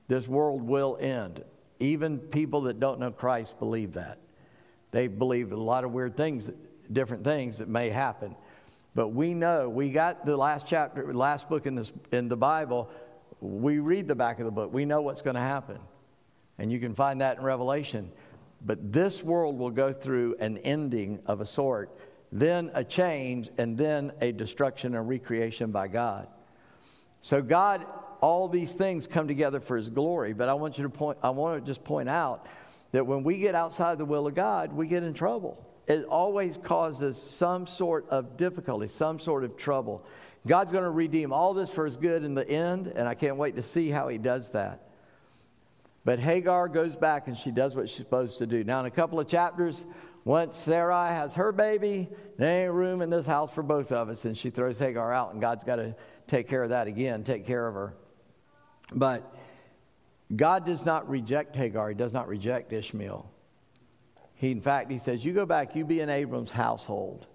This 0.09 0.28
world 0.28 0.62
will 0.62 0.99
end. 1.01 1.42
Even 1.80 2.18
people 2.18 2.62
that 2.62 2.78
don't 2.78 3.01
know 3.01 3.11
Christ 3.11 3.59
believe 3.59 3.95
that. 3.95 4.18
They 4.95 5.09
believe 5.09 5.51
a 5.51 5.57
lot 5.57 5.82
of 5.82 5.90
weird 5.90 6.16
things, 6.16 6.49
different 6.92 7.24
things 7.24 7.59
that 7.59 7.66
may 7.66 7.90
happen. 7.90 8.36
But 8.95 9.09
we 9.09 9.34
know, 9.34 9.68
we 9.68 9.90
got 9.90 10.24
the 10.24 10.36
last 10.36 10.68
chapter, 10.68 11.12
last 11.12 11.49
book 11.49 11.66
in, 11.66 11.74
this, 11.74 11.90
in 12.12 12.28
the 12.28 12.36
Bible. 12.36 12.88
We 13.40 13.80
read 13.80 14.07
the 14.07 14.14
back 14.14 14.38
of 14.38 14.45
the 14.45 14.53
book. 14.53 14.72
We 14.72 14.84
know 14.84 15.03
what's 15.03 15.20
going 15.20 15.34
to 15.34 15.40
happen. 15.40 15.80
And 16.59 16.70
you 16.70 16.78
can 16.78 16.95
find 16.95 17.20
that 17.22 17.38
in 17.38 17.42
Revelation. 17.42 18.12
But 18.64 18.92
this 18.92 19.20
world 19.20 19.59
will 19.59 19.72
go 19.72 19.92
through 19.92 20.36
an 20.38 20.59
ending 20.59 21.18
of 21.26 21.40
a 21.40 21.47
sort, 21.47 21.99
then 22.30 22.70
a 22.72 22.84
change, 22.84 23.51
and 23.59 23.76
then 23.76 24.12
a 24.20 24.30
destruction 24.30 24.95
and 24.95 25.09
recreation 25.09 25.72
by 25.72 25.88
God. 25.88 26.28
So, 27.20 27.42
God, 27.42 27.84
all 28.20 28.47
these 28.47 28.74
things 28.74 29.09
come 29.09 29.26
together 29.26 29.59
for 29.59 29.76
His 29.76 29.90
glory. 29.90 30.34
But 30.34 30.49
I 30.49 30.55
want 30.55 30.78
you 30.78 30.84
to 30.84 30.88
point, 30.88 31.18
I 31.20 31.30
want 31.30 31.61
to 31.61 31.66
just 31.68 31.82
point 31.82 32.09
out 32.09 32.47
that 32.95 33.05
when 33.05 33.24
we 33.24 33.38
get 33.38 33.57
outside 33.57 33.99
the 33.99 34.05
will 34.05 34.28
of 34.28 34.36
God, 34.36 34.72
we 34.72 34.86
get 34.86 35.03
in 35.03 35.14
trouble. 35.14 35.59
It 35.88 36.05
always 36.05 36.57
causes 36.57 37.20
some 37.20 37.66
sort 37.66 38.09
of 38.09 38.36
difficulty, 38.36 38.86
some 38.86 39.18
sort 39.18 39.42
of 39.42 39.57
trouble. 39.57 40.07
God's 40.47 40.70
going 40.70 40.84
to 40.84 40.90
redeem 40.90 41.32
all 41.32 41.55
this 41.55 41.70
for 41.70 41.86
His 41.86 41.97
good 41.97 42.22
in 42.22 42.36
the 42.36 42.49
end, 42.49 42.86
and 42.86 43.09
I 43.09 43.14
can't 43.14 43.36
wait 43.36 43.57
to 43.57 43.64
see 43.64 43.90
how 43.90 44.07
He 44.07 44.16
does 44.16 44.51
that. 44.51 44.90
But 46.05 46.20
Hagar 46.20 46.68
goes 46.68 46.95
back 46.95 47.26
and 47.26 47.36
she 47.36 47.51
does 47.51 47.74
what 47.74 47.90
she's 47.90 47.97
supposed 47.97 48.38
to 48.38 48.47
do. 48.47 48.62
Now, 48.62 48.78
in 48.78 48.86
a 48.86 48.92
couple 48.92 49.18
of 49.18 49.26
chapters, 49.26 49.84
once 50.24 50.57
Sarai 50.57 51.09
has 51.09 51.34
her 51.34 51.51
baby, 51.51 52.09
there 52.36 52.66
ain't 52.66 52.74
room 52.74 53.03
in 53.03 53.11
this 53.11 53.26
house 53.26 53.53
for 53.53 53.64
both 53.64 53.90
of 53.90 54.09
us, 54.09 54.24
and 54.24 54.38
she 54.38 54.51
throws 54.51 54.78
Hagar 54.78 55.12
out, 55.12 55.32
and 55.32 55.40
God's 55.40 55.64
got 55.64 55.76
to 55.76 55.97
take 56.28 56.47
care 56.49 56.62
of 56.62 56.68
that 56.68 56.86
again, 56.86 57.24
take 57.24 57.45
care 57.45 57.66
of 57.66 57.74
her. 57.74 57.97
But 58.92 59.34
God 60.35 60.66
does 60.66 60.85
not 60.85 61.09
reject 61.09 61.55
Hagar, 61.57 61.91
He 61.91 61.95
does 61.95 62.12
not 62.12 62.29
reject 62.29 62.72
Ishmael. 62.72 63.31
He, 64.35 64.51
in 64.51 64.61
fact, 64.61 64.91
He 64.91 64.99
says, 64.99 65.25
You 65.25 65.33
go 65.33 65.47
back, 65.47 65.77
you 65.77 65.85
be 65.85 66.01
in 66.01 66.09
Abram's 66.09 66.53
household. 66.53 67.27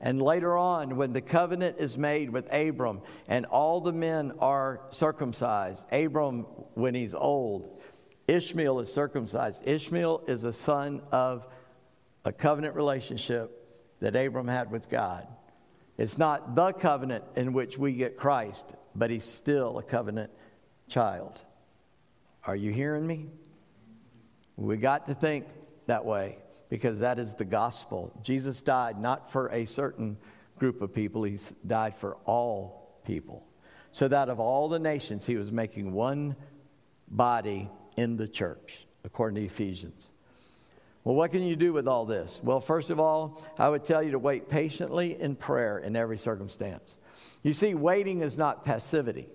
And 0.00 0.20
later 0.20 0.56
on, 0.56 0.96
when 0.96 1.12
the 1.12 1.20
covenant 1.20 1.76
is 1.78 1.98
made 1.98 2.30
with 2.30 2.50
Abram 2.52 3.02
and 3.28 3.44
all 3.46 3.82
the 3.82 3.92
men 3.92 4.32
are 4.40 4.80
circumcised, 4.90 5.84
Abram, 5.92 6.46
when 6.74 6.94
he's 6.94 7.14
old, 7.14 7.82
Ishmael 8.26 8.80
is 8.80 8.92
circumcised. 8.92 9.62
Ishmael 9.66 10.22
is 10.26 10.44
a 10.44 10.54
son 10.54 11.02
of 11.12 11.46
a 12.24 12.32
covenant 12.32 12.76
relationship 12.76 13.56
that 14.00 14.16
Abram 14.16 14.48
had 14.48 14.70
with 14.70 14.88
God. 14.88 15.26
It's 15.98 16.16
not 16.16 16.54
the 16.54 16.72
covenant 16.72 17.24
in 17.36 17.52
which 17.52 17.76
we 17.76 17.92
get 17.92 18.16
Christ, 18.16 18.74
but 18.94 19.10
he's 19.10 19.26
still 19.26 19.78
a 19.78 19.82
covenant 19.82 20.30
child. 20.88 21.40
Are 22.50 22.56
you 22.56 22.72
hearing 22.72 23.06
me? 23.06 23.26
We 24.56 24.76
got 24.76 25.06
to 25.06 25.14
think 25.14 25.46
that 25.86 26.04
way 26.04 26.38
because 26.68 26.98
that 26.98 27.20
is 27.20 27.32
the 27.32 27.44
gospel. 27.44 28.12
Jesus 28.24 28.60
died 28.60 29.00
not 29.00 29.30
for 29.30 29.52
a 29.52 29.64
certain 29.64 30.16
group 30.58 30.82
of 30.82 30.92
people, 30.92 31.22
he 31.22 31.38
died 31.64 31.96
for 31.96 32.16
all 32.24 32.98
people. 33.04 33.46
So 33.92 34.08
that 34.08 34.28
of 34.28 34.40
all 34.40 34.68
the 34.68 34.80
nations, 34.80 35.24
he 35.24 35.36
was 35.36 35.52
making 35.52 35.92
one 35.92 36.34
body 37.06 37.70
in 37.96 38.16
the 38.16 38.26
church, 38.26 38.84
according 39.04 39.36
to 39.36 39.46
Ephesians. 39.46 40.08
Well, 41.04 41.14
what 41.14 41.30
can 41.30 41.44
you 41.44 41.54
do 41.54 41.72
with 41.72 41.86
all 41.86 42.04
this? 42.04 42.40
Well, 42.42 42.60
first 42.60 42.90
of 42.90 42.98
all, 42.98 43.44
I 43.60 43.68
would 43.68 43.84
tell 43.84 44.02
you 44.02 44.10
to 44.10 44.18
wait 44.18 44.48
patiently 44.48 45.16
in 45.20 45.36
prayer 45.36 45.78
in 45.78 45.94
every 45.94 46.18
circumstance. 46.18 46.96
You 47.44 47.54
see, 47.54 47.74
waiting 47.74 48.22
is 48.22 48.36
not 48.36 48.64
passivity. 48.64 49.28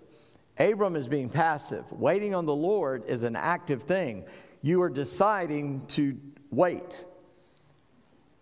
Abram 0.57 0.95
is 0.95 1.07
being 1.07 1.29
passive. 1.29 1.91
Waiting 1.91 2.33
on 2.33 2.45
the 2.45 2.55
Lord 2.55 3.03
is 3.07 3.23
an 3.23 3.35
active 3.35 3.83
thing. 3.83 4.23
You 4.61 4.81
are 4.81 4.89
deciding 4.89 5.85
to 5.87 6.17
wait. 6.49 7.03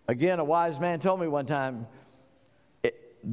Again, 0.06 0.38
a 0.38 0.44
wise 0.44 0.78
man 0.78 1.00
told 1.00 1.20
me 1.20 1.26
one 1.26 1.46
time, 1.46 1.86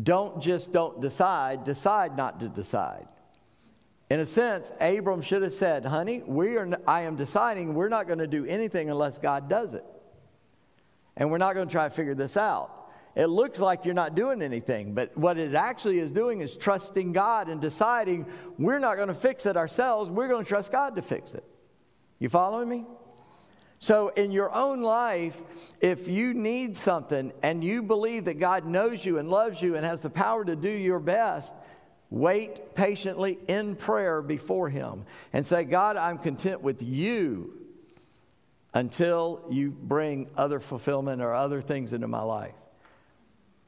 don't 0.04 0.42
just 0.42 0.72
don't 0.72 1.02
decide, 1.02 1.64
decide 1.64 2.16
not 2.16 2.40
to 2.40 2.48
decide. 2.48 3.08
In 4.10 4.20
a 4.20 4.26
sense, 4.26 4.72
Abram 4.82 5.22
should 5.22 5.42
have 5.42 5.54
said, 5.54 5.86
honey, 5.86 6.22
we 6.26 6.58
are, 6.58 6.70
I 6.88 7.02
am 7.02 7.16
deciding 7.16 7.74
we're 7.74 7.90
not 7.90 8.08
going 8.08 8.20
to 8.20 8.28
do 8.28 8.46
anything 8.46 8.90
unless 8.90 9.18
God 9.18 9.48
does 9.48 9.74
it. 9.74 9.86
And 11.16 11.32
we're 11.32 11.38
not 11.38 11.56
going 11.56 11.68
to 11.68 11.72
try 11.72 11.88
to 11.88 11.94
figure 11.94 12.16
this 12.16 12.36
out. 12.36 12.81
It 13.16 13.28
looks 13.28 13.60
like 13.60 13.84
you're 13.84 13.94
not 13.94 14.16
doing 14.16 14.42
anything, 14.42 14.94
but 14.94 15.16
what 15.18 15.38
it 15.38 15.54
actually 15.54 16.00
is 16.00 16.12
doing 16.12 16.42
is 16.42 16.56
trusting 16.56 17.12
God 17.12 17.50
and 17.50 17.60
deciding 17.60 18.26
we're 18.58 18.80
not 18.80 18.96
going 18.96 19.10
to 19.10 19.14
fix 19.16 19.46
it 19.46 19.58
ourselves. 19.58 20.10
We're 20.10 20.30
going 20.30 20.44
to 20.44 20.50
trust 20.50 20.72
God 20.72 20.96
to 20.96 21.02
fix 21.02 21.34
it. 21.34 21.44
You 22.20 22.30
following 22.30 22.70
me? 22.70 22.86
So, 23.80 24.10
in 24.10 24.32
your 24.32 24.54
own 24.54 24.82
life, 24.82 25.36
if 25.80 26.08
you 26.08 26.36
need 26.36 26.78
something 26.78 27.34
and 27.42 27.64
you 27.64 27.82
believe 27.82 28.26
that 28.26 28.38
God 28.38 28.66
knows 28.66 29.04
you 29.04 29.18
and 29.18 29.28
loves 29.30 29.62
you 29.62 29.76
and 29.76 29.84
has 29.84 30.02
the 30.02 30.10
power 30.10 30.46
to 30.46 30.56
do 30.56 30.70
your 30.70 31.00
best, 31.00 31.54
Wait 32.12 32.76
patiently 32.76 33.40
in 33.48 33.74
prayer 33.74 34.22
before 34.22 34.70
Him 34.70 35.06
and 35.32 35.48
say, 35.48 35.64
God, 35.64 35.96
I'm 35.96 36.18
content 36.18 36.62
with 36.62 36.84
you 36.84 37.54
until 38.74 39.46
you 39.50 39.72
bring 39.72 40.30
other 40.36 40.60
fulfillment 40.60 41.22
or 41.22 41.34
other 41.34 41.62
things 41.62 41.94
into 41.94 42.10
my 42.10 42.22
life. 42.22 42.54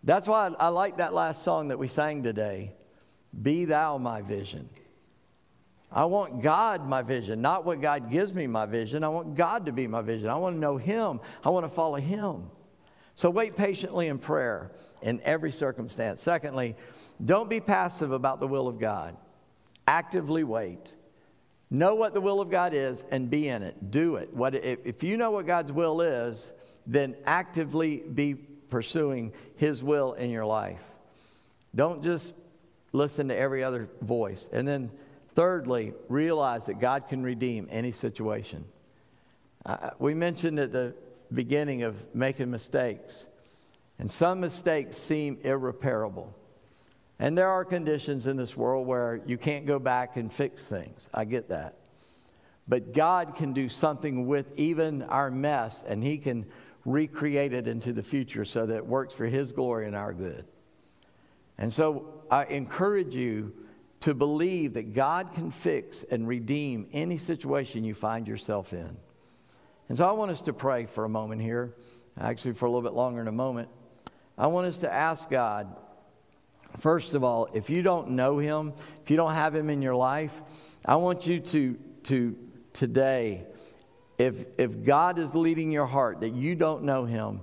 That's 0.04 0.28
why 0.28 0.52
I, 0.60 0.68
like 0.68 0.98
that 0.98 1.14
last 1.14 1.44
song 1.44 1.70
that 1.70 1.80
we 1.80 1.88
sang 1.88 2.24
today 2.24 2.74
Be 3.42 3.66
Thou 3.66 3.98
my 3.98 4.22
vision. 4.22 4.70
I 5.92 6.06
want 6.06 6.42
God 6.42 6.88
my 6.88 7.04
vision, 7.04 7.42
not 7.42 7.66
what 7.66 7.80
God 7.80 8.10
gives 8.10 8.34
me 8.34 8.48
my 8.48 8.66
vision. 8.66 9.04
I 9.04 9.10
want 9.10 9.36
God 9.36 9.68
to 9.68 9.72
be 9.72 9.86
my 9.86 10.02
vision. 10.02 10.28
I 10.28 10.36
want 10.36 10.56
to 10.56 10.60
know 10.60 10.78
Him, 10.78 11.20
I 11.44 11.50
want 11.50 11.66
to 11.66 11.70
follow 11.70 11.98
Him. 11.98 12.50
So 13.16 13.30
wait 13.30 13.56
patiently 13.56 14.08
in 14.08 14.18
prayer 14.18 14.72
in 15.04 15.22
every 15.22 15.52
circumstance. 15.52 16.22
Secondly, 16.22 16.76
don't 17.24 17.50
be 17.50 17.60
passive 17.60 18.12
about 18.12 18.40
the 18.40 18.48
will 18.48 18.68
of 18.68 18.80
God. 18.80 19.16
Actively 19.88 20.44
wait. 20.44 20.94
Know 21.70 21.96
what 21.96 22.14
the 22.14 22.22
will 22.22 22.42
of 22.42 22.50
God 22.50 22.74
is 22.74 23.04
and 23.12 23.30
be 23.30 23.48
in 23.48 23.62
it. 23.62 23.92
Do 23.92 24.16
it. 24.16 24.34
What, 24.34 24.56
if 24.56 25.04
you 25.04 25.18
know 25.18 25.32
what 25.32 25.46
God's 25.46 25.72
will 25.72 26.02
is, 26.02 26.52
then 26.88 27.16
actively 27.26 27.98
be 27.98 28.38
pursuing 28.74 29.32
His 29.58 29.84
will 29.84 30.14
in 30.14 30.32
your 30.32 30.48
life. 30.48 30.82
Don't 31.76 32.02
just 32.02 32.36
listen 32.92 33.28
to 33.28 33.38
every 33.38 33.64
other 33.64 33.88
voice. 34.02 34.50
And 34.52 34.68
then, 34.68 34.90
thirdly, 35.36 35.94
realize 36.10 36.66
that 36.66 36.80
God 36.80 37.08
can 37.08 37.22
redeem 37.22 37.68
any 37.70 37.92
situation. 37.92 38.66
Uh, 39.64 39.92
we 40.00 40.16
mentioned 40.16 40.60
at 40.60 40.72
the 40.72 40.96
beginning 41.32 41.84
of 41.84 41.96
making 42.16 42.50
mistakes, 42.50 43.28
and 44.00 44.12
some 44.12 44.40
mistakes 44.40 44.98
seem 44.98 45.38
irreparable. 45.44 46.34
And 47.20 47.38
there 47.38 47.50
are 47.50 47.64
conditions 47.64 48.26
in 48.26 48.38
this 48.38 48.58
world 48.58 48.88
where 48.88 49.22
you 49.28 49.38
can't 49.38 49.68
go 49.68 49.78
back 49.78 50.18
and 50.18 50.34
fix 50.34 50.66
things. 50.66 51.08
I 51.14 51.26
get 51.26 51.50
that. 51.50 51.76
But 52.68 52.92
God 52.92 53.36
can 53.36 53.54
do 53.54 53.70
something 53.70 54.26
with 54.26 54.48
even 54.58 55.04
our 55.04 55.30
mess, 55.30 55.84
and 55.88 56.04
He 56.04 56.18
can 56.18 56.48
recreate 56.86 57.54
it 57.54 57.68
into 57.68 57.94
the 57.94 58.04
future 58.04 58.46
so 58.46 58.66
that 58.66 58.76
it 58.76 58.86
works 58.86 59.14
for 59.14 59.26
His 59.26 59.52
glory 59.52 59.88
and 59.88 59.96
our 59.96 60.14
good. 60.14 60.46
And 61.58 61.72
so 61.72 62.24
I 62.30 62.46
encourage 62.46 63.16
you 63.16 63.54
to 64.02 64.14
believe 64.14 64.74
that 64.74 64.94
God 64.94 65.34
can 65.34 65.50
fix 65.52 66.04
and 66.04 66.28
redeem 66.28 66.88
any 66.92 67.18
situation 67.18 67.84
you 67.84 67.94
find 67.94 68.28
yourself 68.28 68.74
in. 68.74 68.98
And 69.88 69.98
so 69.98 70.08
I 70.08 70.12
want 70.12 70.32
us 70.32 70.42
to 70.42 70.54
pray 70.54 70.86
for 70.86 71.06
a 71.06 71.10
moment 71.10 71.42
here, 71.42 71.74
actually, 72.20 72.54
for 72.54 72.66
a 72.66 72.70
little 72.70 72.82
bit 72.82 72.94
longer 72.94 73.22
in 73.22 73.28
a 73.28 73.32
moment. 73.32 73.70
I 74.38 74.48
want 74.48 74.68
us 74.68 74.80
to 74.80 74.92
ask 74.92 75.30
God 75.30 75.74
First 76.80 77.14
of 77.14 77.24
all, 77.24 77.48
if 77.54 77.70
you 77.70 77.82
don't 77.82 78.12
know 78.12 78.40
him, 78.40 78.74
if 79.04 79.12
you 79.12 79.18
don't 79.18 79.34
have 79.34 79.56
him 79.56 79.70
in 79.70 79.82
your 79.82 79.96
life, 79.96 80.34
I 80.84 80.96
want 80.96 81.28
you 81.28 81.40
to, 81.40 81.78
to 82.04 82.36
today, 82.74 83.46
if, 84.18 84.46
if 84.58 84.84
God 84.84 85.18
is 85.20 85.34
leading 85.34 85.72
your 85.72 85.86
heart 85.86 86.22
that 86.22 86.34
you 86.34 86.56
don't 86.56 86.84
know 86.84 87.06
him, 87.06 87.42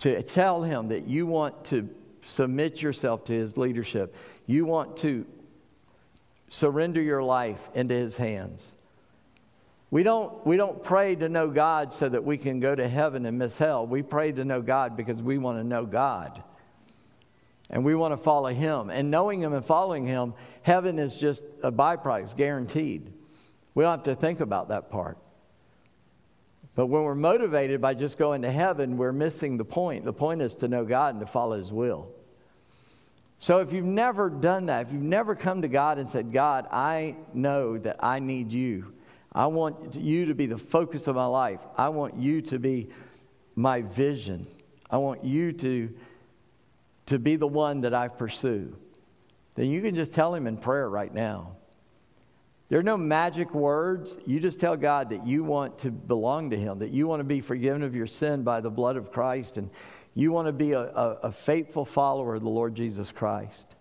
to 0.00 0.22
tell 0.22 0.62
him 0.62 0.88
that 0.88 1.08
you 1.08 1.26
want 1.26 1.64
to 1.66 1.88
submit 2.24 2.82
yourself 2.82 3.24
to 3.24 3.32
his 3.32 3.56
leadership. 3.56 4.14
you 4.46 4.64
want 4.64 4.96
to 4.98 5.26
surrender 6.50 7.00
your 7.00 7.22
life 7.22 7.68
into 7.74 7.94
His 7.94 8.16
hands. 8.16 8.70
We 9.90 10.02
don't, 10.02 10.46
we 10.46 10.56
don't 10.56 10.82
pray 10.82 11.14
to 11.16 11.28
know 11.28 11.48
God 11.48 11.92
so 11.92 12.08
that 12.08 12.24
we 12.24 12.36
can 12.36 12.60
go 12.60 12.74
to 12.74 12.86
heaven 12.86 13.24
and 13.24 13.38
miss 13.38 13.56
hell. 13.56 13.86
We 13.86 14.02
pray 14.02 14.32
to 14.32 14.44
know 14.44 14.60
God 14.60 14.96
because 14.96 15.22
we 15.22 15.38
want 15.38 15.58
to 15.58 15.64
know 15.64 15.86
God. 15.86 16.42
And 17.70 17.84
we 17.84 17.94
want 17.94 18.12
to 18.12 18.18
follow 18.18 18.52
Him. 18.52 18.90
And 18.90 19.10
knowing 19.10 19.42
Him 19.42 19.54
and 19.54 19.64
following 19.64 20.06
Him, 20.06 20.34
heaven 20.62 20.98
is 20.98 21.14
just 21.14 21.42
a 21.62 21.72
byproduct, 21.72 22.36
guaranteed. 22.36 23.12
We 23.74 23.84
don't 23.84 23.92
have 23.92 24.02
to 24.04 24.16
think 24.16 24.40
about 24.40 24.68
that 24.68 24.90
part. 24.90 25.18
But 26.78 26.86
when 26.86 27.02
we're 27.02 27.16
motivated 27.16 27.80
by 27.80 27.94
just 27.94 28.18
going 28.18 28.42
to 28.42 28.52
heaven, 28.52 28.98
we're 28.98 29.10
missing 29.10 29.56
the 29.56 29.64
point. 29.64 30.04
The 30.04 30.12
point 30.12 30.40
is 30.40 30.54
to 30.54 30.68
know 30.68 30.84
God 30.84 31.16
and 31.16 31.20
to 31.20 31.26
follow 31.26 31.58
His 31.58 31.72
will. 31.72 32.08
So 33.40 33.58
if 33.58 33.72
you've 33.72 33.84
never 33.84 34.30
done 34.30 34.66
that, 34.66 34.86
if 34.86 34.92
you've 34.92 35.02
never 35.02 35.34
come 35.34 35.62
to 35.62 35.68
God 35.68 35.98
and 35.98 36.08
said, 36.08 36.32
God, 36.32 36.68
I 36.70 37.16
know 37.34 37.78
that 37.78 37.96
I 37.98 38.20
need 38.20 38.52
you. 38.52 38.92
I 39.32 39.46
want 39.46 39.96
you 39.96 40.26
to 40.26 40.34
be 40.34 40.46
the 40.46 40.56
focus 40.56 41.08
of 41.08 41.16
my 41.16 41.26
life. 41.26 41.58
I 41.76 41.88
want 41.88 42.14
you 42.14 42.42
to 42.42 42.60
be 42.60 42.90
my 43.56 43.82
vision. 43.82 44.46
I 44.88 44.98
want 44.98 45.24
you 45.24 45.50
to, 45.54 45.92
to 47.06 47.18
be 47.18 47.34
the 47.34 47.48
one 47.48 47.80
that 47.80 47.92
I 47.92 48.06
pursue. 48.06 48.72
Then 49.56 49.66
you 49.66 49.82
can 49.82 49.96
just 49.96 50.12
tell 50.14 50.32
him 50.32 50.46
in 50.46 50.56
prayer 50.56 50.88
right 50.88 51.12
now. 51.12 51.56
There 52.68 52.78
are 52.78 52.84
no 52.84 52.98
magic 52.98 53.54
words. 53.54 54.16
You 54.26 54.40
just 54.40 54.60
tell 54.60 54.76
God 54.76 55.10
that 55.10 55.26
you 55.26 55.42
want 55.42 55.78
to 55.80 55.90
belong 55.90 56.50
to 56.50 56.56
Him, 56.56 56.80
that 56.80 56.90
you 56.90 57.06
want 57.06 57.20
to 57.20 57.24
be 57.24 57.40
forgiven 57.40 57.82
of 57.82 57.94
your 57.94 58.06
sin 58.06 58.42
by 58.42 58.60
the 58.60 58.70
blood 58.70 58.96
of 58.96 59.10
Christ, 59.10 59.56
and 59.56 59.70
you 60.14 60.32
want 60.32 60.46
to 60.48 60.52
be 60.52 60.72
a, 60.72 60.80
a, 60.80 61.18
a 61.24 61.32
faithful 61.32 61.84
follower 61.84 62.34
of 62.34 62.42
the 62.42 62.48
Lord 62.48 62.74
Jesus 62.74 63.10
Christ. 63.10 63.74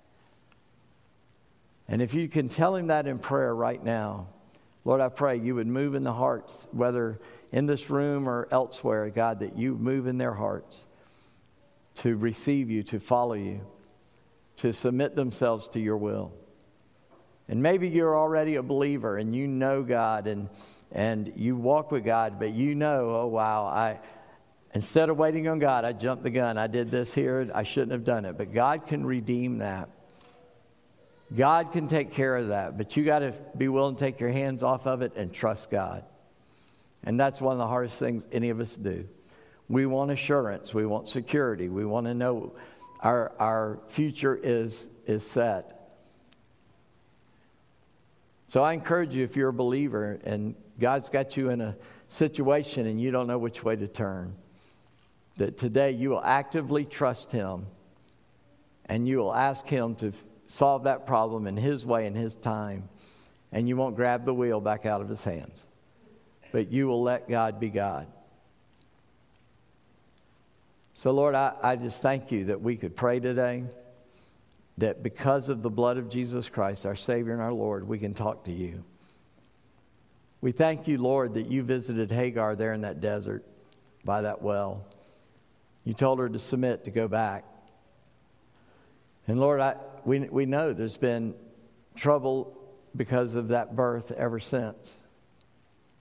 And 1.90 2.02
if 2.02 2.14
you 2.14 2.30
can 2.30 2.48
tell 2.48 2.76
Him 2.76 2.88
that 2.88 3.08
in 3.08 3.20
prayer 3.20 3.54
right 3.54 3.84
now, 3.84 4.28
Lord, 4.86 5.02
I 5.02 5.10
pray 5.10 5.38
you 5.38 5.56
would 5.56 5.68
move 5.68 5.96
in 5.96 6.04
the 6.04 6.14
hearts, 6.14 6.68
whether 6.72 7.20
in 7.52 7.66
this 7.66 7.90
room 7.90 8.28
or 8.28 8.48
elsewhere, 8.52 9.10
God, 9.10 9.40
that 9.42 9.58
you 9.58 9.76
move 9.76 10.08
in 10.08 10.18
their 10.18 10.34
hearts 10.34 10.86
to 11.96 12.16
receive 12.16 12.70
you, 12.70 12.84
to 12.84 13.00
follow 13.00 13.34
you, 13.34 13.62
to 14.58 14.72
submit 14.72 15.16
themselves 15.16 15.68
to 15.70 15.80
your 15.82 15.98
will. 15.98 16.32
And 17.50 17.62
maybe 17.62 17.88
you're 17.88 18.18
already 18.18 18.56
a 18.56 18.64
believer 18.64 19.18
and 19.18 19.36
you 19.36 19.48
know 19.48 19.84
God 19.84 20.28
and, 20.28 20.50
and 20.92 21.32
you 21.36 21.56
walk 21.56 21.92
with 21.92 22.04
God, 22.04 22.40
but 22.40 22.54
you 22.54 22.76
know, 22.76 23.16
oh, 23.16 23.28
wow, 23.28 23.66
I, 23.66 24.00
instead 24.74 25.10
of 25.10 25.18
waiting 25.18 25.48
on 25.48 25.60
God, 25.60 25.86
I 25.86 25.94
jumped 25.94 26.24
the 26.24 26.30
gun. 26.30 26.58
I 26.58 26.68
did 26.68 26.92
this 26.92 27.14
here. 27.14 27.50
I 27.54 27.64
shouldn't 27.64 27.94
have 27.94 28.04
done 28.04 28.26
it. 28.26 28.38
But 28.38 28.54
God 28.54 28.88
can 28.88 29.06
redeem 29.06 29.60
that. 29.60 29.90
God 31.36 31.74
can 31.74 31.88
take 31.88 32.12
care 32.12 32.38
of 32.38 32.50
that, 32.50 32.78
but 32.78 32.96
you 32.96 33.04
got 33.04 33.20
to 33.20 33.34
be 33.58 33.68
willing 33.68 33.96
to 33.96 34.00
take 34.00 34.20
your 34.20 34.30
hands 34.30 34.64
off 34.64 34.88
of 34.88 35.02
it 35.02 35.14
and 35.18 35.34
trust 35.34 35.70
God. 35.70 36.06
And 37.04 37.20
that's 37.20 37.42
one 37.42 37.52
of 37.54 37.58
the 37.58 37.68
hardest 37.68 38.00
things 38.00 38.28
any 38.32 38.50
of 38.50 38.62
us 38.62 38.76
do. 38.76 39.08
We 39.68 39.86
want 39.86 40.12
assurance, 40.12 40.74
we 40.74 40.86
want 40.86 41.10
security, 41.10 41.68
we 41.68 41.86
want 41.86 42.06
to 42.08 42.14
know 42.14 42.54
our, 43.02 43.34
our 43.40 43.80
future 43.90 44.40
is, 44.42 44.88
is 45.06 45.26
set. 45.30 45.77
So 48.48 48.64
I 48.64 48.74
encourage 48.74 49.14
you, 49.14 49.24
if 49.24 49.36
you're 49.36 49.50
a 49.50 49.54
believer 49.54 50.20
and 50.24 50.56
God's 50.80 51.10
got 51.10 51.36
you 51.36 51.50
in 51.50 51.60
a 51.60 51.76
situation 52.08 52.88
and 52.88 53.00
you 53.00 53.12
don't 53.12 53.28
know 53.28 53.38
which 53.38 53.64
way 53.64 53.76
to 53.76 53.88
turn, 53.88 54.36
that 55.36 55.58
today 55.58 55.92
you 55.92 56.10
will 56.10 56.24
actively 56.24 56.86
trust 56.86 57.32
Him 57.32 57.66
and 58.86 59.08
you 59.08 59.18
will 59.18 59.36
ask 59.36 59.68
Him 59.68 59.96
to 59.96 60.14
solve 60.48 60.84
that 60.86 61.06
problem 61.06 61.46
in 61.46 61.58
His 61.58 61.86
way 61.86 62.08
and 62.08 62.16
His 62.16 62.36
time, 62.36 62.88
and 63.52 63.68
you 63.68 63.76
won't 63.76 63.98
grab 63.98 64.24
the 64.24 64.34
wheel 64.34 64.62
back 64.62 64.86
out 64.86 65.02
of 65.02 65.10
His 65.10 65.24
hands, 65.24 65.66
but 66.54 66.72
you 66.72 66.88
will 66.88 67.04
let 67.04 67.30
God 67.30 67.60
be 67.60 67.70
God. 67.70 68.08
So, 70.94 71.12
Lord, 71.12 71.36
I, 71.36 71.54
I 71.62 71.76
just 71.76 72.02
thank 72.02 72.32
you 72.32 72.46
that 72.46 72.62
we 72.62 72.78
could 72.78 72.96
pray 72.96 73.20
today, 73.20 73.66
that 74.78 75.02
because 75.02 75.50
of 75.50 75.62
the 75.62 75.70
blood 75.70 75.98
of 75.98 76.10
Jesus 76.10 76.50
Christ, 76.50 76.86
our 76.86 76.96
Savior 76.96 77.34
and 77.34 77.42
our 77.42 77.54
Lord, 77.54 77.88
we 77.88 77.98
can 77.98 78.14
talk 78.14 78.46
to 78.46 78.52
you. 78.52 78.84
We 80.40 80.52
thank 80.52 80.88
you, 80.88 81.00
Lord, 81.00 81.34
that 81.34 81.48
you 81.48 81.64
visited 81.64 82.12
Hagar 82.12 82.56
there 82.56 82.74
in 82.74 82.82
that 82.82 83.02
desert 83.02 83.44
by 84.06 84.22
that 84.22 84.42
well. 84.42 84.86
You 85.84 85.94
told 85.94 86.20
her 86.20 86.30
to 86.30 86.38
submit, 86.38 86.84
to 86.86 86.92
go 86.92 87.08
back. 87.08 87.44
And 89.28 89.40
Lord, 89.40 89.60
I, 89.60 89.76
we, 90.06 90.20
we 90.20 90.46
know 90.46 90.74
there's 90.74 90.98
been 90.98 91.34
trouble 91.96 92.56
because 92.96 93.36
of 93.36 93.50
that 93.50 93.76
birth 93.76 94.12
ever 94.12 94.40
since. 94.40 94.96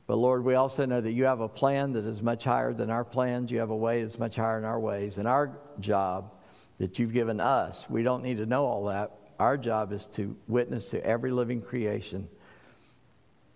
But 0.07 0.17
Lord, 0.17 0.45
we 0.45 0.55
also 0.55 0.87
know 0.87 1.01
that 1.01 1.13
you 1.13 1.25
have 1.25 1.41
a 1.41 1.49
plan 1.49 1.93
that 1.95 2.05
is 2.05 2.23
much 2.23 2.45
higher 2.45 2.73
than 2.73 2.91
our 2.91 3.05
plans. 3.05 3.51
You 3.51 3.59
have 3.59 3.71
a 3.71 3.77
way 3.77 4.03
that's 4.03 4.19
much 4.19 4.37
higher 4.37 4.61
than 4.61 4.69
our 4.69 4.79
ways. 4.79 5.19
And 5.19 5.27
our 5.27 5.59
job 5.81 6.33
that 6.79 6.99
you've 6.99 7.13
given 7.13 7.41
us, 7.41 7.89
we 7.89 8.03
don't 8.03 8.23
need 8.23 8.39
to 8.39 8.47
know 8.47 8.65
all 8.65 8.87
that. 8.87 9.13
Our 9.39 9.57
job 9.57 9.93
is 9.93 10.07
to 10.15 10.37
witness 10.49 10.91
to 10.91 11.05
every 11.05 11.31
living 11.31 11.63
creation 11.63 12.29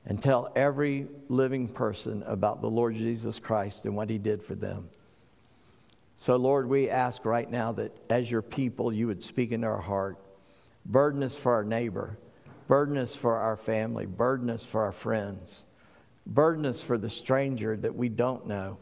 and 0.07 0.21
tell 0.21 0.51
every 0.57 1.07
living 1.29 1.69
person 1.69 2.23
about 2.27 2.61
the 2.61 2.71
Lord 2.71 2.95
Jesus 2.97 3.39
Christ 3.39 3.85
and 3.85 3.95
what 3.95 4.11
he 4.11 4.19
did 4.19 4.43
for 4.43 4.55
them. 4.55 4.89
So, 6.17 6.37
Lord, 6.37 6.69
we 6.69 6.91
ask 6.91 7.25
right 7.25 7.51
now 7.51 7.73
that 7.73 7.97
as 8.11 8.31
your 8.31 8.43
people, 8.43 8.93
you 8.93 9.07
would 9.07 9.23
speak 9.23 9.53
into 9.53 9.67
our 9.67 9.81
heart. 9.81 10.19
Burden 10.85 11.23
us 11.23 11.37
for 11.37 11.53
our 11.53 11.65
neighbor, 11.65 12.19
burden 12.67 12.97
us 12.97 13.15
for 13.15 13.37
our 13.37 13.57
family, 13.57 14.07
burden 14.07 14.51
us 14.51 14.65
for 14.65 14.83
our 14.83 14.93
friends, 14.93 15.63
burden 16.27 16.67
us 16.67 16.83
for 16.83 16.99
the 16.99 17.11
stranger 17.11 17.77
that 17.77 17.95
we 17.95 18.09
don't 18.09 18.47
know, 18.47 18.79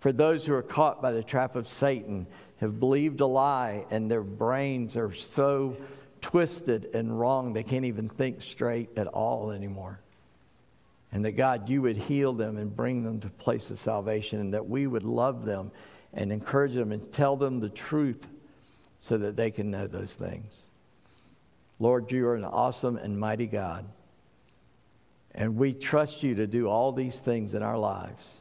for 0.00 0.12
those 0.12 0.44
who 0.46 0.54
are 0.54 0.62
caught 0.62 1.02
by 1.02 1.12
the 1.12 1.22
trap 1.22 1.56
of 1.56 1.68
Satan, 1.68 2.26
have 2.60 2.80
believed 2.80 3.20
a 3.20 3.26
lie, 3.26 3.84
and 3.90 4.10
their 4.10 4.22
brains 4.22 4.96
are 4.96 5.12
so 5.12 5.76
twisted 6.20 6.90
and 6.94 7.18
wrong 7.18 7.52
they 7.52 7.62
can't 7.62 7.84
even 7.84 8.08
think 8.08 8.42
straight 8.42 8.88
at 8.96 9.06
all 9.06 9.50
anymore. 9.50 10.00
And 11.12 11.24
that 11.24 11.32
God, 11.32 11.68
you 11.68 11.82
would 11.82 11.96
heal 11.96 12.32
them 12.32 12.56
and 12.56 12.74
bring 12.74 13.04
them 13.04 13.20
to 13.20 13.28
a 13.28 13.30
place 13.30 13.70
of 13.70 13.78
salvation, 13.78 14.40
and 14.40 14.54
that 14.54 14.68
we 14.68 14.86
would 14.86 15.04
love 15.04 15.44
them 15.44 15.70
and 16.12 16.32
encourage 16.32 16.74
them 16.74 16.92
and 16.92 17.12
tell 17.12 17.36
them 17.36 17.60
the 17.60 17.68
truth 17.68 18.26
so 19.00 19.18
that 19.18 19.36
they 19.36 19.50
can 19.50 19.70
know 19.70 19.86
those 19.86 20.14
things. 20.14 20.62
Lord, 21.78 22.10
you 22.10 22.26
are 22.26 22.34
an 22.34 22.44
awesome 22.44 22.96
and 22.96 23.18
mighty 23.18 23.46
God. 23.46 23.84
And 25.34 25.56
we 25.56 25.74
trust 25.74 26.22
you 26.22 26.34
to 26.36 26.46
do 26.46 26.66
all 26.66 26.92
these 26.92 27.20
things 27.20 27.52
in 27.52 27.62
our 27.62 27.76
lives. 27.76 28.40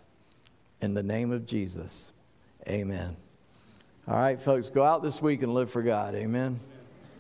In 0.81 0.93
the 0.93 1.03
name 1.03 1.33
of 1.33 1.45
Jesus, 1.45 2.05
amen. 2.67 3.17
All 4.07 4.15
right, 4.15 4.39
folks, 4.39 4.69
go 4.69 4.83
out 4.83 5.01
this 5.01 5.19
week 5.19 5.41
and 5.41 5.53
live 5.53 5.71
for 5.71 5.81
God. 5.81 6.13
Amen. 6.13 6.59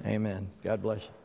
Amen. 0.05 0.47
God 0.63 0.83
bless 0.83 1.01
you. 1.01 1.24